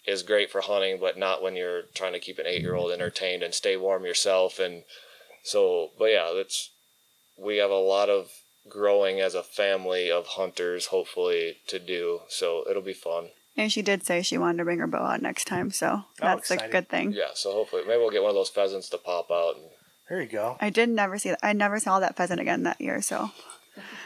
is 0.05 0.23
great 0.23 0.51
for 0.51 0.61
hunting, 0.61 0.99
but 0.99 1.17
not 1.17 1.41
when 1.41 1.55
you're 1.55 1.83
trying 1.93 2.13
to 2.13 2.19
keep 2.19 2.37
an 2.37 2.45
eight 2.45 2.61
year 2.61 2.75
old 2.75 2.91
entertained 2.91 3.41
and 3.43 3.53
stay 3.53 3.77
warm 3.77 4.05
yourself. 4.05 4.59
And 4.59 4.83
so, 5.43 5.91
but 5.97 6.05
yeah, 6.05 6.33
that's 6.35 6.71
we 7.37 7.57
have 7.57 7.71
a 7.71 7.75
lot 7.75 8.09
of 8.09 8.31
growing 8.67 9.19
as 9.19 9.35
a 9.35 9.43
family 9.43 10.11
of 10.11 10.27
hunters, 10.27 10.87
hopefully, 10.87 11.57
to 11.67 11.79
do. 11.79 12.21
So 12.27 12.65
it'll 12.69 12.81
be 12.81 12.93
fun. 12.93 13.29
And 13.55 13.71
she 13.71 13.81
did 13.81 14.05
say 14.05 14.21
she 14.21 14.37
wanted 14.37 14.57
to 14.59 14.63
bring 14.63 14.79
her 14.79 14.87
bow 14.87 15.03
out 15.03 15.21
next 15.21 15.45
time, 15.45 15.69
so 15.71 16.05
that's 16.19 16.49
a 16.49 16.55
exciting. 16.55 16.71
good 16.71 16.89
thing. 16.89 17.11
Yeah, 17.11 17.29
so 17.35 17.51
hopefully, 17.51 17.83
maybe 17.85 17.99
we'll 17.99 18.09
get 18.09 18.23
one 18.23 18.31
of 18.31 18.35
those 18.35 18.49
pheasants 18.49 18.89
to 18.89 18.97
pop 18.97 19.29
out. 19.29 19.55
And, 19.55 19.65
There 20.09 20.21
you 20.21 20.27
go. 20.27 20.57
I 20.59 20.71
did 20.71 20.89
never 20.89 21.19
see 21.19 21.29
that. 21.29 21.39
I 21.43 21.53
never 21.53 21.79
saw 21.79 21.99
that 21.99 22.15
pheasant 22.15 22.41
again 22.41 22.63
that 22.63 22.81
year, 22.81 23.01
so 23.01 23.29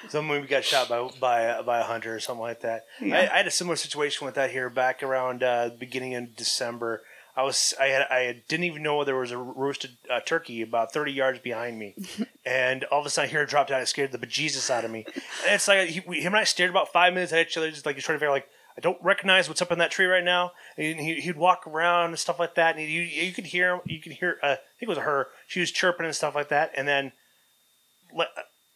Someone 0.09 0.41
we 0.41 0.47
got 0.47 0.63
shot 0.63 0.87
by 0.87 1.09
by 1.19 1.61
by 1.61 1.79
a 1.79 1.83
hunter 1.83 2.15
or 2.15 2.19
something 2.19 2.41
like 2.41 2.61
that. 2.61 2.85
Yeah. 3.01 3.17
I, 3.17 3.33
I 3.33 3.37
had 3.37 3.47
a 3.47 3.51
similar 3.51 3.75
situation 3.75 4.25
with 4.25 4.35
that 4.35 4.51
here 4.51 4.69
back 4.69 5.03
around 5.03 5.43
uh, 5.43 5.71
beginning 5.77 6.13
in 6.13 6.33
December. 6.37 7.03
I 7.35 7.43
was 7.43 7.73
I 7.79 7.87
had 7.87 8.01
I 8.09 8.43
didn't 8.47 8.63
even 8.63 8.81
know 8.81 9.03
there 9.03 9.17
was 9.17 9.31
a 9.31 9.37
roasted 9.37 9.97
uh, 10.09 10.21
turkey 10.21 10.61
about 10.61 10.93
thirty 10.93 11.11
yards 11.11 11.39
behind 11.39 11.77
me, 11.77 11.95
and 12.45 12.85
all 12.85 13.01
of 13.01 13.05
a 13.05 13.09
sudden 13.09 13.29
here 13.29 13.39
hear 13.39 13.43
it 13.43 13.49
drop 13.49 13.67
down. 13.67 13.81
It 13.81 13.87
scared 13.87 14.13
the 14.13 14.17
bejesus 14.17 14.69
out 14.69 14.85
of 14.85 14.91
me. 14.91 15.05
And 15.45 15.55
it's 15.55 15.67
like 15.67 15.89
he, 15.89 16.01
we, 16.07 16.21
him 16.21 16.33
and 16.33 16.39
I 16.39 16.45
stared 16.45 16.69
about 16.69 16.93
five 16.93 17.13
minutes 17.13 17.33
at 17.33 17.45
each 17.45 17.57
other, 17.57 17.69
just 17.69 17.85
like 17.85 17.95
he's 17.95 18.05
trying 18.05 18.15
to 18.15 18.19
figure 18.19 18.31
like 18.31 18.47
I 18.77 18.81
don't 18.81 19.01
recognize 19.01 19.47
what's 19.47 19.61
up 19.61 19.71
in 19.71 19.79
that 19.79 19.91
tree 19.91 20.05
right 20.05 20.23
now. 20.23 20.51
And 20.77 20.99
he, 20.99 21.15
he'd 21.15 21.37
walk 21.37 21.65
around 21.65 22.09
and 22.11 22.19
stuff 22.19 22.39
like 22.39 22.55
that, 22.55 22.77
and 22.77 22.87
you 22.87 23.01
you 23.01 23.33
could 23.33 23.47
hear 23.47 23.75
him. 23.75 23.81
You 23.85 23.99
could 23.99 24.13
hear 24.13 24.37
uh, 24.43 24.47
I 24.47 24.55
think 24.79 24.83
it 24.83 24.89
was 24.89 24.97
her. 24.99 25.27
She 25.47 25.59
was 25.59 25.71
chirping 25.71 26.05
and 26.05 26.15
stuff 26.15 26.35
like 26.35 26.49
that, 26.49 26.71
and 26.75 26.87
then 26.87 27.11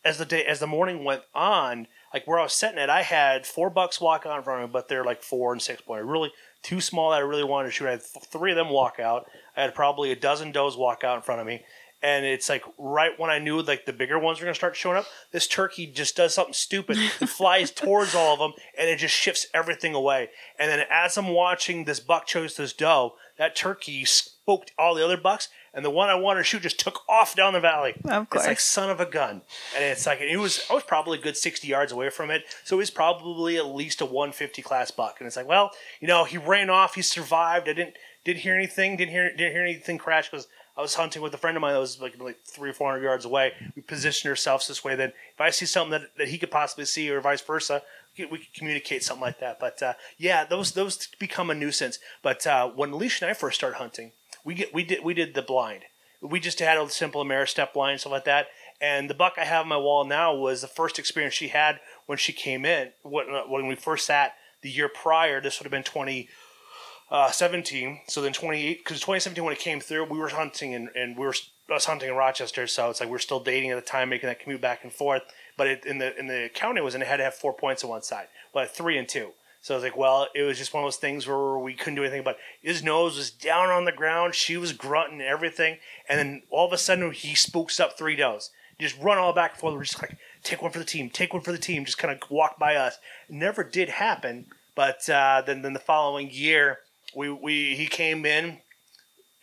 as 0.04 0.18
the 0.18 0.26
day 0.26 0.44
as 0.46 0.60
the 0.60 0.68
morning 0.68 1.04
went 1.04 1.22
on, 1.34 1.88
like 2.14 2.26
where 2.26 2.40
I 2.40 2.44
was 2.44 2.54
sitting 2.54 2.80
at, 2.80 2.90
I 2.90 3.04
had 3.04 3.46
four 3.46 3.70
bucks 3.70 4.02
walk 4.02 4.26
out 4.26 4.38
in 4.38 4.44
front 4.44 4.64
of 4.64 4.70
me, 4.70 4.74
but 4.74 4.88
they're 4.88 5.06
like 5.06 5.22
four 5.22 5.54
and 5.54 5.62
six 5.62 5.82
point. 5.82 6.04
Really 6.06 6.32
too 6.64 6.82
small 6.82 7.12
that 7.12 7.18
I 7.18 7.20
really 7.20 7.44
wanted 7.44 7.68
to 7.68 7.72
shoot. 7.72 7.88
I 7.88 7.92
had 7.92 8.04
three 8.04 8.52
of 8.52 8.58
them 8.58 8.70
walk 8.70 9.00
out. 9.00 9.26
I 9.56 9.62
had 9.62 9.76
probably 9.76 10.12
a 10.12 10.16
dozen 10.16 10.52
does 10.52 10.78
walk 10.78 11.04
out 11.04 11.18
in 11.18 11.22
front 11.22 11.42
of 11.42 11.48
me. 11.48 11.64
And 12.04 12.26
it's 12.26 12.50
like 12.50 12.64
right 12.78 13.12
when 13.20 13.30
I 13.30 13.38
knew 13.40 13.62
like 13.62 13.86
the 13.86 13.94
bigger 13.94 14.18
ones 14.18 14.40
were 14.40 14.46
gonna 14.46 14.56
start 14.56 14.76
showing 14.76 14.98
up, 14.98 15.06
this 15.32 15.48
turkey 15.48 15.86
just 15.88 16.16
does 16.16 16.34
something 16.34 16.54
stupid. 16.54 16.98
It 16.98 17.10
flies 17.30 17.70
towards 17.72 18.16
all 18.16 18.34
of 18.34 18.40
them, 18.40 18.54
and 18.78 18.90
it 18.90 18.98
just 18.98 19.14
shifts 19.14 19.46
everything 19.54 19.94
away. 19.94 20.30
And 20.58 20.70
then 20.72 20.86
as 20.90 21.18
I'm 21.18 21.30
watching 21.30 21.86
this 21.86 22.00
buck 22.00 22.26
chase 22.26 22.56
this 22.56 22.74
doe, 22.74 23.14
that 23.38 23.56
turkey 23.56 24.04
spooked 24.06 24.72
all 24.78 24.96
the 24.96 25.06
other 25.06 25.18
bucks, 25.18 25.50
and 25.74 25.86
the 25.86 25.90
one 25.90 26.10
I 26.10 26.16
wanted 26.16 26.40
to 26.40 26.44
shoot 26.44 26.64
just 26.64 26.80
took 26.80 27.08
off 27.08 27.36
down 27.36 27.54
the 27.54 27.60
valley. 27.60 27.94
Of 28.04 28.30
course, 28.30 28.44
It's 28.44 28.48
like 28.48 28.60
son 28.60 28.90
of 28.90 29.00
a 29.00 29.06
gun. 29.06 29.42
And 29.76 29.84
it's 29.84 30.06
like 30.06 30.20
it 30.22 30.38
was 30.38 30.64
I 30.70 30.74
was 30.74 30.84
probably 30.84 31.20
a 31.20 31.22
good 31.22 31.38
sixty 31.38 31.68
yards 31.68 31.92
away 31.92 32.10
from 32.10 32.32
it. 32.32 32.44
So 32.64 32.78
it 32.78 32.80
was 32.80 32.92
probably 32.92 33.58
at 33.58 33.68
least 33.68 34.02
a 34.02 34.06
one 34.06 34.32
fifty 34.32 34.62
class 34.62 34.90
buck. 34.92 35.18
And 35.20 35.28
it's 35.28 35.36
like, 35.38 35.48
well, 35.48 35.72
you 36.00 36.08
know, 36.08 36.24
he 36.24 36.38
ran 36.38 36.70
off, 36.70 36.96
he 36.96 37.02
survived. 37.04 37.70
I 37.70 37.74
didn't 37.74 37.96
didn't 38.26 38.42
hear 38.42 38.56
anything, 38.56 38.98
didn't 38.98 39.12
hear 39.12 39.30
didn't 39.30 39.54
hear 39.54 39.64
anything 39.64 39.98
crash 39.98 40.30
because 40.30 40.48
I 40.78 40.82
was 40.82 40.96
hunting 40.96 41.22
with 41.22 41.34
a 41.34 41.38
friend 41.38 41.58
of 41.58 41.62
mine 41.62 41.74
that 41.74 41.80
was 41.80 42.00
like 42.02 42.20
like 42.20 42.40
three 42.46 42.70
or 42.70 42.74
four 42.74 42.90
hundred 42.90 43.04
yards 43.04 43.26
away. 43.26 43.54
We 43.76 43.82
positioned 43.82 44.30
ourselves 44.30 44.68
this 44.68 44.84
way 44.84 44.96
that 44.96 45.14
if 45.34 45.42
I 45.42 45.50
see 45.50 45.66
something 45.66 45.92
that, 45.92 46.18
that 46.18 46.30
he 46.30 46.38
could 46.38 46.52
possibly 46.52 46.86
see 46.86 47.10
or 47.10 47.20
vice 47.22 47.42
versa, 47.42 47.84
we 48.18 48.24
could, 48.24 48.32
we 48.32 48.38
could 48.40 48.54
communicate 48.54 49.04
something 49.04 49.22
like 49.22 49.40
that. 49.40 49.60
But 49.60 49.82
uh, 49.84 49.94
yeah, 50.18 50.46
those 50.46 50.72
those 50.72 51.08
become 51.20 51.50
a 51.50 51.56
nuisance. 51.56 52.00
But 52.22 52.48
uh, 52.48 52.70
when 52.70 52.92
Alicia 52.92 53.26
and 53.26 53.32
I 53.32 53.34
first 53.34 53.58
started 53.58 53.78
hunting, 53.78 54.12
we 54.44 54.54
get 54.54 54.74
we 54.74 54.84
did 54.84 55.04
we 55.04 55.14
did 55.14 55.34
the 55.34 55.42
blind. 55.42 55.84
We 56.22 56.40
just 56.40 56.60
had 56.60 56.78
a 56.78 56.90
simple 56.90 57.24
Ameristep 57.24 57.74
blind 57.74 58.00
stuff 58.00 58.12
like 58.12 58.26
that. 58.26 58.48
And 58.80 59.10
the 59.10 59.14
buck 59.14 59.34
I 59.38 59.46
have 59.46 59.62
on 59.62 59.68
my 59.68 59.78
wall 59.78 60.06
now 60.06 60.34
was 60.36 60.62
the 60.62 60.68
first 60.68 60.98
experience 60.98 61.36
she 61.36 61.50
had 61.50 61.80
when 62.08 62.18
she 62.18 62.34
came 62.34 62.66
in. 62.66 62.92
When, 63.04 63.28
when 63.48 63.68
we 63.68 63.76
first 63.76 64.08
sat 64.08 64.34
the 64.62 64.70
year 64.70 64.90
prior, 64.90 65.40
this 65.40 65.60
would 65.60 65.66
have 65.66 65.72
been 65.72 65.84
2017. 65.84 66.28
Uh, 67.12 67.30
17. 67.30 68.00
so 68.08 68.22
then 68.22 68.32
28, 68.32 68.78
because 68.78 69.02
2017 69.02 69.44
when 69.44 69.54
it 69.54 69.60
came 69.60 69.82
through, 69.82 70.06
we 70.06 70.18
were 70.18 70.30
hunting 70.30 70.74
and, 70.74 70.90
and 70.96 71.18
we 71.18 71.26
were 71.26 71.34
was 71.68 71.86
hunting 71.86 72.10
in 72.10 72.16
Rochester, 72.16 72.68
so 72.68 72.90
it's 72.90 73.00
like 73.00 73.10
we 73.10 73.16
are 73.16 73.20
still 73.20 73.40
dating 73.40 73.72
at 73.72 73.76
the 73.76 73.82
time, 73.82 74.10
making 74.10 74.28
that 74.28 74.40
commute 74.40 74.62
back 74.62 74.84
and 74.84 74.92
forth. 74.92 75.22
But 75.58 75.68
it, 75.68 75.86
in 75.86 75.98
the 76.00 76.18
in 76.18 76.28
the 76.28 76.50
county 76.54 76.80
it 76.80 76.84
was, 76.84 76.94
and 76.94 77.04
it 77.04 77.08
had 77.08 77.18
to 77.18 77.24
have 77.24 77.34
four 77.34 77.54
points 77.54 77.84
on 77.84 77.90
one 77.90 78.02
side, 78.02 78.28
but 78.54 78.70
three 78.70 78.98
and 78.98 79.08
two. 79.08 79.32
So 79.62 79.76
I 79.76 79.78
was 79.78 79.84
like, 79.84 79.96
well, 79.96 80.28
it 80.34 80.42
was 80.42 80.58
just 80.58 80.74
one 80.74 80.84
of 80.84 80.88
those 80.88 80.98
things 80.98 81.28
where 81.28 81.58
we 81.58 81.76
couldn't 81.76 81.96
do 81.96 82.02
anything. 82.02 82.24
But 82.24 82.38
his 82.64 82.82
nose 82.82 83.16
was 83.16 83.30
down 83.30 83.70
on 83.70 83.86
the 83.86 83.92
ground. 83.92 84.34
She 84.34 84.58
was 84.58 84.74
grunting 84.74 85.22
everything. 85.22 85.78
And 86.10 86.18
then 86.18 86.42
all 86.50 86.66
of 86.66 86.74
a 86.74 86.80
sudden, 86.80 87.12
he 87.12 87.36
spooks 87.36 87.80
up 87.80 87.96
three 87.96 88.16
does. 88.16 88.50
Just 88.80 89.00
run 89.00 89.20
all 89.20 89.34
back 89.34 89.52
and 89.52 89.60
forth. 89.60 89.76
We're 89.76 89.84
just 89.84 90.02
like, 90.02 90.18
take 90.42 90.64
one 90.64 90.72
for 90.72 90.80
the 90.80 90.86
team, 90.86 91.12
take 91.12 91.32
one 91.32 91.44
for 91.44 91.52
the 91.52 91.60
team. 91.60 91.86
Just 91.86 92.00
kind 92.00 92.12
of 92.12 92.32
walk 92.32 92.58
by 92.58 92.76
us. 92.76 92.98
Never 93.30 93.64
did 93.64 93.90
happen. 93.90 94.48
But 94.74 95.08
uh, 95.08 95.44
then, 95.46 95.62
then 95.62 95.74
the 95.74 95.80
following 95.80 96.32
year, 96.32 96.80
we, 97.16 97.30
we 97.30 97.76
he 97.76 97.88
came 97.88 98.26
in, 98.26 98.60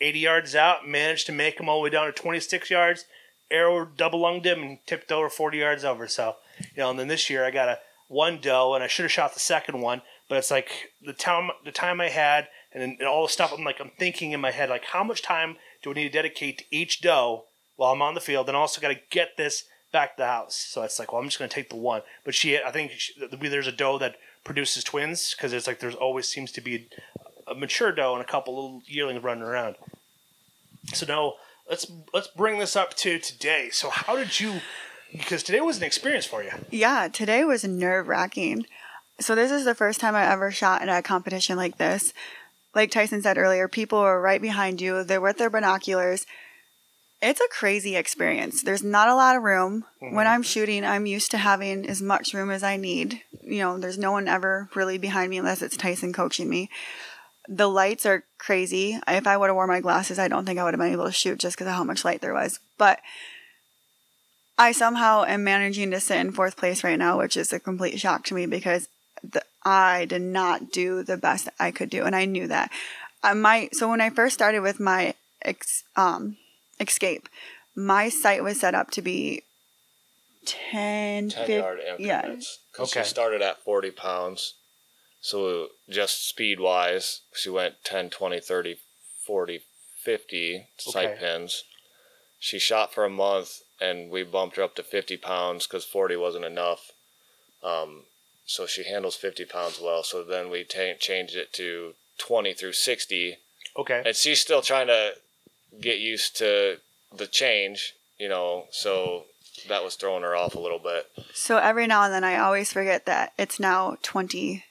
80 0.01 0.19
yards 0.19 0.55
out, 0.55 0.89
managed 0.89 1.27
to 1.27 1.33
make 1.33 1.59
him 1.59 1.69
all 1.69 1.81
the 1.81 1.85
way 1.85 1.91
down 1.91 2.07
to 2.07 2.12
26 2.12 2.71
yards. 2.71 3.05
Arrow 3.51 3.87
double 3.87 4.21
lunged 4.21 4.47
him 4.47 4.62
and 4.62 4.79
tipped 4.87 5.11
over 5.11 5.29
40 5.29 5.59
yards 5.59 5.85
over. 5.85 6.07
So, 6.07 6.37
you 6.59 6.83
know, 6.83 6.91
and 6.91 6.99
then 6.99 7.09
this 7.09 7.31
year 7.31 7.45
I 7.45 7.51
got 7.51 7.69
a 7.69 7.79
one 8.09 8.39
doe, 8.41 8.75
and 8.75 8.83
I 8.83 8.87
should 8.87 9.05
have 9.05 9.12
shot 9.12 9.35
the 9.35 9.41
second 9.41 9.81
one, 9.81 10.03
but 10.29 10.39
it's 10.39 10.51
like 10.51 10.93
the 11.03 11.12
time 11.12 11.51
the 11.64 11.73
time 11.73 12.01
I 12.01 12.09
had, 12.09 12.49
and, 12.73 12.83
and 12.83 13.03
all 13.03 13.27
the 13.27 13.33
stuff. 13.33 13.53
I'm 13.57 13.64
like 13.64 13.81
I'm 13.81 13.93
thinking 13.99 14.33
in 14.33 14.41
my 14.41 14.51
head, 14.51 14.71
like 14.71 14.85
how 14.87 15.05
much 15.05 15.23
time 15.23 15.57
do 15.83 15.91
I 15.91 15.95
need 15.95 16.05
to 16.05 16.11
dedicate 16.11 16.59
to 16.59 16.64
each 16.71 17.01
doe 17.01 17.45
while 17.77 17.93
I'm 17.93 18.03
on 18.03 18.14
the 18.14 18.21
field, 18.21 18.49
and 18.49 18.57
also 18.57 18.81
got 18.81 18.89
to 18.89 19.01
get 19.11 19.37
this 19.37 19.64
back 19.93 20.16
to 20.16 20.23
the 20.23 20.27
house. 20.27 20.57
So 20.57 20.83
it's 20.83 20.99
like, 20.99 21.12
well, 21.12 21.21
I'm 21.21 21.29
just 21.29 21.39
going 21.39 21.49
to 21.49 21.55
take 21.55 21.71
the 21.71 21.77
one. 21.77 22.03
But 22.25 22.35
she, 22.35 22.59
I 22.59 22.71
think 22.71 22.93
she, 22.93 23.12
there's 23.31 23.66
a 23.66 23.73
doe 23.73 23.99
that 23.99 24.16
produces 24.45 24.85
twins 24.85 25.35
because 25.35 25.53
it's 25.53 25.66
like 25.66 25.81
there's 25.81 25.95
always 25.95 26.29
seems 26.29 26.53
to 26.53 26.61
be 26.61 26.89
mature 27.59 27.93
doe 27.93 28.15
and 28.15 28.23
a 28.23 28.27
couple 28.27 28.55
little 28.55 28.83
yearlings 28.87 29.23
running 29.23 29.45
around. 29.45 29.77
So 30.95 31.07
now 31.07 31.35
let's 31.69 31.91
let's 32.13 32.29
bring 32.29 32.59
this 32.59 32.77
up 32.77 32.95
to 32.95 33.19
today. 33.19 33.71
So 33.71 33.91
how 33.91 34.17
did 34.17 34.39
you? 34.41 34.61
Because 35.13 35.43
today 35.43 35.61
was 35.61 35.79
an 35.79 35.85
experience 35.85 36.27
for 36.27 36.43
you. 36.43 36.51
Yeah, 36.71 37.09
today 37.09 37.45
was 37.45 37.65
nerve 37.65 38.09
wracking. 38.09 38.67
So 39.21 39.35
this 39.35 39.51
is 39.51 39.65
the 39.65 39.75
first 39.75 40.01
time 40.01 40.15
I 40.15 40.31
ever 40.31 40.51
shot 40.51 40.83
in 40.83 40.89
a 40.89 41.03
competition 41.03 41.57
like 41.57 41.79
this. 41.79 42.13
Like 42.75 42.91
Tyson 42.91 43.23
said 43.23 43.39
earlier, 43.39 43.69
people 43.69 43.99
are 43.99 44.21
right 44.21 44.41
behind 44.41 44.81
you. 44.81 45.03
They're 45.03 45.21
with 45.21 45.39
their 45.39 45.51
binoculars. 45.51 46.27
It's 47.21 47.41
a 47.41 47.49
crazy 47.51 47.97
experience. 47.97 48.63
There's 48.63 48.85
not 48.85 49.09
a 49.09 49.15
lot 49.15 49.35
of 49.35 49.43
room. 49.43 49.85
Mm-hmm. 50.01 50.15
When 50.15 50.29
I'm 50.29 50.43
shooting, 50.43 50.85
I'm 50.85 51.07
used 51.07 51.33
to 51.33 51.39
having 51.39 51.89
as 51.89 52.01
much 52.01 52.33
room 52.33 52.51
as 52.51 52.63
I 52.63 52.77
need. 52.77 53.23
You 53.43 53.59
know, 53.59 53.79
there's 53.79 53.99
no 53.99 54.13
one 54.13 54.29
ever 54.29 54.69
really 54.77 54.99
behind 54.99 55.31
me 55.31 55.39
unless 55.39 55.63
it's 55.63 55.77
Tyson 55.77 56.13
coaching 56.13 56.49
me. 56.49 56.71
The 57.49 57.68
lights 57.68 58.05
are 58.05 58.24
crazy. 58.36 58.99
If 59.09 59.26
I 59.26 59.36
would 59.36 59.46
have 59.46 59.57
worn 59.57 59.68
my 59.68 59.80
glasses, 59.80 60.18
I 60.18 60.28
don't 60.28 60.44
think 60.44 60.59
I 60.59 60.64
would 60.64 60.74
have 60.74 60.80
been 60.80 60.92
able 60.92 61.07
to 61.07 61.12
shoot 61.12 61.38
just 61.38 61.57
because 61.57 61.66
of 61.66 61.74
how 61.74 61.84
much 61.84 62.05
light 62.05 62.20
there 62.20 62.34
was. 62.34 62.61
But 62.76 63.01
I 64.59 64.72
somehow 64.72 65.24
am 65.24 65.44
managing 65.44 65.90
to 65.92 66.01
sit 66.01 66.18
in 66.18 66.32
fourth 66.32 66.57
place 66.57 66.84
right 66.84 66.99
now, 66.99 67.16
which 67.18 67.36
is 67.36 67.53
a 67.53 67.61
complete 67.61 67.99
shock 67.99 68.24
to 68.26 68.34
me 68.34 68.44
because 68.46 68.88
the, 69.22 69.42
I 69.64 70.05
did 70.05 70.22
not 70.22 70.70
do 70.72 71.03
the 71.03 71.16
best 71.16 71.49
I 71.59 71.70
could 71.70 71.90
do, 71.90 72.05
and 72.05 72.14
I 72.14 72.26
knew 72.26 72.46
that. 72.49 72.70
I 73.22 73.34
might. 73.34 73.74
So 73.74 73.88
when 73.88 74.01
I 74.01 74.11
first 74.11 74.34
started 74.34 74.61
with 74.61 74.78
my 74.78 75.14
ex, 75.42 75.84
um, 75.96 76.36
escape, 76.80 77.28
my 77.74 78.09
sight 78.09 78.42
was 78.42 78.61
set 78.61 78.74
up 78.74 78.90
to 78.92 79.03
be 79.03 79.42
10, 80.44 81.30
10 81.30 81.46
fif- 81.46 81.62
yard 81.62 81.80
yeah, 81.99 82.18
increments. 82.18 82.59
Because 82.72 82.90
Okay. 82.90 83.03
she 83.05 83.09
started 83.09 83.42
at 83.42 83.62
40 83.62 83.90
pounds. 83.92 84.55
So 85.21 85.69
just 85.89 86.29
speed 86.29 86.61
wise, 86.61 87.23
she 87.35 87.51
went 87.51 87.85
10, 87.85 88.11
20, 88.11 88.41
30, 88.41 88.77
40, 89.27 89.61
50 90.03 90.69
sight 90.79 91.07
Okay. 91.07 91.16
pins. 91.19 91.64
She 92.39 92.59
shot 92.59 92.95
for 92.95 93.05
a 93.05 93.11
month 93.11 93.61
and 93.81 94.11
we 94.11 94.23
bumped 94.23 94.57
her 94.57 94.62
up 94.62 94.75
to 94.77 94.83
50 94.83 95.16
pounds 95.16 95.66
because 95.66 95.85
40 95.85 96.16
wasn't 96.16 96.45
enough. 96.45 96.93
Um, 97.62 98.05
so 98.47 98.66
she 98.66 98.85
handles 98.85 99.16
50 99.16 99.45
pounds 99.45 99.81
well. 99.83 100.03
So 100.03 100.23
then 100.23 100.51
we 100.51 100.64
ta 100.64 100.95
changed 100.99 101.35
it 101.37 101.53
to 101.55 101.95
20 102.19 102.55
through 102.55 102.73
60 102.73 103.39
Okay. 103.77 104.03
and 104.07 104.16
she's 104.16 104.41
still 104.41 104.62
trying 104.62 104.87
to 104.87 105.14
get 105.81 105.99
used 105.99 106.37
to 106.39 106.79
the 107.16 107.27
change, 107.27 107.95
you 108.19 108.29
know. 108.29 108.66
So 108.71 109.25
that 109.69 109.83
was 109.85 109.97
throwing 109.97 110.23
her 110.23 110.35
off 110.37 110.55
a 110.55 110.61
little 110.61 110.79
bit. 110.79 111.11
So 111.35 111.59
every 111.59 111.87
now 111.87 112.03
and 112.05 112.12
then 112.12 112.25
I 112.25 112.39
always 112.39 112.73
forget 112.73 113.05
that 113.07 113.33
it's 113.39 113.59
now 113.61 113.97
23 114.03 114.64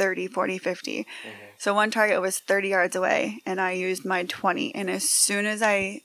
30, 0.00 0.28
40, 0.28 0.56
50. 0.56 1.00
Mm-hmm. 1.02 1.28
So 1.58 1.74
one 1.74 1.90
target 1.90 2.22
was 2.22 2.38
30 2.38 2.70
yards 2.70 2.96
away 2.96 3.42
and 3.44 3.60
I 3.60 3.72
used 3.72 4.06
my 4.06 4.24
20. 4.24 4.74
And 4.74 4.88
as 4.88 5.10
soon 5.10 5.44
as 5.44 5.60
I 5.60 6.00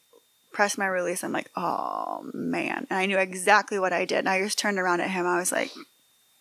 pressed 0.51 0.77
my 0.77 0.85
release, 0.85 1.23
I'm 1.23 1.31
like, 1.31 1.49
oh 1.55 2.29
man. 2.33 2.87
And 2.89 2.99
I 2.99 3.05
knew 3.05 3.17
exactly 3.17 3.79
what 3.79 3.93
I 3.93 4.03
did. 4.03 4.19
And 4.19 4.29
I 4.29 4.41
just 4.41 4.59
turned 4.59 4.77
around 4.77 4.99
at 4.99 5.11
him. 5.11 5.25
I 5.25 5.39
was 5.39 5.53
like, 5.53 5.71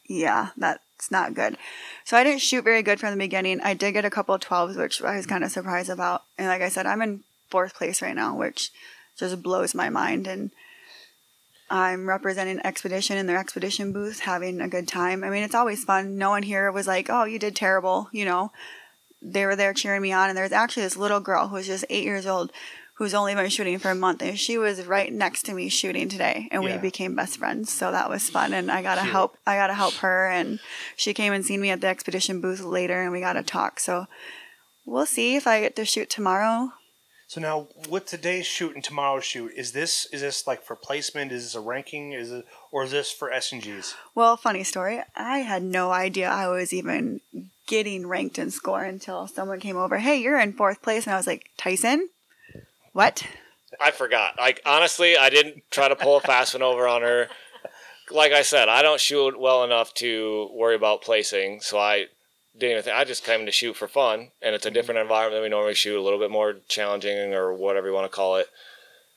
yeah, 0.08 0.48
that's 0.56 1.12
not 1.12 1.34
good. 1.34 1.56
So 2.04 2.16
I 2.16 2.24
didn't 2.24 2.40
shoot 2.40 2.64
very 2.64 2.82
good 2.82 2.98
from 2.98 3.12
the 3.12 3.24
beginning. 3.24 3.60
I 3.60 3.74
did 3.74 3.92
get 3.92 4.04
a 4.04 4.10
couple 4.10 4.34
of 4.34 4.40
12s, 4.40 4.76
which 4.76 5.00
I 5.00 5.16
was 5.16 5.26
kind 5.26 5.44
of 5.44 5.52
surprised 5.52 5.90
about. 5.90 6.24
And 6.36 6.48
like 6.48 6.60
I 6.60 6.70
said, 6.70 6.86
I'm 6.86 7.02
in 7.02 7.22
fourth 7.50 7.76
place 7.76 8.02
right 8.02 8.16
now, 8.16 8.36
which 8.36 8.72
just 9.16 9.44
blows 9.44 9.76
my 9.76 9.90
mind. 9.90 10.26
And 10.26 10.50
I'm 11.70 12.08
representing 12.08 12.60
Expedition 12.64 13.16
in 13.16 13.26
their 13.26 13.38
Expedition 13.38 13.92
booth, 13.92 14.20
having 14.20 14.60
a 14.60 14.68
good 14.68 14.86
time. 14.86 15.24
I 15.24 15.30
mean, 15.30 15.42
it's 15.42 15.54
always 15.54 15.84
fun. 15.84 16.18
No 16.18 16.30
one 16.30 16.42
here 16.42 16.70
was 16.70 16.86
like, 16.86 17.08
oh, 17.10 17.24
you 17.24 17.38
did 17.38 17.56
terrible, 17.56 18.08
you 18.12 18.24
know. 18.24 18.52
They 19.22 19.46
were 19.46 19.56
there 19.56 19.72
cheering 19.72 20.02
me 20.02 20.12
on. 20.12 20.28
And 20.28 20.36
there's 20.36 20.52
actually 20.52 20.82
this 20.82 20.96
little 20.96 21.20
girl 21.20 21.48
who 21.48 21.54
was 21.56 21.66
just 21.66 21.86
eight 21.88 22.04
years 22.04 22.26
old 22.26 22.52
who's 22.96 23.14
only 23.14 23.34
been 23.34 23.48
shooting 23.48 23.78
for 23.78 23.90
a 23.90 23.94
month. 23.94 24.22
And 24.22 24.38
she 24.38 24.56
was 24.56 24.84
right 24.86 25.12
next 25.12 25.44
to 25.46 25.54
me 25.54 25.68
shooting 25.68 26.08
today. 26.08 26.48
And 26.52 26.62
Yeah. 26.62 26.76
we 26.76 26.80
became 26.80 27.16
best 27.16 27.38
friends. 27.38 27.72
So 27.72 27.90
that 27.90 28.08
was 28.08 28.28
fun. 28.30 28.52
And 28.52 28.70
I 28.70 28.82
got 28.82 28.96
to 28.96 29.00
help. 29.00 29.36
I 29.46 29.56
got 29.56 29.66
to 29.68 29.74
help 29.74 29.94
her. 29.94 30.28
And 30.28 30.60
she 30.94 31.12
came 31.14 31.32
and 31.32 31.44
seen 31.44 31.60
me 31.60 31.70
at 31.70 31.80
the 31.80 31.88
Expedition 31.88 32.40
booth 32.40 32.60
later 32.60 33.02
and 33.02 33.10
we 33.10 33.18
got 33.20 33.32
to 33.32 33.42
talk. 33.42 33.80
So 33.80 34.06
we'll 34.84 35.06
see 35.06 35.34
if 35.34 35.46
I 35.46 35.60
get 35.60 35.74
to 35.76 35.84
shoot 35.84 36.08
tomorrow. 36.10 36.72
So 37.26 37.40
now, 37.40 37.68
with 37.88 38.06
today's 38.06 38.46
shoot 38.46 38.74
and 38.74 38.84
tomorrow's 38.84 39.24
shoot, 39.24 39.52
is 39.56 39.72
this 39.72 40.06
is 40.12 40.20
this 40.20 40.46
like 40.46 40.62
for 40.62 40.76
placement? 40.76 41.32
Is 41.32 41.44
this 41.44 41.54
a 41.54 41.60
ranking? 41.60 42.12
Is 42.12 42.30
it 42.30 42.44
or 42.70 42.84
is 42.84 42.90
this 42.90 43.10
for 43.10 43.32
S 43.32 43.50
and 43.50 43.62
Gs? 43.62 43.94
Well, 44.14 44.36
funny 44.36 44.62
story. 44.62 45.02
I 45.16 45.38
had 45.38 45.62
no 45.62 45.90
idea 45.90 46.28
I 46.28 46.48
was 46.48 46.72
even 46.72 47.20
getting 47.66 48.06
ranked 48.06 48.38
in 48.38 48.50
score 48.50 48.84
until 48.84 49.26
someone 49.26 49.58
came 49.58 49.76
over. 49.76 49.98
Hey, 49.98 50.20
you're 50.20 50.38
in 50.38 50.52
fourth 50.52 50.82
place, 50.82 51.06
and 51.06 51.14
I 51.14 51.16
was 51.16 51.26
like, 51.26 51.50
Tyson, 51.56 52.08
what? 52.92 53.26
I 53.80 53.90
forgot. 53.90 54.34
Like 54.38 54.60
honestly, 54.66 55.16
I 55.16 55.30
didn't 55.30 55.62
try 55.70 55.88
to 55.88 55.96
pull 55.96 56.16
a 56.16 56.20
fast 56.20 56.54
one 56.54 56.62
over 56.62 56.86
on 56.86 57.02
her. 57.02 57.28
Like 58.10 58.32
I 58.32 58.42
said, 58.42 58.68
I 58.68 58.82
don't 58.82 59.00
shoot 59.00 59.40
well 59.40 59.64
enough 59.64 59.94
to 59.94 60.50
worry 60.52 60.74
about 60.74 61.00
placing, 61.00 61.62
so 61.62 61.78
I 61.78 62.06
didn't 62.56 62.72
even 62.72 62.82
think. 62.84 62.96
I 62.96 63.04
just 63.04 63.24
came 63.24 63.46
to 63.46 63.52
shoot 63.52 63.74
for 63.76 63.88
fun, 63.88 64.30
and 64.40 64.54
it's 64.54 64.66
a 64.66 64.70
different 64.70 65.00
environment 65.00 65.34
than 65.36 65.42
we 65.42 65.48
normally 65.48 65.74
shoot, 65.74 65.98
a 65.98 66.02
little 66.02 66.18
bit 66.18 66.30
more 66.30 66.56
challenging 66.68 67.34
or 67.34 67.52
whatever 67.52 67.88
you 67.88 67.94
want 67.94 68.10
to 68.10 68.14
call 68.16 68.36
it. 68.36 68.48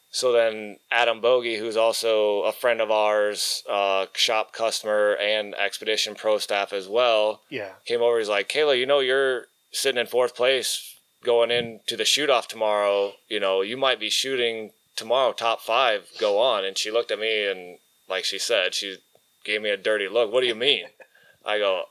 So 0.10 0.32
then 0.32 0.78
Adam 0.90 1.22
Bogey, 1.22 1.58
who's 1.58 1.78
also 1.78 2.42
a 2.44 2.52
friend 2.52 2.82
of 2.82 2.90
ours, 2.90 3.62
uh, 3.70 4.08
shop 4.14 4.54
customer 4.54 5.16
and 5.16 5.54
Expedition 5.56 6.16
Pro 6.16 6.38
staff 6.40 6.74
as 6.74 6.88
well, 6.88 7.42
Yeah. 7.50 7.74
came 7.86 8.02
over. 8.02 8.18
He's 8.18 8.30
like, 8.30 8.50
Kayla, 8.50 8.78
you 8.80 8.86
know, 8.86 9.00
you're 9.00 9.48
sitting 9.72 10.00
in 10.00 10.08
fourth 10.08 10.36
place 10.36 10.96
going 11.24 11.52
into 11.52 11.98
the 11.98 12.06
shoot 12.06 12.30
off 12.30 12.48
tomorrow. 12.48 13.14
You 13.28 13.40
know, 13.40 13.62
you 13.62 13.76
might 13.78 14.00
be 14.00 14.10
shooting 14.10 14.72
tomorrow, 14.96 15.34
top 15.34 15.62
five, 15.62 16.08
go 16.18 16.40
on. 16.40 16.64
And 16.66 16.78
she 16.78 16.90
looked 16.90 17.12
at 17.12 17.20
me 17.20 17.46
and, 17.46 17.78
like 18.10 18.24
she 18.24 18.40
said, 18.40 18.74
she 18.74 18.98
gave 19.44 19.62
me 19.62 19.70
a 19.70 19.78
dirty 19.78 20.08
look. 20.08 20.32
What 20.32 20.42
do 20.42 20.48
you 20.48 20.56
mean? 20.56 20.86
I 21.46 21.60
go, 21.60 21.84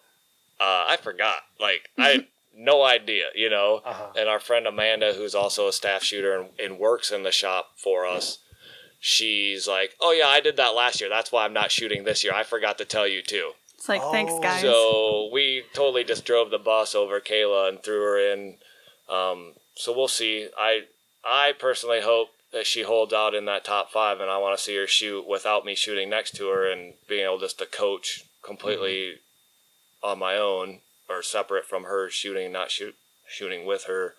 uh, 0.61 0.85
I 0.89 0.97
forgot. 1.01 1.41
Like, 1.61 1.89
I 1.99 2.09
had 2.09 2.27
no 2.57 2.83
idea, 2.83 3.27
you 3.35 3.51
know. 3.51 3.83
Uh-huh. 3.85 4.13
And 4.19 4.29
our 4.29 4.41
friend 4.41 4.67
Amanda, 4.67 5.13
who's 5.15 5.35
also 5.35 5.69
a 5.69 5.73
staff 5.73 6.03
shooter 6.03 6.39
and, 6.41 6.49
and 6.59 6.79
works 6.79 7.11
in 7.11 7.23
the 7.23 7.31
shop 7.33 7.73
for 7.77 8.07
us, 8.07 8.39
she's 9.01 9.69
like, 9.69 9.95
Oh, 10.01 10.13
yeah, 10.13 10.29
I 10.29 10.41
did 10.41 10.57
that 10.57 10.75
last 10.75 11.01
year. 11.01 11.11
That's 11.11 11.31
why 11.33 11.45
I'm 11.45 11.53
not 11.53 11.71
shooting 11.71 12.05
this 12.05 12.25
year. 12.25 12.33
I 12.35 12.43
forgot 12.43 12.79
to 12.79 12.85
tell 12.85 13.07
you, 13.07 13.23
too. 13.23 13.53
It's 13.75 13.89
like, 13.89 14.03
thanks, 14.11 14.33
Oh. 14.35 14.41
guys. 14.43 14.63
So 14.63 15.29
we 15.33 15.65
totally 15.75 16.05
just 16.05 16.25
drove 16.25 16.51
the 16.51 16.59
bus 16.59 16.95
over 16.95 17.21
Kayla 17.21 17.69
and 17.69 17.83
threw 17.83 18.01
her 18.03 18.19
in. 18.33 18.57
Um, 19.09 19.53
so 19.75 19.95
we'll 19.97 20.09
see. 20.09 20.49
I 20.59 20.83
I 21.25 21.53
personally 21.59 22.01
hope 22.01 22.29
that 22.53 22.67
she 22.67 22.83
holds 22.83 23.13
out 23.13 23.35
in 23.35 23.45
that 23.45 23.65
top 23.65 23.91
five, 23.91 24.21
and 24.21 24.31
I 24.31 24.39
want 24.39 24.57
to 24.57 24.63
see 24.65 24.77
her 24.77 24.87
shoot 24.87 25.27
without 25.29 25.65
me 25.65 25.75
shooting 25.75 26.09
next 26.09 26.35
to 26.37 26.49
her 26.49 26.71
and 26.71 26.95
being 27.09 27.25
able 27.25 27.39
just 27.39 27.59
to 27.59 27.67
coach 27.67 28.23
completely 28.43 29.17
on 30.07 30.19
my 30.19 30.37
own 30.37 30.81
or 31.09 31.23
separate 31.23 31.65
from 31.67 31.85
her 31.85 32.09
shooting, 32.09 32.53
not 32.53 32.71
shoot 32.71 32.95
shooting 33.29 33.67
with 33.67 33.85
her, 33.85 34.15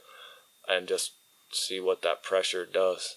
and 0.67 0.87
just 0.87 1.13
see 1.51 1.79
what 1.79 2.01
that 2.01 2.23
pressure 2.23 2.65
does. 2.65 3.15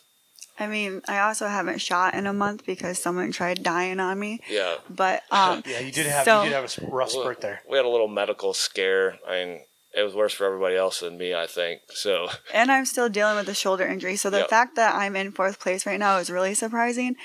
I 0.59 0.67
mean, 0.67 1.03
I 1.09 1.21
also 1.21 1.49
haven't 1.49 1.81
shot 1.81 2.15
in 2.15 2.27
a 2.27 2.33
month 2.33 2.67
because 2.67 2.99
someone 2.99 3.33
tried 3.33 3.63
dying 3.63 3.99
on 3.99 4.19
me. 4.19 4.41
Yeah. 4.49 4.77
But 4.89 5.23
um, 5.31 5.63
Yeah, 5.67 5.81
you 5.81 5.91
did 5.91 6.07
have 6.07 6.25
so, 6.25 6.43
you 6.43 6.51
did 6.51 6.55
have 6.55 6.65
a 6.79 6.87
rough 6.91 7.11
spurt 7.11 7.41
there. 7.41 7.63
We 7.69 7.77
had 7.77 7.87
a 7.87 7.89
little 7.89 8.09
medical 8.09 8.53
scare. 8.55 9.19
I 9.27 9.45
mean, 9.45 9.61
it 9.97 10.03
was 10.03 10.15
worse 10.15 10.33
for 10.33 10.47
everybody 10.47 10.77
else 10.77 11.01
than 11.01 11.19
me, 11.19 11.35
I 11.35 11.47
think. 11.47 11.81
So. 11.91 12.29
and 12.55 12.71
I'm 12.71 12.85
still 12.85 13.09
dealing 13.09 13.37
with 13.37 13.47
the 13.47 13.55
shoulder 13.55 13.87
injury. 13.87 14.17
So 14.17 14.31
the 14.31 14.39
Yep. 14.39 14.51
fact 14.51 14.77
that 14.77 14.95
I'm 14.95 15.17
in 15.17 15.33
fourth 15.33 15.59
place 15.59 15.87
right 15.87 15.99
now 15.99 16.19
is 16.19 16.31
really 16.31 16.55
surprising. 16.55 17.17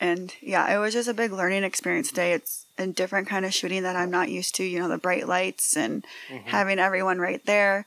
And 0.00 0.32
yeah, 0.40 0.72
it 0.72 0.78
was 0.78 0.94
just 0.94 1.08
a 1.08 1.14
big 1.14 1.32
learning 1.32 1.64
experience 1.64 2.08
today. 2.08 2.32
It's 2.32 2.66
a 2.78 2.86
different 2.86 3.28
kind 3.28 3.44
of 3.44 3.52
shooting 3.52 3.82
that 3.82 3.96
I'm 3.96 4.10
not 4.10 4.28
used 4.30 4.54
to, 4.56 4.64
you 4.64 4.78
know, 4.78 4.88
the 4.88 4.98
bright 4.98 5.26
lights 5.28 5.76
and 5.76 6.04
having 6.46 6.78
everyone 6.78 7.18
right 7.18 7.44
there. 7.44 7.86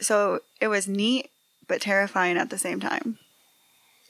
So 0.00 0.40
it 0.60 0.68
was 0.68 0.88
neat, 0.88 1.30
but 1.66 1.80
terrifying 1.82 2.36
at 2.36 2.50
the 2.50 2.58
same 2.58 2.80
time. 2.80 3.18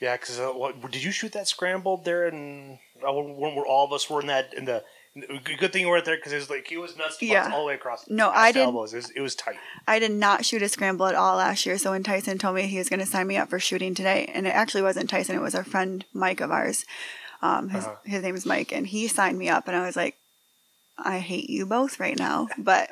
Yeah, 0.00 0.16
because 0.16 0.38
uh, 0.38 0.50
what 0.50 0.80
did 0.92 1.02
you 1.02 1.10
shoot 1.10 1.32
that 1.32 1.48
scrambled 1.48 2.04
there? 2.04 2.28
And 2.28 2.78
uh, 3.06 3.12
when, 3.12 3.36
when 3.36 3.58
all 3.68 3.84
of 3.84 3.92
us 3.92 4.08
were 4.08 4.20
in 4.20 4.28
that 4.28 4.54
in 4.54 4.64
the. 4.64 4.84
Good 5.58 5.72
thing 5.72 5.82
you 5.82 5.88
weren't 5.88 6.04
there 6.04 6.14
because 6.14 6.32
it 6.32 6.36
was 6.36 6.48
like 6.48 6.70
it 6.70 6.76
was 6.78 6.96
nuts 6.96 7.20
Yeah. 7.20 7.50
all 7.52 7.62
the 7.62 7.66
way 7.66 7.74
across. 7.74 8.08
No, 8.08 8.30
I 8.30 8.52
did- 8.52 8.62
Elbows. 8.62 8.92
It 8.92 8.96
was, 8.98 9.10
it 9.16 9.20
was 9.20 9.34
tight. 9.34 9.56
I 9.88 9.98
did 9.98 10.12
not 10.12 10.44
shoot 10.44 10.62
a 10.62 10.68
scramble 10.68 11.06
at 11.06 11.16
all 11.16 11.38
last 11.38 11.66
year. 11.66 11.76
So 11.76 11.90
when 11.90 12.04
Tyson 12.04 12.38
told 12.38 12.54
me 12.54 12.62
he 12.68 12.78
was 12.78 12.88
going 12.88 13.00
to 13.00 13.06
sign 13.06 13.26
me 13.26 13.36
up 13.36 13.50
for 13.50 13.58
shooting 13.58 13.94
today, 13.96 14.30
and 14.32 14.46
it 14.46 14.50
actually 14.50 14.82
wasn't 14.82 15.10
Tyson, 15.10 15.34
it 15.34 15.40
was 15.40 15.56
our 15.56 15.64
friend 15.64 16.04
Mike 16.12 16.40
of 16.40 16.52
ours. 16.52 16.84
Um, 17.42 17.68
his, 17.68 17.84
his 18.04 18.22
name 18.22 18.34
is 18.34 18.46
Mike, 18.46 18.72
and 18.72 18.86
he 18.86 19.08
signed 19.08 19.38
me 19.38 19.48
up, 19.48 19.68
and 19.68 19.76
I 19.76 19.86
was 19.86 19.96
like, 19.96 20.16
I 20.98 21.18
hate 21.20 21.48
you 21.48 21.66
both 21.66 22.00
right 22.00 22.18
now. 22.18 22.48
But 22.58 22.90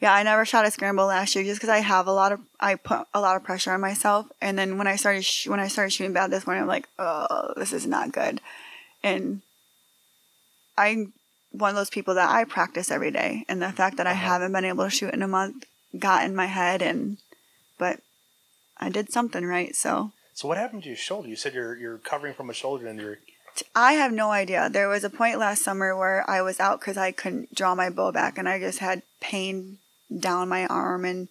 yeah, 0.00 0.14
I 0.14 0.22
never 0.22 0.44
shot 0.44 0.64
a 0.64 0.70
scramble 0.70 1.06
last 1.06 1.34
year 1.34 1.44
just 1.44 1.60
because 1.60 1.70
I 1.70 1.78
have 1.78 2.06
a 2.06 2.12
lot 2.12 2.30
of 2.30 2.40
I 2.60 2.76
put 2.76 3.06
a 3.12 3.20
lot 3.20 3.36
of 3.36 3.42
pressure 3.42 3.72
on 3.72 3.80
myself. 3.80 4.26
And 4.40 4.56
then 4.56 4.78
when 4.78 4.86
I 4.86 4.94
started 4.94 5.24
sh- 5.24 5.48
when 5.48 5.58
I 5.58 5.66
started 5.66 5.90
shooting 5.90 6.12
bad 6.12 6.30
this 6.30 6.46
morning, 6.46 6.62
I'm 6.62 6.68
like, 6.68 6.88
oh, 6.98 7.52
this 7.56 7.72
is 7.72 7.86
not 7.86 8.12
good. 8.12 8.40
And 9.02 9.42
I'm 10.76 11.12
one 11.50 11.70
of 11.70 11.76
those 11.76 11.90
people 11.90 12.14
that 12.14 12.30
I 12.30 12.44
practice 12.44 12.90
every 12.90 13.10
day, 13.10 13.44
and 13.48 13.60
the 13.60 13.72
fact 13.72 13.96
that 13.96 14.06
I 14.06 14.12
haven't 14.12 14.52
been 14.52 14.64
able 14.64 14.84
to 14.84 14.90
shoot 14.90 15.12
in 15.12 15.22
a 15.22 15.28
month 15.28 15.64
got 15.98 16.24
in 16.24 16.36
my 16.36 16.46
head, 16.46 16.80
and 16.82 17.18
but 17.78 18.00
I 18.76 18.88
did 18.90 19.10
something 19.12 19.44
right. 19.44 19.74
So 19.74 20.12
So 20.34 20.46
what 20.46 20.58
happened 20.58 20.84
to 20.84 20.88
your 20.88 20.96
shoulder? 20.96 21.28
You 21.28 21.36
said 21.36 21.54
you're 21.54 21.76
you're 21.76 21.98
covering 21.98 22.34
from 22.34 22.50
a 22.50 22.54
shoulder 22.54 22.86
injury. 22.86 23.16
I 23.74 23.92
have 23.94 24.12
no 24.12 24.30
idea. 24.30 24.68
There 24.70 24.88
was 24.88 25.04
a 25.04 25.10
point 25.10 25.38
last 25.38 25.62
summer 25.62 25.96
where 25.96 26.28
I 26.28 26.42
was 26.42 26.60
out 26.60 26.80
because 26.80 26.96
I 26.96 27.12
couldn't 27.12 27.54
draw 27.54 27.74
my 27.74 27.90
bow 27.90 28.12
back, 28.12 28.38
and 28.38 28.48
I 28.48 28.58
just 28.58 28.78
had 28.78 29.02
pain 29.20 29.78
down 30.16 30.48
my 30.48 30.66
arm 30.66 31.04
and 31.04 31.28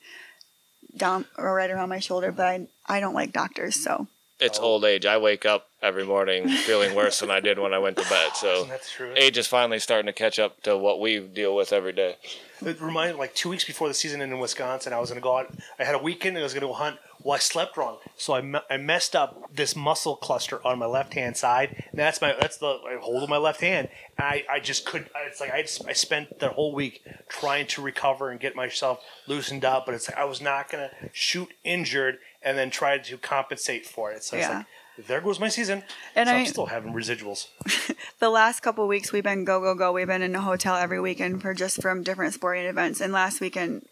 down 0.95 1.25
or 1.38 1.53
right 1.53 1.69
around 1.69 1.89
my 1.89 1.99
shoulder. 1.99 2.32
But 2.32 2.45
I 2.45 2.67
I 2.88 2.99
don't 2.99 3.13
like 3.13 3.34
doctors, 3.34 3.75
so 3.82 4.07
It's 4.39 4.59
old 4.59 4.86
age. 4.86 5.05
I 5.05 5.17
wake 5.17 5.45
up 5.45 5.66
every 5.82 6.03
morning 6.05 6.47
feeling 6.49 6.95
worse 6.95 7.19
than 7.19 7.30
I 7.30 7.39
did 7.39 7.59
when 7.59 7.73
I 7.73 7.78
went 7.80 7.97
to 7.97 8.09
bed. 8.09 8.32
So 8.36 8.67
true? 8.95 9.13
age 9.15 9.38
is 9.38 9.45
finally 9.47 9.80
starting 9.80 10.07
to 10.07 10.13
catch 10.13 10.39
up 10.39 10.61
to 10.63 10.75
what 10.78 10.99
we 10.99 11.19
deal 11.19 11.55
with 11.55 11.71
every 11.71 11.93
day. 11.93 12.15
It 12.65 12.82
reminded 12.82 13.17
like 13.17 13.36
two 13.36 13.49
weeks 13.49 13.63
before 13.63 13.88
the 13.88 13.93
season 13.93 14.19
in 14.21 14.39
Wisconsin, 14.39 14.91
I 14.91 14.99
was 14.99 15.09
going 15.11 15.21
to 15.21 15.23
go 15.23 15.38
out. 15.38 15.53
I 15.80 15.84
had 15.84 15.93
a 15.93 15.99
weekend 15.99 16.36
and 16.36 16.41
I 16.41 16.45
was 16.45 16.53
going 16.53 16.61
to 16.61 16.67
go 16.67 16.73
hunt. 16.73 16.97
Well, 17.23 17.36
I 17.36 17.39
slept 17.39 17.78
wrong, 17.78 17.97
so 18.15 18.34
I, 18.34 18.41
me- 18.41 18.59
I 18.69 18.78
messed 18.78 19.15
up 19.15 19.53
this 19.53 19.75
muscle 19.75 20.15
cluster 20.15 20.65
on 20.65 20.78
my 20.80 20.86
left 20.86 21.13
hand 21.15 21.36
side, 21.36 21.84
and 21.91 21.99
that's 21.99 22.21
my 22.21 22.36
that's 22.39 22.57
the 22.57 22.67
I 22.67 22.97
hold 23.01 23.23
of 23.23 23.30
my 23.30 23.38
left 23.38 23.59
hand. 23.61 23.89
And 24.17 24.28
I, 24.28 24.45
I 24.49 24.59
just 24.59 24.86
couldn't. 24.86 25.09
It's 25.28 25.41
like 25.41 25.51
I, 25.51 25.65
I 25.89 25.93
spent 25.93 26.39
the 26.39 26.49
whole 26.49 26.73
week 26.73 27.03
trying 27.28 27.65
to 27.67 27.82
recover 27.82 28.30
and 28.30 28.39
get 28.39 28.55
myself 28.55 29.03
loosened 29.28 29.65
up, 29.65 29.86
but 29.88 29.95
it's 29.95 30.07
like 30.09 30.17
I 30.17 30.25
was 30.25 30.41
not 30.41 30.69
going 30.69 30.89
to 30.89 31.09
shoot 31.11 31.49
injured 31.63 32.19
and 32.43 32.55
then 32.57 32.69
try 32.69 32.97
to 32.99 33.17
compensate 33.17 33.86
for 33.88 34.11
it. 34.11 34.23
So 34.23 34.38
it's 34.38 34.47
Yeah. 34.47 34.57
like 34.59 34.65
there 35.08 35.22
goes 35.22 35.39
my 35.39 35.48
season. 35.50 35.84
And 36.16 36.28
so 36.28 36.36
I- 36.36 36.39
I'm 36.39 36.45
still 36.45 36.66
having 36.68 36.93
residuals. 36.93 37.48
the 38.20 38.30
last 38.30 38.62
couple 38.62 38.88
weeks 38.88 39.12
we've 39.12 39.24
been 39.24 39.45
go 39.45 39.60
go 39.62 39.76
go. 39.76 39.91
We've 39.91 40.08
been 40.08 40.22
in 40.22 40.36
a 40.36 40.41
hotel 40.41 40.76
every 40.76 41.00
weekend 41.00 41.41
for 41.41 41.54
just 41.54 41.82
from 41.82 42.04
different 42.04 42.34
sporting 42.34 42.66
events. 42.66 43.00
And 43.02 43.14
last 43.14 43.39
weekend 43.41 43.86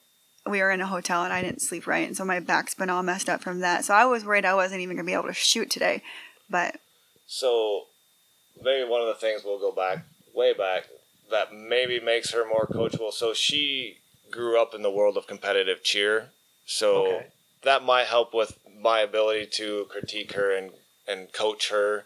we 0.47 0.60
were 0.62 0.72
in 0.72 0.82
a 0.82 0.88
hotel 0.88 1.24
and 1.24 1.34
I 1.34 1.41
didn't 1.41 1.62
sleep 1.62 1.88
right, 1.88 2.08
and 2.08 2.16
so 2.16 2.24
my 2.24 2.39
back's 2.39 2.76
been 2.76 2.89
all 2.89 3.01
messed 3.03 3.30
up 3.30 3.41
from 3.41 3.60
that. 3.62 3.84
So 3.86 3.93
I 3.93 4.06
was 4.06 4.24
worried 4.26 4.45
I 4.45 4.53
wasn't 4.56 4.82
even 4.82 4.95
gonna 4.95 5.06
be 5.06 5.14
able 5.14 5.24
to 5.28 5.34
shoot 5.34 5.70
today, 5.72 6.01
but 6.49 6.80
So 7.28 7.86
maybe 8.62 8.88
one 8.88 9.01
of 9.01 9.08
the 9.08 9.16
things 9.16 9.41
we'll 9.43 9.60
go 9.60 9.72
back 9.72 10.06
way 10.34 10.53
back 10.53 10.84
that 11.32 11.51
maybe 11.53 11.99
makes 11.99 12.32
her 12.32 12.45
more 12.47 12.68
coachable. 12.68 13.12
So 13.12 13.34
she 13.34 13.97
grew 14.32 14.62
up 14.62 14.76
in 14.76 14.82
the 14.84 14.91
world 14.91 15.18
of 15.18 15.26
competitive 15.28 15.84
cheer. 15.84 16.30
So 16.68 16.95
Okay. 17.08 17.28
that 17.64 17.84
might 17.84 18.06
help 18.06 18.34
with 18.34 18.58
my 18.80 18.99
ability 18.99 19.47
to 19.53 19.86
critique 19.89 20.34
her 20.34 20.56
and, 20.56 20.72
and 21.08 21.32
coach 21.34 21.70
her. 21.70 22.06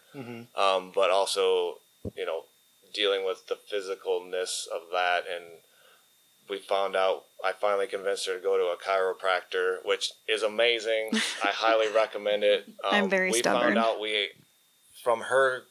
Um, 0.55 0.91
but 0.93 1.09
also, 1.09 1.75
you 2.15 2.25
know, 2.25 2.43
dealing 2.93 3.25
with 3.25 3.47
the 3.47 3.55
physicalness 3.71 4.67
of 4.67 4.81
that 4.91 5.23
and 5.33 5.45
we 6.49 6.57
found 6.57 6.95
out 6.95 7.25
I 7.45 7.51
finally 7.51 7.85
convinced 7.85 8.25
her 8.25 8.33
to 8.35 8.39
go 8.41 8.57
to 8.57 8.63
a 8.65 8.75
chiropractor, 8.77 9.77
which 9.85 10.11
is 10.27 10.41
amazing. 10.41 11.11
I 11.43 11.47
highly 11.49 11.87
recommend 11.93 12.43
it. 12.43 12.65
Um, 12.83 12.91
I'm 12.91 13.09
very 13.09 13.29
we 13.31 13.39
stubborn. 13.39 13.61
found 13.75 13.77
out 13.77 13.99
we 14.01 14.29
from 15.03 15.21
her 15.21 15.63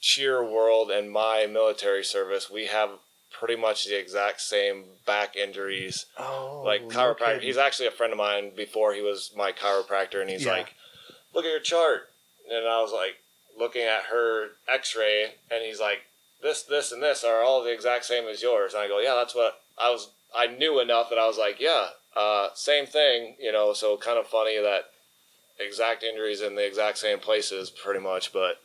cheer 0.00 0.42
world 0.42 0.90
and 0.90 1.10
my 1.10 1.46
military 1.46 2.02
service, 2.04 2.50
we 2.50 2.66
have 2.66 2.90
pretty 3.30 3.54
much 3.56 3.84
the 3.84 3.98
exact 3.98 4.40
same 4.40 4.84
back 5.06 5.36
injuries 5.36 6.06
Oh, 6.18 6.62
like 6.66 6.82
chiropractor. 6.88 7.18
kidding. 7.34 7.40
He's 7.42 7.56
actually 7.56 7.86
a 7.86 7.90
friend 7.92 8.12
of 8.12 8.18
mine 8.18 8.50
before 8.56 8.92
he 8.94 9.00
was 9.02 9.30
my 9.36 9.52
chiropractor, 9.52 10.20
and 10.20 10.28
he's 10.28 10.44
Yeah. 10.44 10.52
like, 10.52 10.74
"Look 11.32 11.44
at 11.44 11.50
your 11.50 11.60
chart," 11.60 12.09
and 12.50 12.66
I 12.66 12.80
was 12.82 12.92
like, 12.92 13.16
looking 13.58 13.82
at 13.82 14.04
her 14.04 14.50
X-ray, 14.68 15.34
and 15.50 15.64
he's 15.64 15.80
like, 15.80 16.00
"This, 16.42 16.62
this, 16.62 16.92
and 16.92 17.02
this 17.02 17.24
are 17.24 17.42
all 17.42 17.62
the 17.62 17.72
exact 17.72 18.04
same 18.04 18.26
as 18.26 18.42
yours," 18.42 18.74
and 18.74 18.82
I 18.82 18.88
go, 18.88 18.98
"Yeah, 18.98 19.14
that's 19.14 19.34
what 19.34 19.60
I 19.78 19.90
was." 19.90 20.10
I 20.34 20.46
knew 20.46 20.78
enough 20.78 21.10
that 21.10 21.18
I 21.18 21.26
was 21.26 21.38
like, 21.38 21.60
"Yeah, 21.60 21.90
uh, 22.16 22.50
same 22.54 22.86
thing," 22.86 23.36
you 23.40 23.52
know. 23.52 23.72
So 23.72 23.96
kind 23.96 24.18
of 24.18 24.26
funny 24.26 24.58
that 24.58 24.90
exact 25.58 26.02
injuries 26.02 26.40
in 26.40 26.54
the 26.54 26.66
exact 26.66 26.98
same 26.98 27.18
places, 27.18 27.70
pretty 27.70 28.00
much, 28.00 28.32
but. 28.32 28.60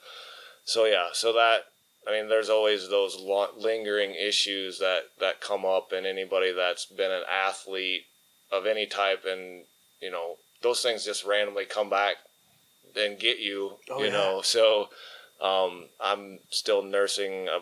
So 0.68 0.86
yeah, 0.86 1.10
so 1.14 1.32
that 1.34 1.66
I 2.08 2.12
mean, 2.12 2.30
there's 2.30 2.50
always 2.50 2.90
those 2.90 3.20
lingering 3.58 4.16
issues 4.16 4.80
that 4.80 5.10
that 5.20 5.42
come 5.42 5.66
up, 5.66 5.92
and 5.92 6.06
anybody 6.06 6.52
that's 6.52 6.86
been 6.86 7.12
an 7.12 7.24
athlete 7.30 8.06
of 8.52 8.66
any 8.66 8.86
type, 8.86 9.26
and 9.26 9.66
you 10.02 10.12
know, 10.12 10.38
those 10.62 10.82
things 10.82 11.06
just 11.06 11.26
randomly 11.26 11.66
come 11.66 11.90
back 11.90 12.18
and 12.96 13.20
get 13.20 13.40
you. 13.40 13.78
Oh, 13.90 14.00
you 14.00 14.06
yeah. 14.06 14.12
know, 14.12 14.42
so 14.42 14.90
um, 15.42 15.86
I'm 16.00 16.40
still 16.50 16.82
nursing 16.82 17.48
a, 17.48 17.60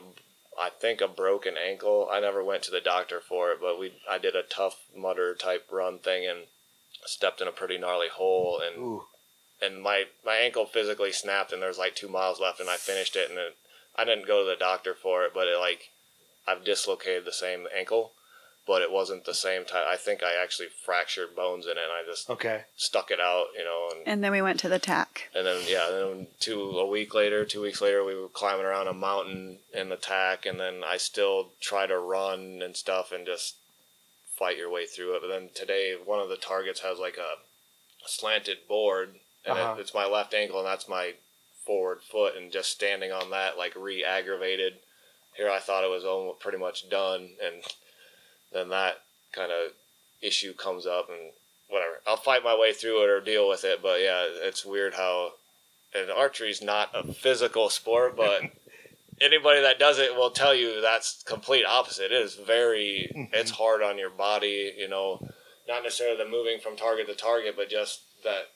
I 0.59 0.69
think 0.69 1.01
a 1.01 1.07
broken 1.07 1.55
ankle. 1.57 2.07
I 2.11 2.19
never 2.19 2.43
went 2.43 2.63
to 2.63 2.71
the 2.71 2.81
doctor 2.81 3.19
for 3.19 3.51
it, 3.51 3.59
but 3.61 3.79
we 3.79 3.93
I 4.09 4.17
did 4.17 4.35
a 4.35 4.43
Tough 4.43 4.77
Mudder 4.95 5.35
type 5.35 5.67
run 5.71 5.99
thing 5.99 6.27
and 6.27 6.45
stepped 7.05 7.41
in 7.41 7.47
a 7.47 7.51
pretty 7.51 7.77
gnarly 7.77 8.07
hole 8.07 8.61
and 8.65 8.77
Ooh. 8.77 9.03
and 9.61 9.81
my 9.81 10.05
my 10.25 10.35
ankle 10.35 10.65
physically 10.65 11.11
snapped 11.11 11.51
and 11.51 11.61
there's 11.61 11.77
like 11.77 11.95
two 11.95 12.07
miles 12.07 12.39
left 12.39 12.59
and 12.59 12.69
I 12.69 12.77
finished 12.77 13.15
it 13.15 13.29
and 13.29 13.39
it, 13.39 13.57
I 13.95 14.05
didn't 14.05 14.27
go 14.27 14.43
to 14.43 14.49
the 14.49 14.55
doctor 14.55 14.93
for 14.93 15.25
it 15.25 15.33
but 15.33 15.47
it 15.47 15.57
like 15.57 15.89
I've 16.47 16.63
dislocated 16.63 17.25
the 17.25 17.33
same 17.33 17.67
ankle 17.75 18.13
but 18.65 18.81
it 18.81 18.91
wasn't 18.91 19.25
the 19.25 19.33
same 19.33 19.65
type 19.65 19.85
I 19.87 19.97
think 19.97 20.23
I 20.23 20.41
actually 20.41 20.69
fractured 20.85 21.35
bones 21.35 21.65
in 21.65 21.71
it 21.71 21.77
and 21.83 21.91
I 21.91 22.03
just 22.09 22.29
Okay. 22.29 22.63
stuck 22.75 23.11
it 23.11 23.19
out 23.19 23.47
you 23.57 23.63
know 23.63 23.89
and 23.91 24.07
And 24.07 24.23
then 24.23 24.31
we 24.31 24.41
went 24.41 24.59
to 24.61 24.69
the 24.69 24.79
tack. 24.79 25.29
and 25.35 25.45
then 25.45 25.61
yeah 25.67 25.89
then 25.89 26.27
two 26.39 26.61
a 26.79 26.85
week 26.87 27.13
later 27.13 27.43
two 27.45 27.61
weeks 27.61 27.81
later 27.81 28.03
we 28.03 28.15
were 28.15 28.29
climbing 28.29 28.65
around 28.65 28.87
a 28.87 28.93
mountain 28.93 29.59
in 29.73 29.89
the 29.89 29.97
tack 29.97 30.45
and 30.45 30.59
then 30.59 30.81
I 30.85 30.97
still 30.97 31.51
try 31.61 31.85
to 31.87 31.97
run 31.99 32.61
and 32.63 32.75
stuff 32.75 33.11
and 33.11 33.25
just 33.25 33.55
fight 34.37 34.57
your 34.57 34.69
way 34.69 34.85
through 34.85 35.15
it 35.15 35.21
but 35.21 35.27
then 35.27 35.49
today 35.53 35.95
one 36.03 36.19
of 36.19 36.29
the 36.29 36.37
targets 36.37 36.79
has 36.81 36.97
like 36.99 37.17
a 37.17 37.35
slanted 38.07 38.67
board 38.67 39.15
and 39.45 39.57
Uh-huh. 39.57 39.75
it, 39.77 39.81
it's 39.81 39.93
my 39.93 40.05
left 40.05 40.33
ankle 40.33 40.59
and 40.59 40.67
that's 40.67 40.87
my 40.89 41.13
forward 41.65 41.99
foot 42.01 42.35
and 42.35 42.51
just 42.51 42.71
standing 42.71 43.11
on 43.11 43.29
that 43.31 43.57
like 43.57 43.73
re-aggravated 43.75 44.73
here 45.37 45.49
i 45.49 45.59
thought 45.59 45.83
it 45.85 45.89
was 45.89 46.03
almost 46.03 46.41
pretty 46.41 46.57
much 46.57 46.89
done 46.89 47.29
and 47.41 47.63
then 48.53 48.69
that 48.69 49.01
kind 49.31 49.51
of 49.51 49.71
issue 50.21 50.53
comes 50.53 50.85
up 50.85 51.09
and 51.09 51.31
whatever. 51.69 51.95
I'll 52.07 52.17
fight 52.17 52.43
my 52.43 52.57
way 52.57 52.73
through 52.73 53.03
it 53.03 53.09
or 53.09 53.21
deal 53.21 53.49
with 53.49 53.63
it 53.63 53.81
but 53.81 53.99
yeah 53.99 54.25
it's 54.29 54.65
weird 54.65 54.93
how 54.93 55.31
and 55.93 56.09
archery's 56.09 56.61
not 56.61 56.89
a 56.93 57.13
physical 57.13 57.69
sport 57.69 58.15
but 58.15 58.41
anybody 59.21 59.61
that 59.61 59.79
does 59.79 59.99
it 59.99 60.15
will 60.15 60.31
tell 60.31 60.53
you 60.53 60.81
that's 60.81 61.23
complete 61.23 61.65
opposite. 61.65 62.11
It 62.11 62.21
is 62.21 62.35
very 62.35 63.11
mm-hmm. 63.15 63.33
it's 63.33 63.51
hard 63.51 63.81
on 63.81 63.97
your 63.97 64.09
body 64.09 64.73
you 64.77 64.87
know 64.87 65.27
not 65.67 65.83
necessarily 65.83 66.17
the 66.17 66.29
moving 66.29 66.59
from 66.59 66.75
target 66.75 67.07
to 67.07 67.15
target 67.15 67.55
but 67.55 67.69
just 67.69 68.01
that 68.23 68.49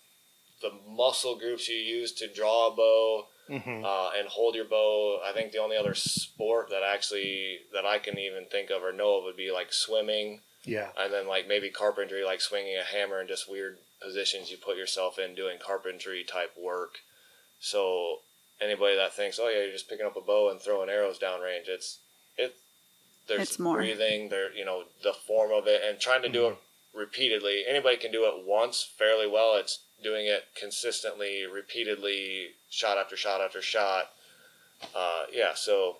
the 0.61 0.71
muscle 0.89 1.37
groups 1.37 1.69
you 1.69 1.75
use 1.75 2.11
to 2.13 2.31
draw 2.31 2.67
a 2.67 2.75
bow 2.75 3.25
Mm-hmm. 3.49 3.85
uh, 3.85 4.09
and 4.17 4.27
hold 4.27 4.55
your 4.55 4.65
bow. 4.65 5.19
I 5.25 5.31
think 5.31 5.51
the 5.51 5.59
only 5.61 5.77
other 5.77 5.93
sport 5.95 6.69
that 6.69 6.83
actually 6.83 7.59
that 7.73 7.85
I 7.85 7.97
can 7.99 8.17
even 8.19 8.45
think 8.51 8.69
of 8.69 8.83
or 8.83 8.91
know 8.91 9.17
of 9.17 9.23
would 9.23 9.37
be 9.37 9.51
like 9.51 9.71
swimming, 9.71 10.41
Yeah. 10.65 10.89
and 10.97 11.13
then 11.13 11.27
like 11.27 11.47
maybe 11.47 11.69
carpentry, 11.69 12.23
like 12.25 12.41
swinging 12.41 12.75
a 12.77 12.83
hammer 12.83 13.21
in 13.21 13.27
just 13.27 13.49
weird 13.49 13.77
positions 14.01 14.51
you 14.51 14.57
put 14.57 14.77
yourself 14.77 15.17
in 15.17 15.33
doing 15.35 15.57
carpentry 15.59 16.23
type 16.23 16.51
work. 16.57 16.95
So 17.59 18.19
anybody 18.61 18.95
that 18.95 19.13
thinks, 19.13 19.39
oh 19.41 19.49
yeah, 19.49 19.63
you're 19.63 19.71
just 19.71 19.89
picking 19.89 20.05
up 20.05 20.15
a 20.17 20.21
bow 20.21 20.49
and 20.49 20.59
throwing 20.61 20.89
arrows 20.89 21.17
downrange, 21.19 21.67
it's 21.67 21.99
it. 22.37 22.55
There's 23.27 23.41
It's 23.49 23.59
more. 23.59 23.75
breathing, 23.77 24.29
there 24.29 24.53
you 24.53 24.63
know 24.65 24.83
the 25.03 25.13
form 25.13 25.51
of 25.51 25.67
it, 25.67 25.81
and 25.83 25.99
trying 25.99 26.21
to 26.21 26.29
do 26.29 26.47
it 26.47 26.57
repeatedly. 26.93 27.63
Anybody 27.67 27.97
can 27.97 28.11
do 28.11 28.25
it 28.25 28.45
once 28.45 28.83
fairly 28.97 29.27
well. 29.27 29.55
It's 29.55 29.79
doing 30.03 30.27
it 30.27 30.45
consistently, 30.59 31.45
repeatedly, 31.45 32.49
shot 32.69 32.97
after 32.97 33.17
shot 33.17 33.41
after 33.41 33.61
shot. 33.61 34.11
Uh, 34.95 35.23
yeah, 35.31 35.53
so 35.55 35.97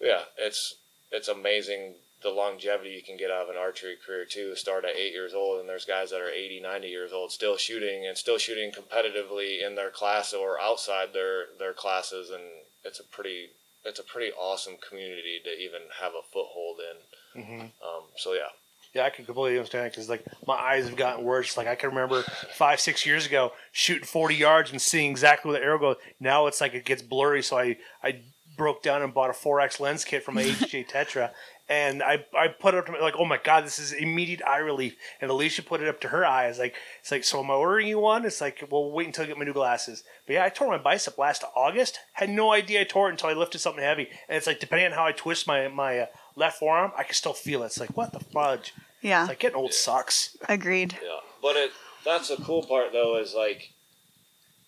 yeah, 0.00 0.22
it's 0.38 0.76
it's 1.12 1.28
amazing 1.28 1.94
the 2.22 2.30
longevity 2.30 2.90
you 2.90 3.02
can 3.02 3.18
get 3.18 3.30
out 3.30 3.44
of 3.44 3.50
an 3.50 3.56
archery 3.56 3.96
career 4.04 4.24
too. 4.24 4.56
Start 4.56 4.84
at 4.84 4.96
eight 4.96 5.12
years 5.12 5.34
old, 5.34 5.60
and 5.60 5.68
there's 5.68 5.84
guys 5.84 6.10
that 6.10 6.20
are 6.20 6.30
80, 6.30 6.60
90 6.60 6.88
years 6.88 7.12
old 7.12 7.30
still 7.30 7.56
shooting 7.56 8.06
and 8.06 8.16
still 8.16 8.38
shooting 8.38 8.72
competitively 8.72 9.64
in 9.64 9.74
their 9.74 9.90
class 9.90 10.32
or 10.32 10.60
outside 10.60 11.12
their 11.12 11.46
their 11.58 11.74
classes, 11.74 12.30
and 12.30 12.42
it's 12.84 12.98
a 12.98 13.04
pretty 13.04 13.50
it's 13.84 14.00
a 14.00 14.04
pretty 14.04 14.32
awesome 14.32 14.76
community 14.76 15.38
to 15.44 15.50
even 15.50 15.82
have 16.00 16.12
a 16.12 16.24
foothold 16.32 16.78
in. 16.80 17.42
Mm-hmm. 17.42 17.60
Um, 17.60 18.04
so 18.16 18.32
yeah, 18.32 18.52
Yeah, 18.94 19.04
I 19.06 19.10
can 19.10 19.24
completely 19.24 19.58
understand 19.58 19.90
because 19.90 20.08
like 20.08 20.24
my 20.46 20.54
eyes 20.54 20.86
have 20.86 20.96
gotten 20.96 21.24
worse. 21.24 21.56
Like 21.56 21.66
I 21.66 21.74
can 21.74 21.90
remember 21.90 22.22
five, 22.54 22.78
six 22.78 23.04
years 23.04 23.26
ago 23.26 23.52
shooting 23.72 24.04
forty 24.04 24.36
yards 24.36 24.70
and 24.70 24.80
seeing 24.80 25.10
exactly 25.10 25.50
where 25.50 25.58
the 25.58 25.66
arrow 25.66 25.80
goes. 25.80 25.96
Now 26.20 26.46
it's 26.46 26.60
like 26.60 26.74
it 26.74 26.84
gets 26.84 27.02
blurry. 27.02 27.42
So 27.42 27.58
I 27.58 27.76
I 28.04 28.20
broke 28.56 28.84
down 28.84 29.02
and 29.02 29.12
bought 29.12 29.30
a 29.30 29.32
four 29.32 29.60
X 29.60 29.80
lens 29.80 30.04
kit 30.04 30.22
from 30.22 30.34
my 30.36 30.44
HJ 30.44 30.88
Tetra, 30.88 31.30
and 31.68 32.04
I 32.04 32.24
I 32.38 32.46
put 32.46 32.74
it 32.74 32.78
up 32.78 32.86
to 32.86 32.92
my, 32.92 33.00
like 33.00 33.16
oh 33.18 33.24
my 33.24 33.38
god 33.42 33.64
this 33.64 33.80
is 33.80 33.92
immediate 33.92 34.42
eye 34.46 34.58
relief. 34.58 34.94
And 35.20 35.28
Alicia 35.28 35.62
put 35.62 35.80
it 35.80 35.88
up 35.88 36.00
to 36.02 36.08
her 36.08 36.24
eyes 36.24 36.60
like 36.60 36.76
it's 37.00 37.10
like 37.10 37.24
so 37.24 37.42
am 37.42 37.50
I 37.50 37.54
ordering 37.54 37.88
you 37.88 37.98
one? 37.98 38.24
It's 38.24 38.40
like 38.40 38.62
well 38.70 38.92
wait 38.92 39.08
until 39.08 39.24
I 39.24 39.26
get 39.26 39.38
my 39.38 39.44
new 39.44 39.52
glasses. 39.52 40.04
But 40.26 40.34
yeah, 40.34 40.44
I 40.44 40.50
tore 40.50 40.68
my 40.68 40.78
bicep 40.78 41.18
last 41.18 41.42
August. 41.56 41.98
Had 42.12 42.30
no 42.30 42.52
idea 42.52 42.82
I 42.82 42.84
tore 42.84 43.08
it 43.08 43.12
until 43.12 43.30
I 43.30 43.32
lifted 43.32 43.58
something 43.58 43.82
heavy. 43.82 44.08
And 44.28 44.36
it's 44.36 44.46
like 44.46 44.60
depending 44.60 44.86
on 44.86 44.92
how 44.92 45.04
I 45.04 45.10
twist 45.10 45.48
my 45.48 45.66
my 45.66 45.98
uh, 45.98 46.06
left 46.36 46.58
forearm, 46.58 46.92
I 46.96 47.02
can 47.02 47.14
still 47.14 47.32
feel 47.32 47.62
it. 47.62 47.66
It's 47.66 47.80
like 47.80 47.96
what 47.96 48.12
the 48.12 48.20
fudge. 48.20 48.72
Yeah, 49.04 49.22
It's 49.24 49.28
like 49.28 49.38
getting 49.40 49.56
old 49.58 49.74
sucks. 49.74 50.34
agreed. 50.48 50.98
yeah. 51.02 51.20
But 51.42 51.56
it 51.56 51.70
that's 52.04 52.28
the 52.28 52.36
cool 52.36 52.62
part 52.64 52.92
though 52.92 53.16
is 53.18 53.34
like 53.34 53.70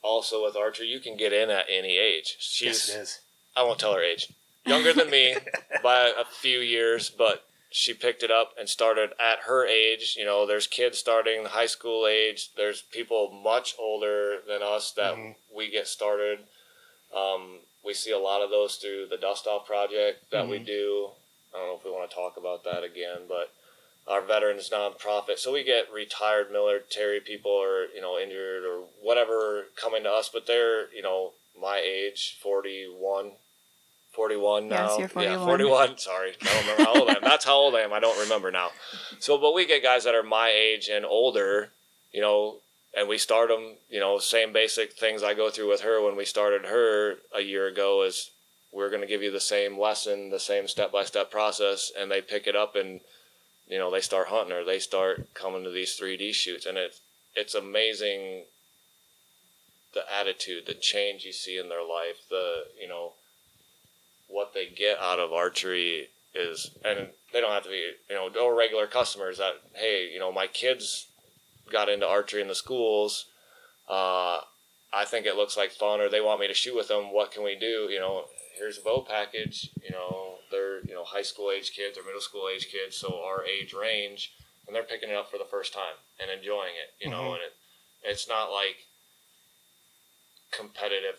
also 0.03 0.45
with 0.45 0.57
archery 0.57 0.87
you 0.87 1.01
can 1.01 1.17
get 1.17 1.33
in 1.33 1.49
at 1.51 1.67
any 1.71 1.97
age. 1.97 2.37
She's 2.39 2.67
yes, 2.67 2.89
it 2.91 3.01
is. 3.01 3.21
I 3.57 3.63
won't 3.63 3.79
tell 3.79 3.95
her 3.95 4.03
age. 4.03 4.31
Younger 4.67 4.93
than 4.93 5.09
me 5.11 5.37
by 5.83 6.13
a 6.17 6.25
few 6.25 6.59
years, 6.59 7.09
but 7.09 7.45
she 7.71 7.95
picked 7.95 8.23
it 8.23 8.31
up 8.31 8.53
and 8.59 8.69
started 8.69 9.11
at 9.19 9.41
her 9.47 9.67
age. 9.67 10.17
You 10.19 10.25
know, 10.27 10.47
there's 10.47 10.67
kids 10.67 10.99
starting 10.99 11.47
high 11.47 11.67
school 11.67 12.07
age. 12.07 12.51
There's 12.57 12.83
people 12.83 13.31
much 13.31 13.75
older 13.79 14.39
than 14.47 14.63
us 14.63 14.93
that 14.93 15.15
Mhm. 15.15 15.37
we 15.55 15.71
get 15.71 15.89
started. 15.89 16.41
Um, 17.15 17.61
we 17.83 17.95
see 17.95 18.11
a 18.11 18.19
lot 18.19 18.43
of 18.43 18.51
those 18.51 18.77
through 18.77 19.07
the 19.07 19.17
Dust 19.17 19.47
Off 19.47 19.67
Project 19.67 20.31
that 20.31 20.47
we 20.47 20.59
do. 20.59 21.11
I 21.55 21.59
don't 21.59 21.69
know 21.69 21.77
if 21.77 21.85
we 21.85 21.91
want 21.91 22.11
to 22.11 22.15
talk 22.15 22.37
about 22.37 22.65
that 22.65 22.83
again, 22.85 23.23
but 23.29 23.51
our 24.09 24.21
veterans 24.23 24.71
nonprofit. 24.71 25.39
So 25.39 25.53
we 25.53 25.65
get 25.65 25.93
retired 25.93 26.53
military 26.53 27.21
people 27.21 27.51
or, 27.51 27.87
you 27.95 28.01
know, 28.01 28.19
injured 28.19 28.65
or 28.65 28.85
whatever 29.03 29.67
coming 29.81 30.05
to 30.05 30.11
us, 30.11 30.31
but 30.33 30.47
they're, 30.47 30.93
you 30.93 31.03
know, 31.03 31.33
my 31.61 31.79
age, 31.85 32.39
41, 32.43 33.33
41 34.13 34.69
now. 34.69 34.97
Yes, 34.99 35.13
you're 35.15 35.25
Yeah, 35.25 35.45
41. 35.45 35.89
41. 35.89 35.99
Sorry. 35.99 36.33
I 36.41 36.45
don't 36.45 36.61
remember 36.61 36.83
how 36.85 37.01
old 37.01 37.11
I 37.11 37.13
am. 37.15 37.23
That's 37.23 37.45
how 37.45 37.57
old 37.57 37.75
I 37.75 37.81
am. 37.81 37.93
I 37.93 38.01
don't 38.01 38.19
remember 38.21 38.51
now. 38.51 38.71
So, 39.19 39.39
but 39.39 39.55
we 39.55 39.67
get 39.67 39.83
guys 39.83 40.05
that 40.05 40.15
are 40.15 40.23
my 40.23 40.51
age 40.51 40.89
and 40.89 41.05
older, 41.05 41.71
you 42.13 42.21
know, 42.21 42.59
and 42.97 43.09
we 43.09 43.19
start 43.19 43.49
them, 43.49 43.75
you 43.91 44.01
know, 44.01 44.19
same 44.19 44.53
basic 44.53 44.93
things 44.93 45.23
I 45.23 45.35
go 45.35 45.51
through 45.51 45.69
with 45.69 45.83
her 45.83 46.03
when 46.03 46.17
we 46.17 46.25
started 46.25 46.67
her 46.67 47.17
a 47.35 47.41
year 47.41 47.67
ago 47.67 48.05
is 48.05 48.31
we're 48.73 48.89
going 48.89 49.03
to 49.03 49.07
give 49.07 49.23
you 49.23 49.31
the 49.31 49.41
same 49.41 49.79
lesson, 49.79 50.31
the 50.31 50.41
same 50.41 50.69
step 50.69 50.93
by 50.93 51.05
step 51.05 51.31
process, 51.31 51.91
and 51.99 52.11
they 52.11 52.23
pick 52.23 52.47
it 52.47 52.57
up 52.57 52.77
and, 52.77 53.01
you 53.69 53.79
know, 53.79 53.91
they 53.91 54.01
start 54.01 54.29
hunting 54.29 54.57
or 54.57 54.65
they 54.65 54.79
start 54.79 55.35
coming 55.35 55.65
to 55.65 55.71
these 55.71 55.99
3D 55.99 56.35
shoots, 56.35 56.67
and 56.67 56.79
it's 56.79 57.01
it's 57.35 57.55
amazing 57.55 58.45
the 59.93 60.03
attitude, 60.13 60.67
the 60.67 60.75
change 60.75 61.25
you 61.25 61.33
see 61.33 61.59
in 61.59 61.69
their 61.69 61.83
life, 61.83 62.29
the 62.31 62.65
you 62.81 62.89
know 62.89 63.13
what 64.29 64.55
they 64.55 64.67
get 64.67 64.99
out 64.99 65.19
of 65.19 65.33
archery 65.33 66.09
is, 66.35 66.71
and 66.85 67.09
they 67.33 67.41
don't 67.41 67.53
have 67.53 67.65
to 67.65 67.71
be 67.71 67.93
you 68.09 68.15
know 68.15 68.29
or 68.41 68.55
regular 68.55 68.87
customers 68.87 69.39
that 69.39 69.55
hey 69.75 70.11
you 70.13 70.19
know 70.19 70.31
my 70.33 70.47
kids 70.47 71.07
got 71.71 71.89
into 71.89 72.07
archery 72.07 72.41
in 72.41 72.49
the 72.49 72.55
schools. 72.55 73.27
Uh, 73.89 74.41
I 74.93 75.05
think 75.05 75.27
it 75.27 75.37
looks 75.37 75.57
like 75.57 75.73
fun, 75.73 76.01
or 76.01 76.09
they 76.09 76.21
want 76.21 76.41
me 76.41 76.49
to 76.49 76.55
shoot 76.55 76.77
with 76.77 76.89
them. 76.89 77.13
What 77.13 77.33
can 77.33 77.43
we 77.43 77.57
do? 77.57 77.89
You 77.91 78.01
know, 78.01 78.25
here's 78.57 78.79
a 78.79 78.83
bow 78.83 79.05
package. 79.09 79.71
You 79.83 79.91
know, 79.91 80.37
they're 80.51 80.81
you 80.87 80.95
know 80.95 80.96
high 81.07 81.23
school 81.23 81.51
age 81.51 81.73
kids 81.73 81.99
or 81.99 82.05
middle 82.05 82.21
school 82.21 82.49
age 82.53 82.69
kids, 82.71 82.97
so 82.97 83.23
our 83.23 83.45
age 83.45 83.73
range, 83.73 84.33
and 84.67 84.75
they're 84.75 84.83
picking 84.83 85.11
it 85.11 85.17
up 85.17 85.31
for 85.31 85.39
the 85.39 85.45
first 85.45 85.73
time 85.73 85.97
and 86.21 86.31
enjoying 86.31 86.75
it. 86.75 86.95
You 87.03 87.11
know, 87.11 87.23
Mhm. 87.23 87.35
and 87.35 87.43
it, 87.43 87.57
it's 88.05 88.29
not 88.29 88.53
like 88.53 88.87
competitive 90.51 91.19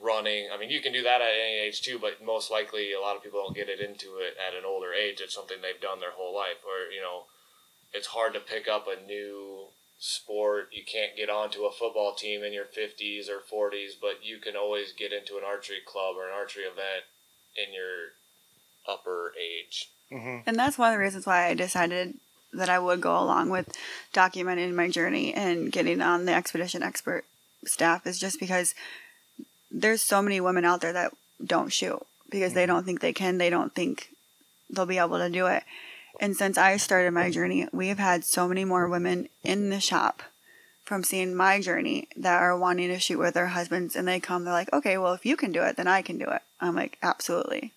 running. 0.00 0.50
I 0.50 0.56
mean, 0.56 0.70
you 0.70 0.80
can 0.80 0.92
do 0.92 1.02
that 1.02 1.20
at 1.20 1.32
any 1.32 1.58
age 1.58 1.82
too, 1.82 1.98
but 1.98 2.22
most 2.22 2.50
likely 2.50 2.92
a 2.92 3.00
lot 3.00 3.16
of 3.16 3.22
people 3.22 3.42
don't 3.42 3.54
get 3.56 3.68
it 3.68 3.80
into 3.80 4.18
it 4.18 4.36
at 4.36 4.54
an 4.54 4.64
older 4.64 4.92
age. 4.92 5.20
It's 5.20 5.34
something 5.34 5.60
they've 5.60 5.80
done 5.80 6.00
their 6.00 6.12
whole 6.12 6.34
life, 6.34 6.64
or 6.64 6.90
you 6.92 7.00
know, 7.00 7.26
it's 7.92 8.08
hard 8.08 8.34
to 8.34 8.40
pick 8.40 8.68
up 8.68 8.86
a 8.86 9.00
new 9.06 9.68
sport. 9.98 10.70
You 10.72 10.84
can't 10.84 11.16
get 11.16 11.30
onto 11.30 11.64
a 11.64 11.72
football 11.72 12.14
team 12.14 12.44
in 12.44 12.52
your 12.52 12.66
50s 12.66 13.28
or 13.28 13.40
40s, 13.40 13.94
but 14.00 14.24
you 14.24 14.38
can 14.38 14.56
always 14.56 14.92
get 14.92 15.12
into 15.12 15.36
an 15.36 15.44
archery 15.44 15.80
club 15.84 16.16
or 16.16 16.28
an 16.28 16.34
archery 16.34 16.64
event 16.64 17.04
in 17.56 17.74
your 17.74 18.14
upper 18.88 19.32
age. 19.38 19.90
hmm 20.10 20.38
And 20.46 20.56
that's 20.56 20.78
one 20.78 20.92
of 20.92 20.94
the 20.94 21.04
reasons 21.04 21.26
why 21.26 21.46
I 21.46 21.54
decided 21.54 22.14
that 22.52 22.68
I 22.68 22.78
would 22.78 23.00
go 23.00 23.18
along 23.18 23.50
with 23.50 23.76
documenting 24.14 24.72
my 24.74 24.88
journey 24.88 25.34
and 25.34 25.70
getting 25.70 26.00
on 26.00 26.24
the 26.24 26.32
expedition 26.32 26.82
expert 26.82 27.24
staff 27.64 28.06
is 28.06 28.18
just 28.18 28.40
because 28.40 28.74
there's 29.70 30.00
so 30.00 30.22
many 30.22 30.40
women 30.40 30.64
out 30.64 30.80
there 30.80 30.92
that 30.92 31.12
don't 31.44 31.72
shoot 31.72 32.00
because 32.30 32.54
they 32.54 32.66
don't 32.66 32.84
think 32.84 33.00
they 33.00 33.12
can, 33.12 33.38
they 33.38 33.50
don't 33.50 33.74
think 33.74 34.08
they'll 34.70 34.86
be 34.86 34.98
able 34.98 35.18
to 35.18 35.30
do 35.30 35.46
it. 35.46 35.62
And 36.20 36.36
since 36.36 36.58
I 36.58 36.78
started 36.78 37.12
my 37.12 37.30
journey, 37.30 37.68
we 37.72 37.88
have 37.88 37.98
had 37.98 38.24
so 38.24 38.48
many 38.48 38.64
more 38.64 38.88
women 38.88 39.28
in 39.44 39.70
the 39.70 39.80
shop 39.80 40.22
from 40.84 41.04
seeing 41.04 41.34
my 41.34 41.60
journey 41.60 42.08
that 42.16 42.40
are 42.40 42.58
wanting 42.58 42.88
to 42.88 42.98
shoot 42.98 43.18
with 43.18 43.34
their 43.34 43.48
husbands 43.48 43.94
and 43.94 44.08
they 44.08 44.18
come, 44.18 44.44
they're 44.44 44.52
like, 44.52 44.72
okay, 44.72 44.96
well, 44.96 45.12
if 45.12 45.26
you 45.26 45.36
can 45.36 45.52
do 45.52 45.62
it, 45.62 45.76
then 45.76 45.86
I 45.86 46.00
can 46.00 46.16
do 46.18 46.24
it. 46.24 46.40
I'm 46.60 46.74
like, 46.74 46.96
absolutely. 47.02 47.72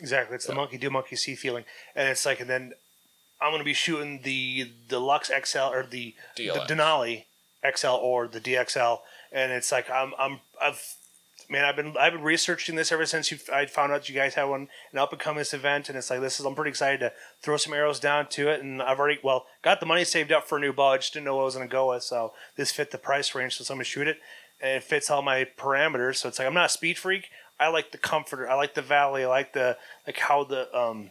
Exactly. 0.00 0.36
It's 0.36 0.46
the 0.46 0.54
monkey 0.54 0.78
do, 0.78 0.90
monkey 0.90 1.16
see 1.16 1.34
feeling, 1.34 1.64
and 1.94 2.08
it's 2.08 2.24
like, 2.24 2.40
and 2.40 2.48
then 2.48 2.72
I'm 3.40 3.50
going 3.50 3.60
to 3.60 3.64
be 3.64 3.74
shooting 3.74 4.20
the 4.22 4.70
deluxe 4.88 5.30
XL 5.44 5.58
or 5.58 5.86
the 5.86 6.14
DLX. 6.36 6.66
the 6.66 6.74
Denali 6.74 7.24
XL 7.76 7.88
or 7.88 8.28
the 8.28 8.40
DXL, 8.40 9.00
and 9.32 9.52
it's 9.52 9.70
like 9.72 9.90
I'm 9.90 10.12
I'm 10.18 10.40
I've 10.60 10.96
man 11.48 11.64
I've 11.64 11.76
been 11.76 11.96
I've 11.98 12.12
been 12.12 12.22
researching 12.22 12.76
this 12.76 12.92
ever 12.92 13.06
since 13.06 13.30
you 13.30 13.38
I 13.52 13.66
found 13.66 13.92
out 13.92 14.08
you 14.08 14.14
guys 14.14 14.34
had 14.34 14.44
one 14.44 14.68
an 14.92 14.98
up 14.98 15.12
and 15.12 15.20
coming 15.20 15.44
event, 15.52 15.88
and 15.88 15.96
it's 15.96 16.10
like 16.10 16.20
this 16.20 16.40
is 16.40 16.46
I'm 16.46 16.54
pretty 16.54 16.70
excited 16.70 17.00
to 17.00 17.12
throw 17.42 17.56
some 17.56 17.74
arrows 17.74 18.00
down 18.00 18.28
to 18.30 18.48
it, 18.48 18.60
and 18.62 18.82
I've 18.82 18.98
already 18.98 19.20
well 19.22 19.46
got 19.62 19.80
the 19.80 19.86
money 19.86 20.04
saved 20.04 20.32
up 20.32 20.46
for 20.48 20.58
a 20.58 20.60
new 20.60 20.72
bow. 20.72 20.88
I 20.88 20.98
just 20.98 21.12
didn't 21.12 21.26
know 21.26 21.36
what 21.36 21.42
I 21.42 21.46
was 21.46 21.54
going 21.56 21.68
to 21.68 21.72
go 21.72 21.90
with, 21.90 22.02
so 22.02 22.32
this 22.56 22.72
fit 22.72 22.90
the 22.90 22.98
price 22.98 23.34
range, 23.34 23.56
so 23.56 23.72
I'm 23.72 23.78
going 23.78 23.84
to 23.84 23.90
shoot 23.90 24.08
it, 24.08 24.18
and 24.60 24.76
it 24.76 24.84
fits 24.84 25.10
all 25.10 25.22
my 25.22 25.46
parameters. 25.56 26.16
So 26.16 26.28
it's 26.28 26.38
like 26.38 26.48
I'm 26.48 26.54
not 26.54 26.66
a 26.66 26.70
speed 26.70 26.98
freak. 26.98 27.28
I 27.60 27.68
like 27.68 27.90
the 27.92 27.98
comforter. 27.98 28.48
I 28.48 28.54
like 28.54 28.74
the 28.74 28.82
valley. 28.82 29.24
I 29.24 29.28
like 29.28 29.52
the 29.52 29.76
like 30.06 30.18
how 30.18 30.44
the 30.44 30.74
um 30.76 31.10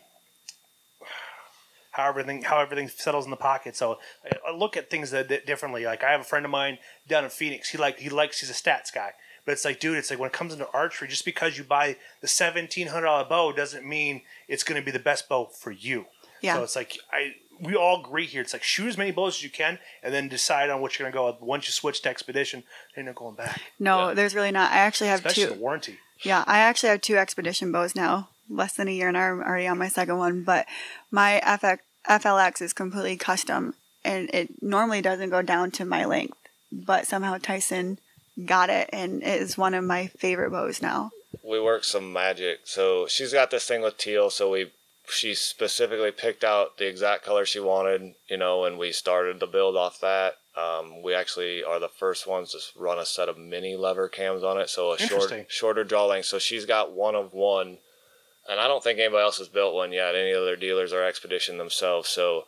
how 1.92 2.08
everything 2.10 2.44
how 2.44 2.60
everything 2.60 2.88
settles 2.88 3.26
in 3.26 3.32
the 3.32 3.38
pocket. 3.38 3.76
So 3.76 3.98
I, 4.26 4.52
I 4.52 4.56
look 4.56 4.78
at 4.78 4.90
things 4.90 5.12
that, 5.12 5.30
that 5.30 5.46
differently. 5.46 5.86
Like 5.86 6.04
I 6.04 6.12
have 6.12 6.22
a 6.22 6.26
friend 6.26 6.46
of 6.46 6.52
mine 6.52 6.78
down 7.08 7.24
in 7.24 7.30
Phoenix. 7.30 7.70
He 7.70 7.78
like 7.78 8.00
he 8.00 8.10
likes 8.10 8.40
he's 8.40 8.50
a 8.50 8.54
stats 8.54 8.94
guy. 8.94 9.12
But 9.46 9.54
it's 9.54 9.64
like, 9.64 9.80
dude, 9.80 9.98
it's 9.98 10.10
like 10.10 10.20
when 10.20 10.28
it 10.28 10.34
comes 10.34 10.52
into 10.52 10.68
archery, 10.72 11.08
just 11.08 11.24
because 11.24 11.58
you 11.58 11.64
buy 11.64 11.96
the 12.22 12.28
seventeen 12.28 12.88
hundred 12.88 13.06
dollar 13.08 13.24
bow 13.26 13.52
doesn't 13.54 13.86
mean 13.88 14.22
it's 14.48 14.64
going 14.64 14.80
to 14.80 14.86
be 14.86 14.92
the 14.92 15.00
best 15.00 15.30
bow 15.30 15.46
for 15.46 15.72
you. 15.72 16.06
Yeah. 16.42 16.56
So 16.56 16.64
it's 16.64 16.76
like 16.76 16.98
I 17.12 17.34
we 17.60 17.74
all 17.76 18.02
agree 18.02 18.26
here. 18.26 18.42
It's 18.42 18.54
like 18.54 18.62
shoot 18.64 18.88
as 18.90 18.98
many 18.98 19.12
bows 19.12 19.38
as 19.38 19.44
you 19.44 19.50
can, 19.50 19.80
and 20.04 20.14
then 20.14 20.28
decide 20.28 20.70
on 20.70 20.82
what 20.82 21.00
you're 21.00 21.06
going 21.10 21.14
to 21.14 21.18
go 21.18 21.26
with. 21.32 21.42
Once 21.42 21.66
you 21.68 21.72
switch 21.72 22.02
to 22.04 22.10
expedition, 22.10 22.64
then 22.96 23.06
you're 23.06 23.14
not 23.14 23.20
going 23.20 23.36
back, 23.36 23.60
No, 23.80 24.10
Yeah. 24.10 24.14
there's 24.14 24.36
really 24.36 24.52
not. 24.52 24.72
I 24.72 24.80
actually 24.80 25.08
have 25.08 25.20
especially 25.26 25.46
two. 25.46 25.54
the 25.56 25.60
warranty. 25.60 25.98
Yeah, 26.24 26.44
I 26.48 26.60
actually 26.60 26.90
have 26.90 27.02
two 27.02 27.18
expedition 27.18 27.72
bows 27.72 27.96
now. 27.96 28.30
Less 28.50 28.76
than 28.76 28.88
a 28.88 28.92
year, 28.92 29.10
and 29.10 29.18
I'm 29.18 29.42
already 29.42 29.68
on 29.68 29.78
my 29.78 29.90
second 29.90 30.18
one. 30.18 30.44
But 30.44 30.66
my 31.12 31.42
FX, 31.46 31.80
FLX 32.10 32.62
is 32.62 32.74
completely 32.74 33.18
custom, 33.18 33.74
and 34.06 34.30
it 34.34 34.62
normally 34.62 35.02
doesn't 35.02 35.30
go 35.30 35.42
down 35.42 35.72
to 35.72 35.86
my 35.86 36.06
length. 36.06 36.38
But 36.72 37.08
somehow 37.08 37.38
Tyson 37.38 38.00
got 38.46 38.70
it, 38.70 38.90
and 38.94 39.22
it 39.22 39.42
is 39.42 39.58
one 39.58 39.74
of 39.74 39.84
my 39.84 40.08
favorite 40.08 40.52
bows 40.52 40.82
now. 40.82 41.12
we 41.44 41.60
worked 41.60 41.86
some 41.86 42.12
magic. 42.14 42.60
So 42.64 43.08
she's 43.08 43.34
got 43.34 43.52
this 43.52 43.66
thing 43.66 43.82
with 43.82 43.98
teal. 43.98 44.30
So 44.30 44.50
we 44.52 44.72
she 45.10 45.34
specifically 45.36 46.12
picked 46.12 46.44
out 46.44 46.78
the 46.78 46.88
exact 46.88 47.24
color 47.24 47.46
she 47.46 47.60
wanted, 47.60 48.14
you 48.30 48.38
know, 48.38 48.66
and 48.66 48.78
we 48.78 48.92
started 48.92 49.40
the 49.40 49.48
build 49.48 49.76
off 49.78 50.00
that. 50.02 50.36
Um, 50.58 51.04
we 51.04 51.14
actually 51.14 51.64
are 51.64 51.80
the 51.80 51.88
first 51.88 52.26
ones 52.26 52.52
to 52.52 52.60
run 52.80 52.98
a 52.98 53.06
set 53.06 53.30
of 53.30 53.38
mini 53.38 53.76
lever 53.76 54.10
cams 54.10 54.44
on 54.44 54.60
it, 54.60 54.70
so 54.70 54.92
a 54.92 54.98
short 54.98 55.46
shorter 55.50 55.84
draw 55.84 56.06
length. 56.06 56.26
So 56.26 56.40
she's 56.40 56.66
got 56.66 56.94
one 56.94 57.14
of 57.14 57.34
one, 57.34 57.78
and 58.50 58.60
I 58.60 58.68
don't 58.68 58.84
think 58.84 58.98
anybody 58.98 59.24
else 59.24 59.38
has 59.38 59.50
built 59.50 59.76
one 59.76 59.92
yet. 59.92 60.16
Any 60.16 60.34
other 60.34 60.56
dealers 60.56 60.94
or 60.94 61.04
expedition 61.04 61.60
themselves. 61.60 62.10
So 62.10 62.46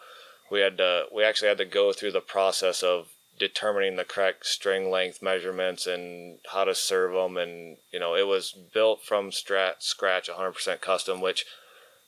we 0.49 0.61
had 0.61 0.77
to 0.77 1.05
we 1.13 1.23
actually 1.23 1.49
had 1.49 1.59
to 1.59 1.65
go 1.65 1.93
through 1.93 2.13
the 2.13 2.21
process 2.21 2.81
of 2.81 3.09
determining 3.37 3.95
the 3.95 4.03
correct 4.03 4.45
string 4.45 4.91
length 4.91 5.21
measurements 5.21 5.87
and 5.87 6.39
how 6.51 6.65
to 6.65 6.75
serve 6.75 7.13
them 7.13 7.37
and 7.37 7.77
you 7.91 7.99
know 7.99 8.13
it 8.15 8.27
was 8.27 8.53
built 8.73 9.01
from 9.01 9.31
strat 9.31 9.75
scratch 9.79 10.29
100% 10.29 10.81
custom 10.81 11.21
which 11.21 11.45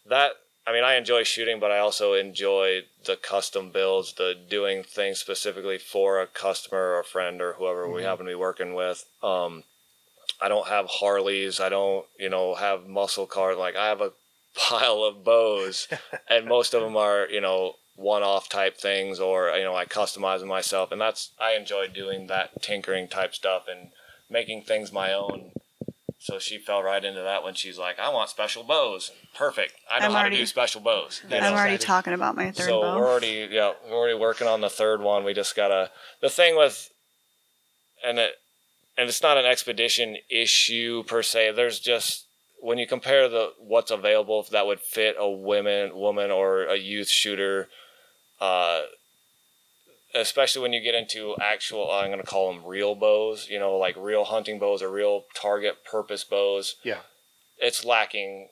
that 0.05 0.31
i 0.65 0.71
mean 0.71 0.83
i 0.83 0.95
enjoy 0.95 1.23
shooting 1.23 1.59
but 1.59 1.71
i 1.71 1.79
also 1.79 2.13
enjoy 2.13 2.81
the 3.05 3.15
custom 3.15 3.71
builds 3.71 4.13
the 4.13 4.35
doing 4.49 4.83
things 4.83 5.19
specifically 5.19 5.77
for 5.77 6.21
a 6.21 6.27
customer 6.27 6.79
or 6.79 6.99
a 6.99 7.03
friend 7.03 7.41
or 7.41 7.53
whoever 7.53 7.89
we 7.89 8.03
happen 8.03 8.25
to 8.25 8.31
be 8.31 8.35
working 8.35 8.73
with. 8.73 9.05
Um 9.23 9.63
i 10.39 10.47
don't 10.47 10.67
have 10.67 10.87
harleys. 10.87 11.59
I 11.59 11.69
don't 11.69 12.05
you 12.19 12.29
know 12.29 12.55
have 12.55 12.87
muscle 12.87 13.25
cars. 13.25 13.57
Like 13.57 13.75
i 13.75 13.87
have 13.87 14.01
a 14.01 14.13
pile 14.55 15.03
of 15.03 15.23
bows 15.23 15.87
and 16.29 16.45
most 16.45 16.73
of 16.73 16.81
them 16.81 16.97
are 16.97 17.27
you 17.29 17.41
know 17.41 17.75
one-off 17.95 18.49
type 18.49 18.77
things 18.77 19.19
or 19.19 19.49
you 19.57 19.63
know 19.63 19.75
i 19.75 19.85
customize 19.85 20.39
them 20.39 20.49
myself. 20.49 20.91
And 20.91 21.01
that's 21.01 21.31
i 21.39 21.53
enjoy 21.53 21.87
doing 21.87 22.27
that 22.27 22.61
tinkering 22.61 23.07
type 23.07 23.33
stuff 23.33 23.63
and 23.69 23.91
making 24.29 24.63
things 24.63 24.91
my 24.91 25.13
own 25.13 25.51
so 26.23 26.37
she 26.37 26.59
fell 26.59 26.83
right 26.83 27.03
into 27.03 27.19
that 27.21 27.43
when 27.43 27.55
she's 27.55 27.79
like 27.79 27.97
i 27.99 28.07
want 28.09 28.29
special 28.29 28.63
bows. 28.63 29.11
Perfect. 29.35 29.73
I 29.91 29.99
know 29.99 30.05
I'm 30.05 30.11
how 30.11 30.19
already- 30.19 30.35
to 30.35 30.41
do 30.43 30.45
special 30.45 30.81
bows. 30.81 31.21
You 31.27 31.35
I'm 31.35 31.41
know? 31.41 31.47
I'm 31.49 31.53
already 31.57 31.77
talking 31.79 32.13
about 32.13 32.35
my 32.35 32.51
third 32.51 32.65
so 32.67 32.81
bow. 32.81 32.97
we're 32.99 33.07
already 33.09 33.47
yeah 33.49 33.73
we're 33.89 33.95
already 33.97 34.17
working 34.17 34.47
on 34.47 34.61
the 34.61 34.69
third 34.69 35.01
one. 35.01 35.23
We 35.23 35.33
just 35.33 35.55
gotta 35.55 35.89
the 36.21 36.29
thing 36.29 36.55
with 36.55 36.89
and 38.05 38.19
it 38.19 38.33
and 38.97 39.09
it's 39.09 39.23
not 39.23 39.37
an 39.37 39.45
expedition 39.45 40.17
issue 40.29 41.03
per 41.07 41.23
se. 41.23 41.53
There's 41.53 41.79
just 41.79 42.25
when 42.59 42.77
you 42.77 42.85
compare 42.85 43.27
the 43.27 43.53
what's 43.57 43.89
available 43.89 44.45
that 44.51 44.67
would 44.67 44.79
fit 44.81 45.15
a 45.17 45.27
women 45.29 45.95
woman 45.95 46.29
or 46.29 46.65
a 46.65 46.75
youth 46.77 47.09
shooter 47.09 47.69
uh 48.39 48.81
especially 50.13 50.61
when 50.61 50.73
you 50.73 50.81
get 50.81 50.95
into 50.95 51.35
actual 51.41 51.91
i'm 51.91 52.07
going 52.07 52.19
to 52.19 52.25
call 52.25 52.51
them 52.53 52.65
real 52.65 52.95
bows 52.95 53.47
you 53.49 53.59
know 53.59 53.77
like 53.77 53.95
real 53.97 54.25
hunting 54.25 54.59
bows 54.59 54.81
or 54.81 54.89
real 54.91 55.23
target 55.33 55.83
purpose 55.85 56.23
bows 56.23 56.75
Yeah. 56.83 56.99
it's 57.57 57.85
lacking 57.85 58.49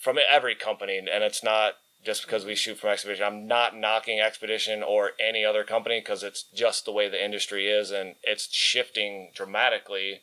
from 0.00 0.16
every 0.30 0.54
company, 0.54 0.98
and 0.98 1.24
it's 1.24 1.42
not 1.42 1.72
just 2.04 2.22
because 2.24 2.44
we 2.44 2.54
shoot 2.54 2.78
from 2.78 2.90
Expedition. 2.90 3.24
I'm 3.24 3.48
not 3.48 3.76
knocking 3.76 4.20
Expedition 4.20 4.80
or 4.84 5.10
any 5.18 5.44
other 5.44 5.64
company 5.64 5.98
because 5.98 6.22
it's 6.22 6.44
just 6.54 6.84
the 6.84 6.92
way 6.92 7.08
the 7.08 7.22
industry 7.22 7.66
is, 7.66 7.90
and 7.90 8.14
it's 8.22 8.48
shifting 8.54 9.32
dramatically. 9.34 10.20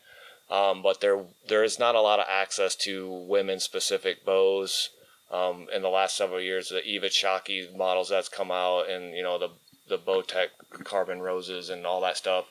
Um, 0.50 0.82
but 0.82 1.02
there 1.02 1.26
there 1.50 1.62
is 1.66 1.78
not 1.78 1.94
a 1.94 2.00
lot 2.00 2.20
of 2.22 2.26
access 2.30 2.74
to 2.88 3.12
women 3.28 3.60
specific 3.60 4.24
bows. 4.24 4.92
Um, 5.30 5.68
in 5.76 5.82
the 5.82 5.90
last 5.90 6.16
several 6.16 6.40
years, 6.40 6.70
the 6.70 6.82
Eva 6.86 7.08
Shockey 7.10 7.76
models 7.76 8.08
that's 8.08 8.30
come 8.30 8.52
out, 8.52 8.90
and 8.90 9.14
you 9.14 9.24
know 9.24 9.38
the 9.38 9.50
the 9.88 9.98
Bowtech 9.98 10.48
carbon 10.84 11.22
roses 11.22 11.70
and 11.70 11.86
all 11.86 12.02
that 12.02 12.18
stuff. 12.18 12.46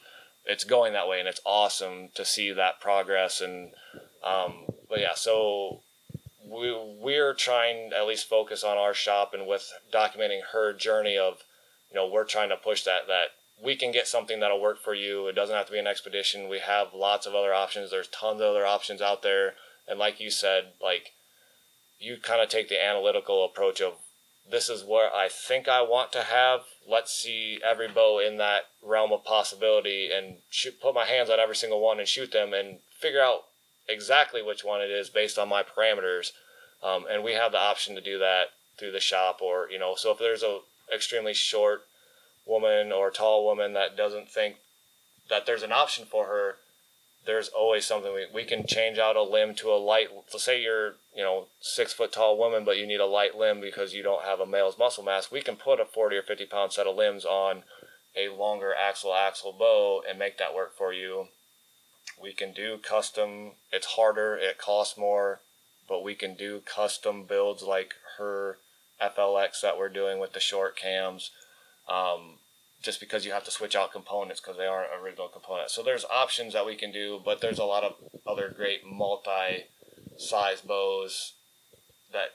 It's 0.44 0.64
going 0.64 0.92
that 0.92 1.08
way, 1.08 1.18
and 1.18 1.28
it's 1.28 1.40
awesome 1.44 2.10
to 2.14 2.24
see 2.24 2.52
that 2.52 2.80
progress. 2.80 3.40
And 3.40 3.72
um, 4.22 4.66
but 4.88 5.00
yeah, 5.00 5.14
so 5.14 5.80
we 6.46 6.74
we're 7.00 7.34
trying 7.34 7.92
at 7.92 8.06
least 8.06 8.28
focus 8.28 8.62
on 8.62 8.76
our 8.76 8.94
shop 8.94 9.32
and 9.32 9.46
with 9.46 9.72
documenting 9.92 10.40
her 10.52 10.72
journey 10.72 11.16
of 11.16 11.42
you 11.90 11.96
know 11.96 12.06
we're 12.06 12.24
trying 12.24 12.50
to 12.50 12.56
push 12.56 12.82
that 12.84 13.06
that 13.06 13.28
we 13.62 13.76
can 13.76 13.92
get 13.92 14.06
something 14.06 14.40
that'll 14.40 14.60
work 14.60 14.78
for 14.78 14.92
you 14.92 15.26
it 15.26 15.32
doesn't 15.32 15.56
have 15.56 15.64
to 15.64 15.72
be 15.72 15.78
an 15.78 15.86
expedition 15.86 16.50
we 16.50 16.58
have 16.58 16.88
lots 16.92 17.26
of 17.26 17.34
other 17.34 17.54
options 17.54 17.90
there's 17.90 18.08
tons 18.08 18.42
of 18.42 18.46
other 18.46 18.66
options 18.66 19.00
out 19.00 19.22
there 19.22 19.54
and 19.88 19.98
like 19.98 20.20
you 20.20 20.30
said 20.30 20.64
like 20.82 21.12
you 21.98 22.18
kind 22.22 22.42
of 22.42 22.48
take 22.50 22.68
the 22.68 22.84
analytical 22.84 23.42
approach 23.42 23.80
of 23.80 23.94
this 24.50 24.68
is 24.68 24.84
where 24.84 25.12
I 25.14 25.28
think 25.28 25.68
I 25.68 25.82
want 25.82 26.12
to 26.12 26.22
have. 26.22 26.60
Let's 26.88 27.12
see 27.12 27.60
every 27.64 27.88
bow 27.88 28.18
in 28.18 28.36
that 28.38 28.62
realm 28.82 29.12
of 29.12 29.24
possibility 29.24 30.10
and 30.12 30.36
shoot, 30.50 30.80
put 30.80 30.94
my 30.94 31.04
hands 31.04 31.30
on 31.30 31.40
every 31.40 31.56
single 31.56 31.80
one 31.80 31.98
and 31.98 32.08
shoot 32.08 32.32
them 32.32 32.52
and 32.52 32.78
figure 32.98 33.22
out 33.22 33.44
exactly 33.88 34.42
which 34.42 34.64
one 34.64 34.80
it 34.80 34.90
is 34.90 35.08
based 35.08 35.38
on 35.38 35.48
my 35.48 35.62
parameters. 35.62 36.32
Um, 36.82 37.06
and 37.10 37.24
we 37.24 37.32
have 37.32 37.52
the 37.52 37.58
option 37.58 37.94
to 37.94 38.00
do 38.00 38.18
that 38.18 38.48
through 38.78 38.92
the 38.92 39.00
shop 39.00 39.40
or, 39.40 39.68
you 39.70 39.78
know, 39.78 39.94
so 39.94 40.10
if 40.12 40.18
there's 40.18 40.42
a 40.42 40.60
extremely 40.92 41.34
short 41.34 41.86
woman 42.46 42.92
or 42.92 43.10
tall 43.10 43.44
woman 43.44 43.72
that 43.72 43.96
doesn't 43.96 44.28
think 44.28 44.56
that 45.30 45.46
there's 45.46 45.62
an 45.62 45.72
option 45.72 46.04
for 46.04 46.26
her, 46.26 46.56
there's 47.26 47.48
always 47.48 47.86
something 47.86 48.12
we, 48.12 48.26
we 48.32 48.44
can 48.44 48.66
change 48.66 48.98
out 48.98 49.16
a 49.16 49.22
limb 49.22 49.54
to 49.56 49.72
a 49.72 49.76
light. 49.76 50.08
Say 50.36 50.62
you're 50.62 50.94
you 51.14 51.22
know 51.22 51.46
six 51.60 51.92
foot 51.92 52.12
tall 52.12 52.38
woman, 52.38 52.64
but 52.64 52.78
you 52.78 52.86
need 52.86 53.00
a 53.00 53.06
light 53.06 53.36
limb 53.36 53.60
because 53.60 53.94
you 53.94 54.02
don't 54.02 54.24
have 54.24 54.40
a 54.40 54.46
male's 54.46 54.78
muscle 54.78 55.04
mass. 55.04 55.30
We 55.30 55.42
can 55.42 55.56
put 55.56 55.80
a 55.80 55.84
forty 55.84 56.16
or 56.16 56.22
fifty 56.22 56.46
pound 56.46 56.72
set 56.72 56.86
of 56.86 56.96
limbs 56.96 57.24
on 57.24 57.62
a 58.16 58.28
longer 58.28 58.72
axle 58.74 59.14
axle 59.14 59.52
bow 59.52 60.02
and 60.08 60.18
make 60.18 60.38
that 60.38 60.54
work 60.54 60.76
for 60.76 60.92
you. 60.92 61.28
We 62.20 62.32
can 62.32 62.52
do 62.52 62.78
custom. 62.78 63.52
It's 63.72 63.86
harder. 63.86 64.36
It 64.36 64.58
costs 64.58 64.96
more, 64.96 65.40
but 65.88 66.04
we 66.04 66.14
can 66.14 66.34
do 66.34 66.60
custom 66.60 67.24
builds 67.24 67.62
like 67.62 67.94
her 68.18 68.58
FLX 69.02 69.60
that 69.62 69.78
we're 69.78 69.88
doing 69.88 70.20
with 70.20 70.32
the 70.32 70.40
short 70.40 70.76
cams. 70.76 71.30
Um, 71.88 72.38
just 72.84 73.00
because 73.00 73.24
you 73.24 73.32
have 73.32 73.44
to 73.44 73.50
switch 73.50 73.74
out 73.74 73.92
components 73.92 74.40
because 74.40 74.58
they 74.58 74.66
aren't 74.66 74.90
original 75.02 75.28
components. 75.28 75.74
So 75.74 75.82
there's 75.82 76.04
options 76.04 76.52
that 76.52 76.66
we 76.66 76.76
can 76.76 76.92
do, 76.92 77.20
but 77.24 77.40
there's 77.40 77.58
a 77.58 77.64
lot 77.64 77.82
of 77.82 77.94
other 78.26 78.52
great 78.54 78.86
multi-size 78.86 80.60
bows 80.60 81.32
that 82.12 82.28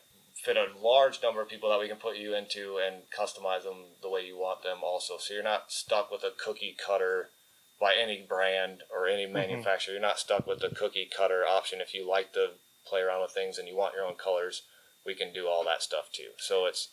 fit 0.43 0.57
a 0.57 0.65
large 0.81 1.21
number 1.21 1.41
of 1.41 1.49
people 1.49 1.69
that 1.69 1.79
we 1.79 1.87
can 1.87 1.97
put 1.97 2.17
you 2.17 2.35
into 2.35 2.79
and 2.83 3.03
customize 3.15 3.63
them 3.63 3.77
the 4.01 4.09
way 4.09 4.25
you 4.25 4.37
want 4.37 4.63
them 4.63 4.79
also. 4.83 5.17
So 5.19 5.35
you're 5.35 5.43
not 5.43 5.71
stuck 5.71 6.09
with 6.11 6.23
a 6.23 6.31
cookie 6.35 6.75
cutter 6.83 7.29
by 7.79 7.93
any 7.93 8.25
brand 8.27 8.81
or 8.93 9.07
any 9.07 9.27
manufacturer. 9.27 9.93
You're 9.93 10.01
not 10.01 10.19
stuck 10.19 10.47
with 10.47 10.61
the 10.61 10.69
cookie 10.69 11.07
cutter 11.15 11.43
option. 11.47 11.79
If 11.79 11.93
you 11.93 12.09
like 12.09 12.33
to 12.33 12.53
play 12.87 13.01
around 13.01 13.21
with 13.21 13.31
things 13.31 13.59
and 13.59 13.67
you 13.67 13.75
want 13.77 13.93
your 13.93 14.05
own 14.05 14.15
colors, 14.15 14.63
we 15.05 15.13
can 15.13 15.31
do 15.31 15.47
all 15.47 15.63
that 15.65 15.83
stuff 15.83 16.09
too. 16.11 16.31
So 16.37 16.65
it's 16.65 16.89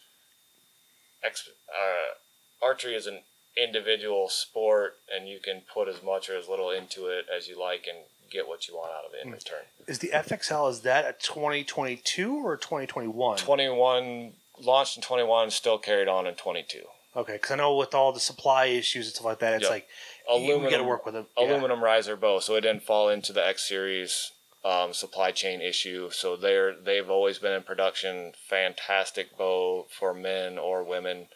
uh, 1.25 2.15
archery 2.63 2.95
is 2.95 3.07
an 3.07 3.21
individual 3.57 4.29
sport 4.29 4.95
and 5.15 5.29
you 5.29 5.39
can 5.43 5.63
put 5.73 5.89
as 5.89 6.03
much 6.03 6.29
or 6.29 6.37
as 6.37 6.49
little 6.49 6.71
into 6.71 7.07
it 7.07 7.27
as 7.35 7.49
you 7.49 7.59
like 7.59 7.87
and 7.89 7.99
get 8.31 8.47
what 8.49 8.69
you 8.69 8.75
want 8.75 8.91
out 8.93 9.05
of 9.07 9.15
it 9.15 9.25
in 9.25 9.33
return. 9.33 9.61
Is 9.87 10.01
the 10.01 10.09
FXL 10.09 10.71
is 10.71 10.81
that 10.83 11.05
a 11.05 11.13
2022 11.13 12.35
or 12.47 12.57
2021? 12.57 13.39
21 13.39 14.33
launched 14.63 14.97
in 14.97 15.03
21 15.03 15.51
still 15.51 15.79
carried 15.79 16.09
on 16.09 16.27
in 16.27 16.35
22 16.35 16.81
Okay, 17.15 17.33
because 17.35 17.51
I 17.53 17.57
know 17.57 17.75
with 17.75 17.95
all 17.95 18.13
the 18.13 18.21
supply 18.21 18.67
issues 18.67 19.07
and 19.07 19.15
stuff 19.15 19.25
like 19.25 19.39
that, 19.39 19.55
it's 19.55 19.65
Yeah. 19.65 19.71
like 19.71 19.89
aluminum 20.29 20.65
we 20.65 20.71
got 20.71 20.79
to 20.79 20.85
work 20.85 21.07
with 21.07 21.17
it. 21.17 21.25
Yeah. 21.39 21.45
aluminum 21.45 21.83
riser 21.83 22.17
bow 22.17 22.41
so 22.41 22.57
it 22.57 22.63
didn't 22.63 22.83
fall 22.83 23.09
into 23.09 23.33
the 23.33 23.47
x 23.47 23.67
series 23.67 24.33
um, 24.65 24.93
supply 24.93 25.31
chain 25.31 25.61
issue 25.63 26.11
so 26.11 26.37
they're 26.37 26.75
they've 26.75 27.09
always 27.09 27.39
been 27.39 27.53
in 27.53 27.63
production 27.63 28.33
fantastic 28.49 29.37
bow 29.39 29.87
for 29.89 30.13
men 30.13 30.59
or 30.59 30.83
women 30.83 31.29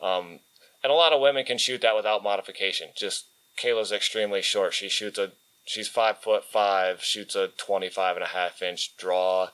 um, 0.00 0.38
and 0.86 0.92
a 0.92 0.94
lot 0.94 1.12
of 1.12 1.20
women 1.20 1.44
can 1.44 1.58
shoot 1.58 1.80
that 1.80 1.96
without 1.96 2.22
modification 2.22 2.90
just 2.96 3.24
kayla's 3.60 3.90
extremely 3.90 4.40
short 4.40 4.72
she 4.72 4.88
shoots 4.88 5.18
a 5.18 5.32
she's 5.64 5.88
five 5.88 6.16
foot 6.18 6.44
five 6.44 7.02
shoots 7.02 7.34
a 7.34 7.48
25 7.48 8.14
and 8.16 8.24
a 8.24 8.28
half 8.28 8.62
inch 8.62 8.96
draw 8.96 9.48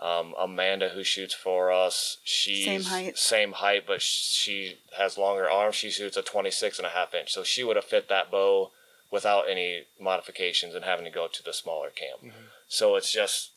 um, 0.00 0.32
Amanda, 0.38 0.88
who 0.88 1.04
shoots 1.04 1.34
for 1.34 1.70
us, 1.70 2.16
she's 2.24 2.64
Same 2.64 2.82
height. 2.84 3.18
same 3.18 3.52
height, 3.52 3.84
but 3.86 4.00
she 4.00 4.78
has 4.96 5.18
longer 5.18 5.46
arms. 5.48 5.74
She 5.74 5.90
shoots 5.90 6.16
a 6.16 6.22
26 6.22 6.78
and 6.78 6.86
a 6.86 6.90
half 6.90 7.12
inch, 7.12 7.30
so 7.30 7.44
she 7.44 7.62
would 7.62 7.76
have 7.76 7.84
fit 7.84 8.08
that 8.08 8.30
bow 8.30 8.70
without 9.10 9.42
any 9.50 9.82
modifications 10.00 10.74
and 10.74 10.86
having 10.86 11.04
to 11.04 11.10
go 11.10 11.28
to 11.28 11.42
the 11.42 11.52
smaller 11.52 11.90
cam. 11.90 12.32
So 12.66 12.96
it's 12.96 13.12
just 13.12 13.50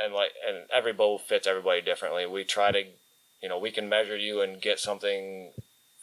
and 0.00 0.14
like 0.14 0.30
and 0.46 0.66
every 0.72 0.92
bow 0.92 1.18
fits 1.18 1.48
everybody 1.48 1.80
differently. 1.80 2.26
We 2.26 2.44
try 2.44 2.70
to, 2.70 2.84
you 3.42 3.48
know, 3.48 3.58
we 3.58 3.72
can 3.72 3.88
measure 3.88 4.16
you 4.16 4.40
and 4.40 4.62
get 4.62 4.78
something 4.78 5.50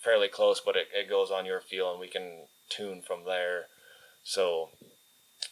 fairly 0.05 0.27
close, 0.29 0.61
but 0.63 0.75
it, 0.75 0.87
it 0.93 1.09
goes 1.09 1.31
on 1.31 1.45
your 1.45 1.59
feel 1.59 1.91
and 1.91 1.99
we 1.99 2.07
can 2.07 2.45
tune 2.69 3.01
from 3.05 3.25
there. 3.25 3.65
So 4.23 4.69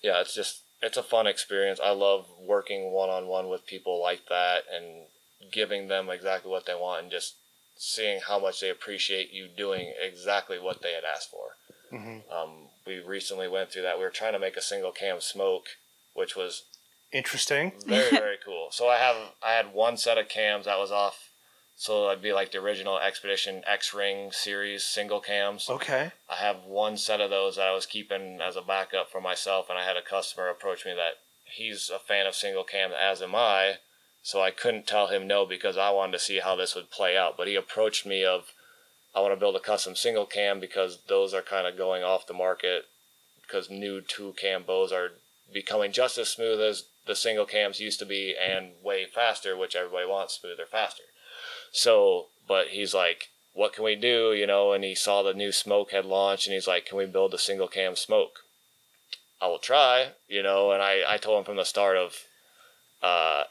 yeah, 0.03 0.21
it's 0.21 0.35
just 0.35 0.61
it's 0.81 0.97
a 0.97 1.03
fun 1.03 1.27
experience. 1.27 1.79
I 1.83 1.91
love 1.91 2.27
working 2.39 2.91
one 2.91 3.09
on 3.09 3.27
one 3.27 3.49
with 3.49 3.65
people 3.65 4.01
like 4.01 4.27
that 4.29 4.63
and 4.73 5.07
giving 5.51 5.87
them 5.87 6.09
exactly 6.09 6.51
what 6.51 6.65
they 6.65 6.75
want 6.75 7.03
and 7.03 7.11
just 7.11 7.35
seeing 7.75 8.19
how 8.27 8.39
much 8.39 8.61
they 8.61 8.69
appreciate 8.69 9.31
you 9.33 9.47
doing 9.47 9.93
exactly 9.99 10.59
what 10.59 10.81
they 10.81 10.93
had 10.93 11.03
asked 11.03 11.29
for. 11.31 11.55
Um, 12.31 12.69
we 12.87 12.99
recently 12.99 13.47
went 13.47 13.71
through 13.71 13.83
that. 13.83 13.97
We 13.99 14.03
were 14.03 14.09
trying 14.09 14.33
to 14.33 14.39
make 14.39 14.57
a 14.57 14.61
single 14.61 14.91
cam 14.91 15.21
smoke, 15.21 15.67
which 16.15 16.35
was 16.35 16.63
Interesting. 17.11 17.73
very 17.85 18.09
very 18.25 18.37
cool. 18.43 18.69
So 18.71 18.87
I 18.87 18.97
have 18.97 19.15
I 19.45 19.51
had 19.53 19.73
one 19.73 19.97
set 19.97 20.17
of 20.17 20.27
cams 20.27 20.65
that 20.65 20.79
was 20.79 20.91
off. 20.91 21.29
So 21.75 22.07
that'd 22.07 22.21
be 22.21 22.33
like 22.33 22.51
the 22.51 22.59
original 22.59 22.99
Expedition 22.99 23.63
X 23.67 23.93
Ring 23.93 24.31
series 24.31 24.83
single 24.83 25.19
cams. 25.19 25.69
Okay. 25.69 26.11
I 26.29 26.35
have 26.35 26.63
one 26.63 26.97
set 26.97 27.19
of 27.19 27.29
those 27.29 27.55
that 27.55 27.67
I 27.67 27.73
was 27.73 27.85
keeping 27.85 28.39
as 28.41 28.55
a 28.55 28.61
backup 28.61 29.11
for 29.11 29.19
myself, 29.19 29.69
and 29.69 29.77
I 29.77 29.83
had 29.83 29.97
a 29.97 30.01
customer 30.01 30.49
approach 30.49 30.85
me 30.85 30.93
that 30.93 31.17
he's 31.43 31.89
a 31.89 31.99
fan 31.99 32.25
of 32.25 32.35
single 32.35 32.63
cam, 32.63 32.91
as 32.91 33.21
am 33.21 33.35
I. 33.35 33.75
So 34.21 34.41
I 34.41 34.51
couldn't 34.51 34.87
tell 34.87 35.07
him 35.07 35.27
no 35.27 35.45
because 35.45 35.77
I 35.77 35.89
wanted 35.89 36.13
to 36.13 36.19
see 36.19 36.39
how 36.39 36.55
this 36.55 36.75
would 36.75 36.89
play 36.89 37.17
out. 37.17 37.35
But 37.35 37.47
he 37.47 37.55
approached 37.55 38.05
me 38.05 38.23
of, 38.23 38.53
I 39.13 39.19
want 39.19 39.33
to 39.33 39.39
build 39.39 39.55
a 39.55 39.59
custom 39.59 39.95
single 39.95 40.25
cam 40.25 40.59
because 40.59 40.99
those 41.09 41.33
are 41.33 41.41
kind 41.41 41.67
of 41.67 41.77
going 41.77 42.03
off 42.03 42.25
the 42.25 42.33
market 42.33 42.85
because 43.41 43.69
new 43.69 43.99
two 43.99 44.33
cam 44.39 44.63
bows 44.63 44.93
are 44.93 45.09
becoming 45.53 45.91
just 45.91 46.17
as 46.17 46.29
smooth 46.29 46.61
as 46.61 46.85
the 47.05 47.15
single 47.15 47.45
cams 47.45 47.81
used 47.81 47.99
to 47.99 48.05
be 48.05 48.33
and 48.35 48.71
way 48.81 49.05
faster, 49.05 49.57
which 49.57 49.75
everybody 49.75 50.07
wants 50.07 50.39
smoother, 50.39 50.65
faster. 50.65 51.03
So, 51.73 52.27
but 52.47 52.67
he's 52.67 52.93
like, 52.93 53.29
what 53.53 53.73
can 53.73 53.83
we 53.83 53.95
do? 53.95 54.31
You 54.33 54.47
know, 54.47 54.71
and 54.71 54.83
he 54.83 54.95
saw 54.95 55.21
the 55.21 55.33
new 55.33 55.51
smoke 55.51 55.91
had 55.91 56.05
launched 56.05 56.47
and 56.47 56.53
he's 56.53 56.67
like, 56.67 56.85
can 56.85 56.97
we 56.97 57.05
build 57.05 57.33
a 57.33 57.39
single 57.39 57.67
cam 57.67 57.95
smoke? 57.95 58.39
I 59.41 59.47
will 59.47 59.59
try, 59.59 60.11
you 60.29 60.41
know, 60.41 60.71
and 60.71 60.81
I, 60.81 61.01
I 61.05 61.17
told 61.17 61.39
him 61.39 61.45
from 61.45 61.57
the 61.57 61.65
start 61.65 61.97
of, 61.97 62.15
uh, 63.01 63.43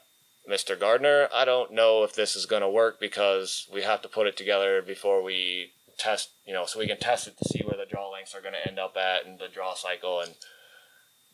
Mr. 0.50 0.78
Gardner, 0.78 1.28
I 1.32 1.44
don't 1.44 1.72
know 1.72 2.02
if 2.02 2.14
this 2.14 2.34
is 2.34 2.46
going 2.46 2.62
to 2.62 2.68
work 2.68 2.98
because 2.98 3.68
we 3.72 3.82
have 3.82 4.02
to 4.02 4.08
put 4.08 4.26
it 4.26 4.36
together 4.36 4.82
before 4.82 5.22
we 5.22 5.70
test, 5.98 6.30
you 6.46 6.52
know, 6.52 6.64
so 6.66 6.78
we 6.78 6.88
can 6.88 6.98
test 6.98 7.28
it 7.28 7.36
to 7.38 7.48
see 7.48 7.62
where 7.64 7.76
the 7.76 7.88
draw 7.88 8.08
lengths 8.10 8.34
are 8.34 8.40
going 8.40 8.54
to 8.54 8.68
end 8.68 8.78
up 8.78 8.96
at 8.96 9.26
and 9.26 9.38
the 9.38 9.48
draw 9.48 9.74
cycle 9.74 10.20
and 10.20 10.34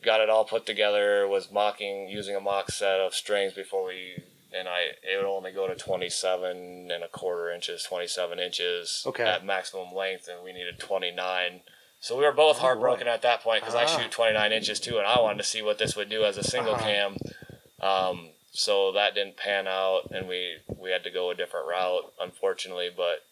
got 0.03 0.21
it 0.21 0.29
all 0.29 0.45
put 0.45 0.67
together, 0.67 1.27
was 1.27 1.51
mocking, 1.51 2.09
using 2.09 2.37
a 2.37 2.41
mock 2.41 2.71
set 2.71 3.01
of 3.01 3.15
strings 3.15 3.53
before 3.53 3.87
we, 3.87 4.23
and 4.53 4.69
I, 4.69 4.81
it 5.03 5.17
would 5.17 5.27
only 5.27 5.53
go 5.53 5.67
to 5.67 5.75
27 5.75 6.91
and 6.91 7.05
a 7.05 7.09
quarter 7.09 7.51
inches, 7.51 7.83
27 7.85 8.39
inches 8.39 9.05
Okay. 9.07 9.25
at 9.25 9.45
maximum 9.45 9.95
length 9.95 10.29
and 10.29 10.43
we 10.43 10.53
needed 10.53 10.79
29. 10.79 11.61
So 12.01 12.17
we 12.17 12.25
were 12.25 12.33
both 12.33 12.59
heartbroken 12.59 13.09
at 13.09 13.23
that 13.23 13.43
point 13.43 13.63
because 13.63 13.75
I 13.75 13.83
Ah. 13.85 13.87
shoot 13.87 14.11
29 14.11 14.53
inches 14.53 14.79
too, 14.81 14.99
and 14.99 15.07
I 15.07 15.21
wanted 15.21 15.39
to 15.39 15.49
see 15.49 15.63
what 15.63 15.79
this 15.79 15.97
would 15.97 16.09
do 16.09 16.25
as 16.25 16.37
a 16.39 16.45
single 16.45 16.75
Uh-huh. 16.75 16.85
cam. 16.85 17.17
Um, 17.81 18.31
so 18.53 18.93
that 18.93 19.15
didn't 19.15 19.37
pan 19.37 19.67
out, 19.69 20.11
and 20.13 20.29
we 20.29 20.59
we 20.77 20.91
had 20.91 21.05
to 21.05 21.11
go 21.11 21.31
a 21.31 21.35
different 21.35 21.67
route, 21.67 22.13
unfortunately. 22.21 22.91
But 22.97 23.25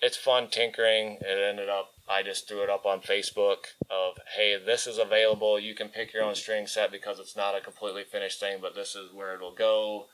it's 0.00 0.16
fun 0.16 0.48
tinkering. 0.48 1.18
It 1.20 1.38
ended 1.38 1.68
up 1.68 1.90
I 2.08 2.22
just 2.22 2.46
threw 2.46 2.62
it 2.62 2.70
up 2.70 2.84
on 2.86 3.00
Facebook 3.00 3.64
of 3.90 4.18
hey, 4.36 4.56
this 4.64 4.86
is 4.86 4.98
available. 4.98 5.58
You 5.58 5.74
can 5.74 5.88
pick 5.88 6.12
your 6.12 6.22
own 6.22 6.34
string 6.34 6.66
set 6.66 6.90
because 6.92 7.18
it's 7.18 7.34
not 7.36 7.54
a 7.56 7.60
completely 7.60 8.04
finished 8.04 8.38
thing, 8.40 8.58
but 8.60 8.74
this 8.74 8.94
is 8.94 9.12
where 9.12 9.34
it'll 9.34 9.54
go. 9.54 10.06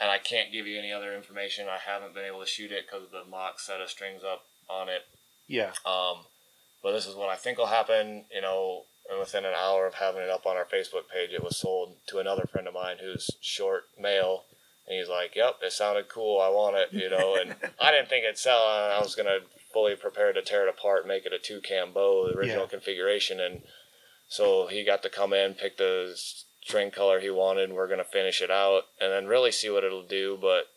And 0.00 0.10
I 0.10 0.18
can't 0.18 0.50
give 0.52 0.66
you 0.66 0.78
any 0.78 0.92
other 0.92 1.14
information. 1.14 1.66
I 1.68 1.76
haven't 1.78 2.14
been 2.14 2.24
able 2.24 2.40
to 2.40 2.46
shoot 2.46 2.72
it 2.72 2.86
because 2.86 3.08
the 3.10 3.28
mock 3.30 3.60
set 3.60 3.80
of 3.82 3.90
strings 3.90 4.22
up 4.24 4.44
on 4.68 4.88
it. 4.88 5.02
Yeah. 5.46 5.72
Um, 5.84 6.24
but 6.82 6.92
this 6.92 7.06
is 7.06 7.14
what 7.14 7.28
I 7.28 7.36
think 7.36 7.58
will 7.58 7.66
happen. 7.66 8.24
You 8.34 8.40
know, 8.40 8.84
and 9.10 9.18
within 9.20 9.44
an 9.44 9.52
hour 9.54 9.86
of 9.86 9.94
having 9.94 10.22
it 10.22 10.30
up 10.30 10.46
on 10.46 10.56
our 10.56 10.64
Facebook 10.64 11.08
page, 11.12 11.30
it 11.34 11.42
was 11.44 11.56
sold 11.58 11.96
to 12.08 12.18
another 12.18 12.46
friend 12.50 12.66
of 12.66 12.74
mine 12.74 12.96
who's 13.00 13.30
short 13.40 13.84
male. 14.00 14.44
And 14.88 14.98
he's 14.98 15.08
like, 15.08 15.36
"Yep, 15.36 15.56
it 15.62 15.72
sounded 15.72 16.08
cool. 16.08 16.40
I 16.40 16.48
want 16.48 16.76
it." 16.76 16.92
You 16.92 17.10
know, 17.10 17.36
and 17.36 17.54
I 17.80 17.90
didn't 17.90 18.08
think 18.08 18.24
it'd 18.24 18.38
sell. 18.38 18.62
and 18.72 18.92
I 18.94 19.00
was 19.00 19.14
gonna 19.14 19.40
fully 19.72 19.94
prepare 19.96 20.32
to 20.32 20.40
tear 20.42 20.66
it 20.66 20.70
apart, 20.70 21.06
make 21.06 21.26
it 21.26 21.32
a 21.34 21.38
two 21.38 21.60
cam 21.60 21.92
bow, 21.92 22.26
the 22.28 22.36
original 22.38 22.62
Yeah. 22.64 22.70
configuration, 22.70 23.38
and 23.38 23.62
so 24.28 24.66
he 24.68 24.82
got 24.84 25.02
to 25.02 25.10
come 25.10 25.32
in, 25.34 25.54
pick 25.54 25.76
the 25.76 26.16
string 26.70 26.90
color 26.90 27.20
he 27.20 27.30
wanted. 27.30 27.64
and 27.64 27.74
We're 27.74 27.88
gonna 27.88 28.04
finish 28.04 28.40
it 28.40 28.50
out, 28.50 28.84
and 29.00 29.12
then 29.12 29.26
really 29.26 29.52
see 29.52 29.68
what 29.70 29.84
it'll 29.84 30.02
do. 30.06 30.38
But 30.40 30.68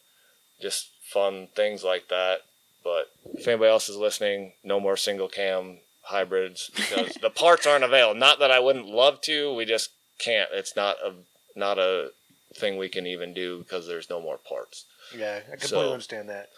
just 0.61 0.89
fun 1.03 1.47
things 1.55 1.83
like 1.83 2.07
that. 2.09 2.39
But 2.83 3.11
if 3.33 3.47
anybody 3.47 3.69
else 3.69 3.87
is 3.89 3.95
listening, 3.97 4.53
no 4.63 4.79
more 4.79 4.97
single 4.97 5.29
cam 5.29 5.79
hybrids 6.01 6.69
because 6.75 7.13
the 7.21 7.29
parts 7.29 7.65
aren't 7.65 7.83
available. 7.85 8.19
Not 8.19 8.39
that 8.39 8.51
I 8.51 8.59
wouldn't 8.59 8.87
love 8.87 9.21
to, 9.21 9.53
we 9.53 9.63
just 9.65 9.91
can't. 10.19 10.49
It's 10.51 10.75
not 10.75 10.97
a 11.03 11.13
not 11.55 11.77
a 11.77 12.11
thing 12.55 12.77
we 12.77 12.89
can 12.89 13.07
even 13.07 13.33
do 13.33 13.59
because 13.59 13.87
there's 13.87 14.09
no 14.09 14.19
more 14.21 14.37
parts. 14.37 14.85
Yeah. 15.15 15.37
I 15.47 15.51
completely 15.51 15.67
So- 15.67 15.93
understand 15.93 16.29
that. 16.29 16.49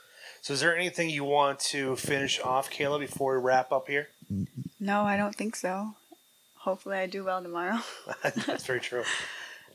So, 0.41 0.53
is 0.53 0.59
there 0.59 0.75
anything 0.75 1.09
you 1.09 1.23
want 1.23 1.59
to 1.71 1.95
finish 1.95 2.39
off, 2.39 2.69
Kayla, 2.69 2.99
before 2.99 3.39
we 3.39 3.43
wrap 3.43 3.71
up 3.71 3.87
here? 3.87 4.09
No, 4.79 5.01
I 5.01 5.17
don't 5.17 5.35
think 5.35 5.55
so. 5.55 5.95
Hopefully, 6.65 6.97
I 6.97 7.05
do 7.05 7.23
well 7.23 7.41
tomorrow. 7.41 7.79
That's 8.23 8.65
very 8.65 8.79
true. 8.79 9.03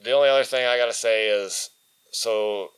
The 0.02 0.12
only 0.12 0.28
other 0.28 0.44
thing 0.44 0.66
I 0.66 0.76
gotta 0.76 0.92
say 0.92 1.28
is 1.28 1.70
so 2.12 2.70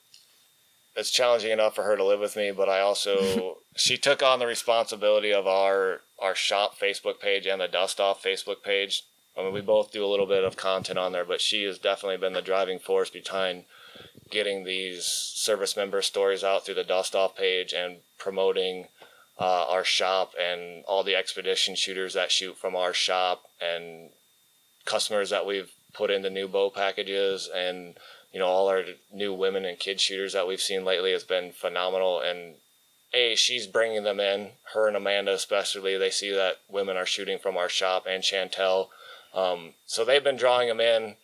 it's 0.94 1.10
challenging 1.10 1.50
enough 1.50 1.74
for 1.74 1.84
her 1.84 1.96
to 1.96 2.04
live 2.04 2.20
with 2.20 2.36
me, 2.36 2.50
but 2.50 2.68
I 2.68 2.80
also 2.80 3.56
she 3.76 3.96
took 3.96 4.22
on 4.22 4.38
the 4.38 4.46
responsibility 4.46 5.32
of 5.32 5.46
our 5.46 6.02
our 6.18 6.34
shop 6.34 6.78
Facebook 6.78 7.20
page 7.20 7.46
and 7.46 7.60
the 7.60 7.68
Dust 7.68 7.98
Off 8.00 8.22
Facebook 8.22 8.62
page 8.62 9.02
I 9.36 9.42
mean, 9.42 9.52
we 9.52 9.60
mm-hmm. 9.60 9.66
both 9.66 9.92
do 9.92 10.04
a 10.04 10.08
little 10.08 10.26
bit 10.26 10.44
of 10.44 10.56
content 10.56 10.98
on 10.98 11.12
there, 11.12 11.24
but 11.24 11.40
she 11.40 11.64
has 11.64 11.78
definitely 11.78 12.18
been 12.18 12.34
the 12.34 12.42
driving 12.42 12.78
force 12.78 13.08
behind 13.08 13.64
getting 14.30 14.64
these 14.64 15.04
service 15.06 15.76
member 15.76 16.02
stories 16.02 16.44
out 16.44 16.64
through 16.64 16.74
the 16.74 16.84
Dust 16.84 17.14
Off 17.14 17.36
page 17.36 17.72
and 17.72 17.98
promoting 18.18 18.88
uh, 19.42 19.66
our 19.68 19.82
shop 19.82 20.34
and 20.40 20.84
all 20.84 21.02
the 21.02 21.16
expedition 21.16 21.74
shooters 21.74 22.14
that 22.14 22.30
shoot 22.30 22.56
from 22.56 22.76
our 22.76 22.94
shop 22.94 23.42
and 23.60 24.10
customers 24.84 25.30
that 25.30 25.44
we've 25.44 25.72
put 25.92 26.12
into 26.12 26.30
new 26.30 26.46
bow 26.46 26.70
packages 26.70 27.50
and 27.52 27.96
you 28.32 28.38
know 28.38 28.46
all 28.46 28.68
our 28.68 28.84
new 29.12 29.32
women 29.32 29.64
and 29.64 29.80
kid 29.80 30.00
shooters 30.00 30.32
that 30.32 30.46
we've 30.46 30.60
seen 30.60 30.84
lately 30.84 31.10
has 31.10 31.24
been 31.24 31.50
phenomenal. 31.50 32.20
And 32.20 32.54
a 33.12 33.34
she's 33.34 33.66
bringing 33.66 34.04
them 34.04 34.20
in 34.20 34.50
her 34.74 34.86
and 34.86 34.96
amanda 34.96 35.32
especially. 35.34 35.98
They 35.98 36.10
see 36.10 36.30
that 36.30 36.58
women 36.68 36.96
are 36.96 37.04
shooting 37.04 37.38
from 37.40 37.56
our 37.56 37.68
shop 37.68 38.06
and 38.08 38.22
chantel. 38.22 38.90
Um, 39.34 39.74
so 39.86 40.04
they've 40.04 40.22
been 40.22 40.36
drawing 40.36 40.68
them 40.68 40.80
in. 40.80 41.16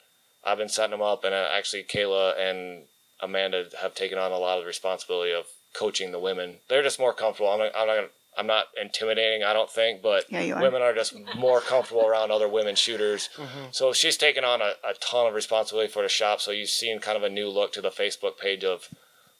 I've 0.44 0.58
been 0.58 0.68
setting 0.68 0.90
them 0.90 1.02
up 1.02 1.22
and 1.22 1.34
uh, 1.34 1.48
actually 1.56 1.84
kayla 1.84 2.36
and 2.36 2.86
amanda 3.20 3.66
have 3.80 3.94
taken 3.94 4.18
on 4.18 4.32
a 4.32 4.38
lot 4.38 4.58
of 4.58 4.64
the 4.64 4.68
responsibility 4.68 5.32
of 5.32 5.46
coaching 5.74 6.12
the 6.12 6.18
women 6.18 6.56
they're 6.68 6.82
just 6.82 6.98
more 6.98 7.12
comfortable 7.12 7.50
i'm 7.50 7.58
not, 7.58 7.72
I'm 7.76 7.86
not 7.86 8.10
I'm 8.36 8.46
not 8.46 8.66
intimidating, 8.80 9.42
I 9.42 9.52
don't 9.52 9.68
think, 9.68 10.00
but 10.00 10.30
Yeah, 10.30 10.54
are. 10.58 10.62
women 10.62 10.80
are 10.80 10.94
just 10.94 11.12
more 11.34 11.60
comfortable 11.60 12.06
around 12.06 12.30
other 12.30 12.46
women 12.48 12.76
shooters. 12.76 13.28
So 13.72 13.92
she's 13.92 14.16
taken 14.16 14.44
on 14.44 14.60
a, 14.62 14.74
a 14.84 14.94
ton 15.00 15.26
of 15.26 15.34
responsibility 15.34 15.90
for 15.90 16.02
the 16.04 16.08
shop. 16.08 16.40
So 16.40 16.52
you've 16.52 16.68
seen 16.68 17.00
kind 17.00 17.16
of 17.16 17.24
a 17.24 17.28
new 17.28 17.48
look 17.48 17.72
to 17.72 17.80
the 17.80 17.90
Facebook 17.90 18.38
page 18.38 18.62
of 18.62 18.88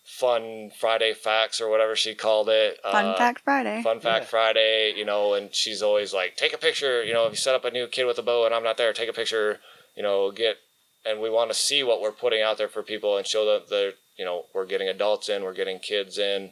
Fun 0.05 0.71
Friday 0.77 1.13
Facts 1.15 1.61
or 1.61 1.69
whatever 1.71 1.95
she 1.95 2.15
called 2.15 2.49
it. 2.49 2.79
Fun 2.83 3.05
Uh, 3.07 3.17
Fact 3.17 3.41
Friday. 3.45 3.83
Fun 3.83 4.01
Fact 4.01 4.27
Friday, 4.27 4.95
you 4.97 5.05
know, 5.05 5.35
and 5.35 5.55
she's 5.55 5.81
always 5.83 6.13
like, 6.13 6.37
take 6.37 6.53
a 6.53 6.59
picture, 6.59 7.05
you 7.05 7.13
know, 7.13 7.27
if 7.27 7.33
you 7.33 7.37
set 7.37 7.55
up 7.55 7.65
a 7.65 7.71
new 7.71 7.87
kid 7.87 8.05
with 8.05 8.19
a 8.19 8.23
bow 8.23 8.47
and 8.47 8.55
I'm 8.55 8.65
not 8.65 8.79
there, 8.79 8.93
take 8.93 9.09
a 9.09 9.13
picture, 9.13 9.61
you 9.97 10.03
know, 10.03 10.33
get, 10.33 10.57
and 11.07 11.21
we 11.21 11.31
want 11.31 11.51
to 11.51 11.55
see 11.55 11.85
what 11.85 12.01
we're 12.01 12.11
putting 12.11 12.43
out 12.43 12.59
there 12.59 12.69
for 12.69 12.83
people 12.83 13.17
and 13.17 13.27
show 13.27 13.45
that 13.47 13.69
they're, 13.71 13.93
you 14.19 14.25
know, 14.25 14.47
we're 14.53 14.67
getting 14.67 14.89
adults 14.89 15.29
in, 15.29 15.43
we're 15.43 15.55
getting 15.55 15.79
kids 15.79 16.19
in, 16.19 16.51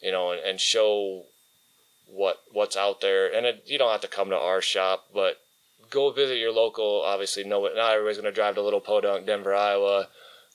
you 0.00 0.12
know, 0.12 0.30
and, 0.30 0.40
and 0.40 0.60
show 0.60 1.24
what 2.06 2.38
what's 2.52 2.76
out 2.76 3.00
there. 3.00 3.32
And 3.32 3.44
it, 3.44 3.64
you 3.66 3.78
don't 3.78 3.92
have 3.92 4.00
to 4.02 4.08
come 4.08 4.30
to 4.30 4.38
our 4.38 4.62
shop, 4.62 5.06
but 5.12 5.38
go 5.90 6.10
visit 6.10 6.38
your 6.38 6.52
local. 6.52 7.02
Obviously, 7.04 7.44
no, 7.44 7.62
not 7.62 7.92
everybody's 7.92 8.18
going 8.18 8.32
to 8.32 8.34
drive 8.34 8.54
to 8.54 8.62
Little 8.62 8.80
Podunk, 8.80 9.26
Denver, 9.26 9.54
Iowa. 9.54 10.08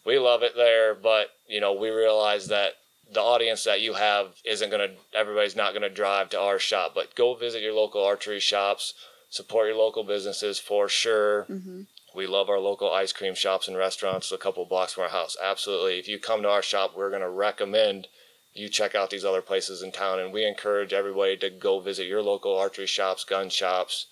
We 0.06 0.18
love 0.20 0.44
it 0.44 0.56
there, 0.56 0.96
but 0.96 1.28
you 1.48 1.62
know, 1.62 1.74
we 1.74 1.90
realize 1.90 2.48
that 2.48 2.74
the 3.12 3.22
audience 3.22 3.64
that 3.66 3.82
you 3.82 3.94
have 3.94 4.28
isn't 4.46 4.70
going 4.70 4.90
to. 4.90 4.96
Everybody's 5.18 5.56
not 5.56 5.72
going 5.72 5.84
to 5.84 5.90
drive 5.90 6.30
to 6.30 6.40
our 6.40 6.60
shop, 6.60 6.94
but 6.96 7.16
go 7.16 7.36
visit 7.36 7.62
your 7.62 7.74
local 7.74 8.04
archery 8.04 8.40
shops. 8.40 8.94
Support 9.30 9.68
your 9.68 9.78
local 9.78 10.04
businesses 10.04 10.60
for 10.60 10.88
sure. 10.88 11.46
Mm-hmm. 11.50 11.82
We 12.16 12.28
love 12.28 12.50
our 12.50 12.60
local 12.60 12.92
ice 12.92 13.12
cream 13.12 13.36
shops 13.36 13.68
and 13.68 13.78
restaurants 13.78 14.32
a 14.32 14.38
couple 14.38 14.66
blocks 14.66 14.94
from 14.94 15.04
our 15.04 15.10
house. 15.10 15.36
Absolutely. 15.42 16.00
If 16.00 16.08
you 16.08 16.20
come 16.20 16.42
to 16.44 16.50
our 16.50 16.62
shop, 16.62 16.96
we're 16.96 17.10
going 17.10 17.22
to 17.22 17.30
recommend 17.30 18.08
you 18.54 18.70
check 18.70 18.94
out 18.94 19.10
these 19.10 19.26
other 19.26 19.42
places 19.42 19.82
in 19.82 19.92
town. 19.92 20.20
And 20.20 20.32
we 20.32 20.46
encourage 20.46 20.94
everybody 20.94 21.38
to 21.38 21.50
go 21.50 21.80
visit 21.80 22.06
your 22.06 22.22
local 22.22 22.58
archery 22.58 22.86
shops, 22.86 23.24
gun 23.24 23.50
shops, 23.50 24.08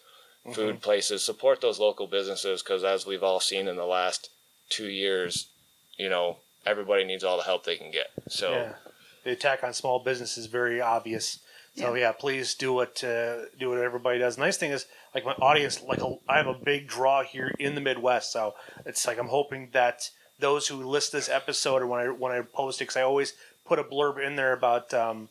food 0.54 0.82
places. 0.82 1.24
Support 1.24 1.62
those 1.62 1.80
local 1.80 2.08
businesses 2.08 2.64
because, 2.64 2.84
as 2.84 3.06
we've 3.06 3.24
all 3.24 3.40
seen 3.40 3.68
in 3.68 3.76
the 3.76 3.86
last 3.86 4.30
two 4.70 4.88
years, 4.88 5.50
you 5.98 6.10
know, 6.10 6.38
everybody 6.66 7.04
needs 7.04 7.24
all 7.24 7.38
the 7.38 7.44
help 7.44 7.64
they 7.64 7.78
can 7.78 7.92
get. 7.92 8.08
So, 8.28 8.52
Yeah, 8.52 8.74
the 9.24 9.32
attack 9.32 9.64
on 9.64 9.74
small 9.74 10.00
business 10.00 10.38
is 10.38 10.48
very 10.48 10.82
obvious. 10.82 11.40
So 11.76 11.94
yeah, 11.94 12.12
please 12.12 12.54
do 12.54 12.74
what 12.74 13.02
uh, 13.04 13.46
do 13.58 13.70
what 13.70 13.78
everybody 13.78 14.20
does. 14.20 14.38
Nice 14.38 14.58
thing 14.58 14.72
is, 14.72 14.86
like 15.14 15.26
my 15.26 15.34
audience, 15.34 15.82
like 15.82 16.02
a, 16.02 16.16
I 16.28 16.38
have 16.38 16.48
a 16.48 16.54
big 16.54 16.88
draw 16.88 17.24
here 17.24 17.54
in 17.60 17.76
the 17.76 17.82
Midwest, 17.82 18.32
so 18.32 18.56
it's 18.86 19.06
like 19.06 19.20
I'm 19.20 19.28
hoping 19.28 19.70
that 19.74 20.10
those 20.40 20.68
who 20.68 20.78
list 20.84 21.12
this 21.12 21.30
episode 21.30 21.82
or 21.82 21.88
when 21.88 22.02
I 22.02 22.06
when 22.10 22.32
I 22.32 22.42
post 22.42 22.80
it, 22.82 22.86
because 22.86 22.98
I 22.98 23.02
always 23.04 23.34
put 23.66 23.80
a 23.80 23.84
blurb 23.84 24.26
in 24.26 24.36
there 24.36 24.54
about 24.54 24.94
um, 24.94 25.30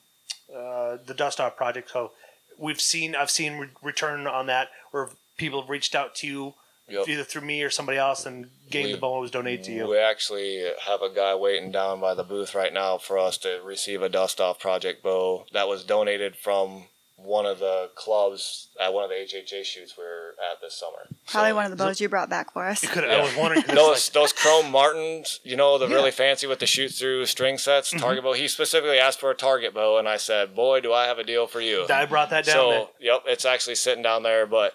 uh, 0.54 0.98
the 1.06 1.14
Dust 1.14 1.40
Off 1.40 1.56
project. 1.56 1.90
So 1.90 2.12
we've 2.58 2.80
seen 2.80 3.14
I've 3.16 3.30
seen 3.30 3.58
re- 3.58 3.68
return 3.82 4.26
on 4.26 4.46
that 4.46 4.68
where 4.90 5.08
people 5.36 5.60
have 5.62 5.70
reached 5.70 5.94
out 5.94 6.14
to 6.16 6.26
you 6.26 6.54
Yep. 6.88 7.08
either 7.08 7.22
through 7.22 7.42
me 7.42 7.62
or 7.62 7.70
somebody 7.70 7.98
else 7.98 8.26
and 8.26 8.50
getting 8.68 8.88
We- 8.88 8.92
the 8.94 8.98
bow 8.98 9.20
was 9.20 9.30
donated 9.30 9.64
to 9.66 9.72
you. 9.72 9.86
We 9.86 9.96
actually 9.98 10.72
have 10.86 11.02
a 11.02 11.08
guy 11.08 11.36
waiting 11.36 11.70
down 11.70 12.00
by 12.00 12.14
the 12.14 12.24
booth 12.24 12.52
right 12.52 12.72
now 12.72 12.98
for 12.98 13.16
us 13.16 13.38
to 13.38 13.60
receive 13.62 14.02
a 14.02 14.08
dust 14.08 14.40
off 14.40 14.58
project 14.58 15.00
bow 15.00 15.46
that 15.52 15.68
was 15.68 15.84
donated 15.84 16.34
from 16.36 16.88
one 17.22 17.44
of 17.46 17.58
the 17.58 17.90
clubs 17.96 18.68
at 18.80 18.92
one 18.92 19.04
of 19.04 19.10
the 19.10 19.16
HHA 19.16 19.64
shoots 19.64 19.94
we 19.96 20.04
were 20.04 20.34
at 20.50 20.60
this 20.60 20.74
summer. 20.78 21.06
Probably 21.26 21.50
So- 21.50 21.54
one 21.54 21.64
of 21.66 21.70
the 21.70 21.76
bows 21.76 22.00
you 22.00 22.08
brought 22.08 22.30
back 22.30 22.52
for 22.52 22.66
us. 22.66 22.82
You 22.82 22.88
could 22.88 23.04
I 23.04 23.20
was 23.22 23.34
wondering 23.36 23.62
'cause 23.62 23.74
those 23.74 24.08
like, 24.08 24.12
those 24.14 24.32
chrome 24.32 24.70
martins, 24.70 25.40
you 25.42 25.54
know, 25.56 25.76
the 25.78 25.86
Yeah. 25.86 25.94
really 25.96 26.10
fancy 26.10 26.46
with 26.46 26.58
the 26.60 26.66
shoot 26.66 26.88
through 26.90 27.26
string 27.26 27.58
sets, 27.58 27.90
Mm-hmm. 27.90 28.00
target 28.00 28.24
bow. 28.24 28.32
He 28.32 28.48
specifically 28.48 28.98
asked 28.98 29.20
for 29.20 29.30
a 29.30 29.34
target 29.34 29.74
bow, 29.74 29.98
and 29.98 30.08
I 30.08 30.16
said, 30.16 30.54
"Boy, 30.54 30.80
do 30.80 30.92
I 30.92 31.06
have 31.06 31.18
a 31.18 31.24
deal 31.24 31.46
for 31.46 31.60
you." 31.60 31.86
I 31.90 32.06
brought 32.06 32.30
that 32.30 32.44
down 32.46 32.54
so 32.54 32.70
there. 32.70 32.86
yep, 33.12 33.22
it's 33.26 33.44
actually 33.44 33.74
sitting 33.76 34.02
down 34.02 34.22
there, 34.22 34.46
but 34.46 34.74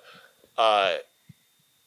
uh, 0.58 0.98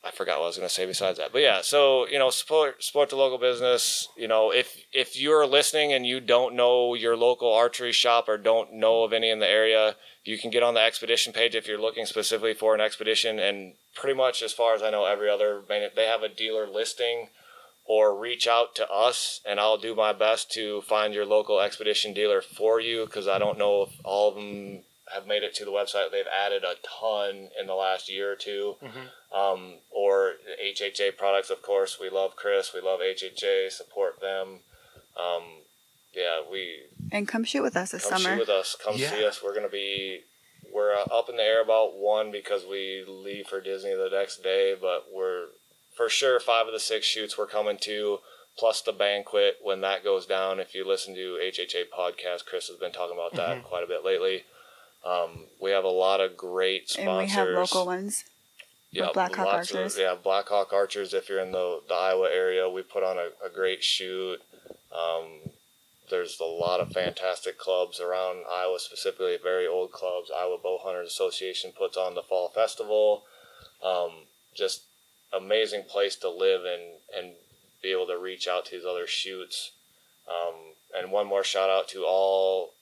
I 0.05 0.13
forgot 0.13 0.39
what 0.39 0.45
I 0.45 0.47
was 0.49 0.57
going 0.57 0.69
to 0.69 0.75
say 0.75 0.87
besides 0.87 1.19
that. 1.19 1.33
But 1.33 1.43
yeah, 1.43 1.61
so 1.61 2.07
you 2.07 2.19
know, 2.19 2.31
support 2.31 2.83
support 2.85 3.11
the 3.11 3.17
local 3.17 3.39
business. 3.39 4.09
You 4.17 4.29
know, 4.29 4.53
if 4.53 4.77
if 4.93 5.21
you're 5.21 5.47
listening 5.47 5.93
and 5.93 6.07
you 6.07 6.21
don't 6.21 6.55
know 6.55 6.95
your 6.95 7.17
local 7.17 7.53
archery 7.53 7.93
shop 7.93 8.29
or 8.29 8.39
don't 8.39 8.75
know 8.75 9.03
of 9.03 9.13
any 9.13 9.29
in 9.29 9.41
the 9.41 9.49
area, 9.49 9.97
you 10.25 10.39
can 10.39 10.51
get 10.51 10.63
on 10.63 10.75
the 10.75 10.81
expedition 10.81 11.33
page 11.33 11.57
if 11.57 11.67
you're 11.67 11.81
looking 11.81 12.07
specifically 12.07 12.55
for 12.55 12.75
an 12.75 12.81
expedition. 12.81 13.39
And 13.41 13.75
pretty 13.95 14.17
much, 14.17 14.41
as 14.41 14.53
far 14.53 14.75
as 14.75 14.83
I 14.83 14.91
know, 14.91 15.05
every 15.05 15.29
other 15.29 15.63
they 15.69 16.07
have 16.07 16.23
a 16.23 16.29
dealer 16.29 16.67
listing. 16.69 17.29
Or 17.91 18.15
reach 18.15 18.47
out 18.47 18.75
to 18.75 18.87
us, 18.91 19.41
and 19.47 19.59
I'll 19.59 19.79
do 19.79 19.95
my 19.95 20.13
best 20.13 20.53
to 20.53 20.83
find 20.83 21.15
your 21.15 21.25
local 21.25 21.59
expedition 21.59 22.13
dealer 22.13 22.43
for 22.43 22.79
you. 22.81 23.07
Because 23.07 23.27
I 23.27 23.39
don't 23.39 23.57
know 23.57 23.81
if 23.81 23.89
all 24.05 24.29
of 24.29 24.35
them 24.35 24.83
have 25.15 25.27
made 25.27 25.43
it 25.43 25.55
to 25.57 25.65
the 25.65 25.71
website. 25.71 26.11
They've 26.11 26.25
added 26.27 26.65
a 26.65 26.75
ton 27.01 27.51
in 27.61 27.67
the 27.67 27.75
last 27.75 28.09
year 28.11 28.33
or 28.33 28.37
2 28.37 28.77
Um, 29.33 29.75
or 29.91 30.35
HHA 30.63 31.17
products, 31.17 31.51
of 31.51 31.61
course. 31.63 31.99
We 32.01 32.09
love 32.11 32.37
Chris. 32.37 32.73
We 32.73 32.81
love 32.81 33.01
HHA. 33.01 33.71
Support 33.71 34.21
them. 34.21 34.61
Um, 35.17 35.43
yeah, 36.15 36.41
we 36.51 36.83
And 37.13 37.29
come 37.29 37.45
shoot 37.45 37.63
with 37.63 37.77
us 37.77 37.91
this 37.93 38.05
come 38.09 38.21
summer. 38.23 38.35
shoot 38.35 38.41
with 38.41 38.49
us. 38.49 38.77
Come 38.83 38.97
Yeah. 38.97 39.11
see 39.11 39.25
us. 39.25 39.43
We're 39.43 39.55
gonna 39.55 39.69
be 39.69 40.23
we're 40.73 40.95
uh, 40.95 41.05
up 41.11 41.29
in 41.31 41.37
the 41.37 41.43
air 41.43 41.63
about 41.63 41.95
one 41.97 42.31
because 42.31 42.65
we 42.67 43.03
leave 43.07 43.47
for 43.47 43.61
Disney 43.61 43.95
the 43.95 44.11
next 44.11 44.43
day, 44.43 44.75
but 44.79 45.07
we're 45.13 45.47
for 45.97 46.09
sure 46.09 46.39
five 46.41 46.67
of 46.67 46.73
the 46.73 46.79
six 46.81 47.07
shoots 47.07 47.37
we're 47.39 47.47
coming 47.47 47.79
to. 47.79 48.21
Plus 48.57 48.81
the 48.83 48.93
banquet 48.93 49.59
when 49.63 49.81
that 49.83 50.03
goes 50.03 50.27
down. 50.27 50.59
If 50.59 50.75
you 50.75 50.85
listen 50.87 51.15
to 51.15 51.39
HHA 51.41 51.85
podcast, 51.97 52.45
Chris 52.45 52.67
has 52.69 52.77
been 52.77 52.91
talking 52.93 53.15
about 53.17 53.35
that 53.35 53.59
Mm-hmm. 53.59 53.67
quite 53.69 53.85
a 53.85 53.87
bit 53.87 54.05
lately. 54.05 54.45
Um, 55.05 55.45
we 55.61 55.71
have 55.71 55.85
a 55.85 55.89
lot 55.89 56.21
of 56.21 56.37
great 56.37 56.97
and 56.99 57.17
we 57.17 57.29
have 57.29 57.49
local 57.49 57.87
ones. 57.87 58.25
Yeah, 58.91 59.09
Blackhawk 59.13 59.47
Archers. 59.47 59.95
Of, 59.95 60.01
yeah, 60.01 60.15
Blackhawk 60.21 60.73
Archers. 60.73 61.13
If 61.13 61.29
you're 61.29 61.41
in 61.41 61.53
the, 61.53 61.81
the 61.89 61.95
Iowa 61.95 62.29
area, 62.33 62.69
we 62.69 62.83
put 62.83 63.03
on 63.03 63.19
a, 63.19 63.29
a 63.47 63.51
great 63.51 63.85
shoot. 63.85 64.41
Um, 64.93 65.51
there's 66.11 66.41
a 66.41 66.45
lot 66.45 66.81
of 66.81 66.93
fantastic 66.93 67.59
clubs 67.59 68.01
around 68.01 68.45
Iowa, 68.51 68.79
specifically 68.79 69.37
very 69.43 69.67
old 69.67 69.93
clubs. 69.93 70.31
Iowa 70.35 70.57
Bow 70.63 70.79
Hunters 70.83 71.09
Association 71.09 71.73
puts 71.77 71.97
on 71.97 72.15
the 72.15 72.23
fall 72.23 72.49
festival. 72.49 73.25
Um, 73.85 74.11
just 74.55 74.85
amazing 75.33 75.83
place 75.83 76.17
to 76.17 76.31
live 76.31 76.63
and 76.65 76.83
and 77.15 77.35
be 77.83 77.93
able 77.93 78.07
to 78.07 78.19
reach 78.19 78.49
out 78.49 78.65
to 78.67 78.71
these 78.73 78.87
other 78.87 79.07
shoots. 79.07 79.73
Um, 80.29 80.55
and 80.97 81.13
one 81.13 81.27
more 81.27 81.45
shout 81.45 81.71
out 81.71 81.89
to 81.89 82.05
all 82.05 82.73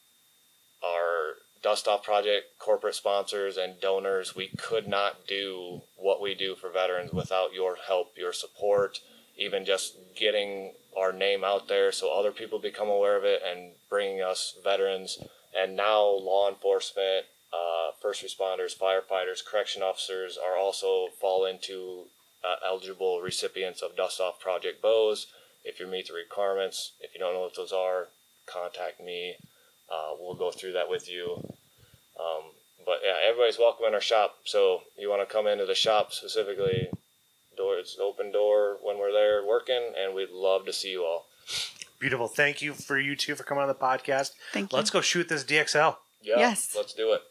our 0.84 1.34
Dust 1.66 1.88
Off 1.88 2.04
Project 2.04 2.60
corporate 2.60 2.94
sponsors 2.94 3.56
and 3.56 3.80
donors. 3.80 4.36
We 4.36 4.50
could 4.56 4.86
not 4.86 5.26
do 5.26 5.82
what 5.96 6.20
we 6.20 6.32
do 6.32 6.54
for 6.54 6.70
veterans 6.70 7.12
without 7.12 7.52
your 7.52 7.74
help, 7.88 8.12
your 8.16 8.32
support, 8.32 9.00
even 9.36 9.64
just 9.64 9.96
getting 10.14 10.74
our 10.96 11.12
name 11.12 11.42
out 11.42 11.66
there 11.66 11.90
so 11.90 12.16
other 12.16 12.30
people 12.30 12.60
become 12.60 12.88
aware 12.88 13.16
of 13.16 13.24
it 13.24 13.42
and 13.44 13.72
bringing 13.90 14.22
us 14.22 14.54
veterans 14.62 15.18
and 15.60 15.74
now 15.74 16.04
law 16.04 16.48
enforcement, 16.48 17.26
uh, 17.52 17.90
first 18.00 18.24
responders, 18.24 18.78
firefighters, 18.78 19.44
correction 19.44 19.82
officers 19.82 20.38
are 20.38 20.56
also 20.56 21.08
fall 21.20 21.44
into 21.44 22.04
uh, 22.44 22.64
eligible 22.64 23.20
recipients 23.20 23.82
of 23.82 23.96
Dust 23.96 24.20
Off 24.20 24.38
Project 24.38 24.80
bows. 24.80 25.26
If 25.64 25.80
you 25.80 25.88
meet 25.88 26.06
the 26.06 26.14
requirements, 26.14 26.92
if 27.00 27.12
you 27.12 27.18
don't 27.18 27.34
know 27.34 27.40
what 27.40 27.56
those 27.56 27.72
are, 27.72 28.06
contact 28.46 29.00
me. 29.00 29.34
Uh, 29.91 30.14
we'll 30.18 30.34
go 30.34 30.51
through 30.51 30.72
that 30.72 30.89
with 30.91 31.09
you. 31.11 31.37
Um, 32.18 32.43
but 32.84 32.99
yeah, 33.05 33.14
everybody's 33.28 33.59
welcome 33.59 33.87
in 33.87 33.95
our 33.95 34.01
shop. 34.01 34.37
So 34.45 34.82
you 34.99 35.09
want 35.11 35.26
to 35.26 35.32
come 35.32 35.47
into 35.47 35.66
the 35.66 35.74
shop 35.74 36.12
specifically, 36.12 36.89
door 37.57 37.76
it's 37.78 37.97
open 38.01 38.32
door 38.32 38.78
when 38.82 38.99
we're 38.99 39.12
there 39.12 39.45
working, 39.45 39.93
and 39.99 40.14
we'd 40.14 40.30
love 40.30 40.66
to 40.66 40.72
see 40.72 40.91
you 40.91 41.05
all. 41.05 41.26
Beautiful. 41.99 42.28
Thank 42.28 42.61
you 42.62 42.74
for 42.74 42.99
you 42.99 43.16
two 43.16 43.34
for 43.34 43.45
coming 43.45 43.62
on 43.62 43.68
the 43.68 43.74
podcast. 43.74 44.32
Thank 44.53 44.72
you. 44.72 44.76
Let's 44.76 44.91
go 44.91 45.01
shoot 45.01 45.28
this 45.28 45.45
DXL. 45.45 45.97
Yeah, 46.22 46.39
Yes. 46.39 46.74
let's 46.76 46.93
do 46.93 47.12
it. 47.12 47.22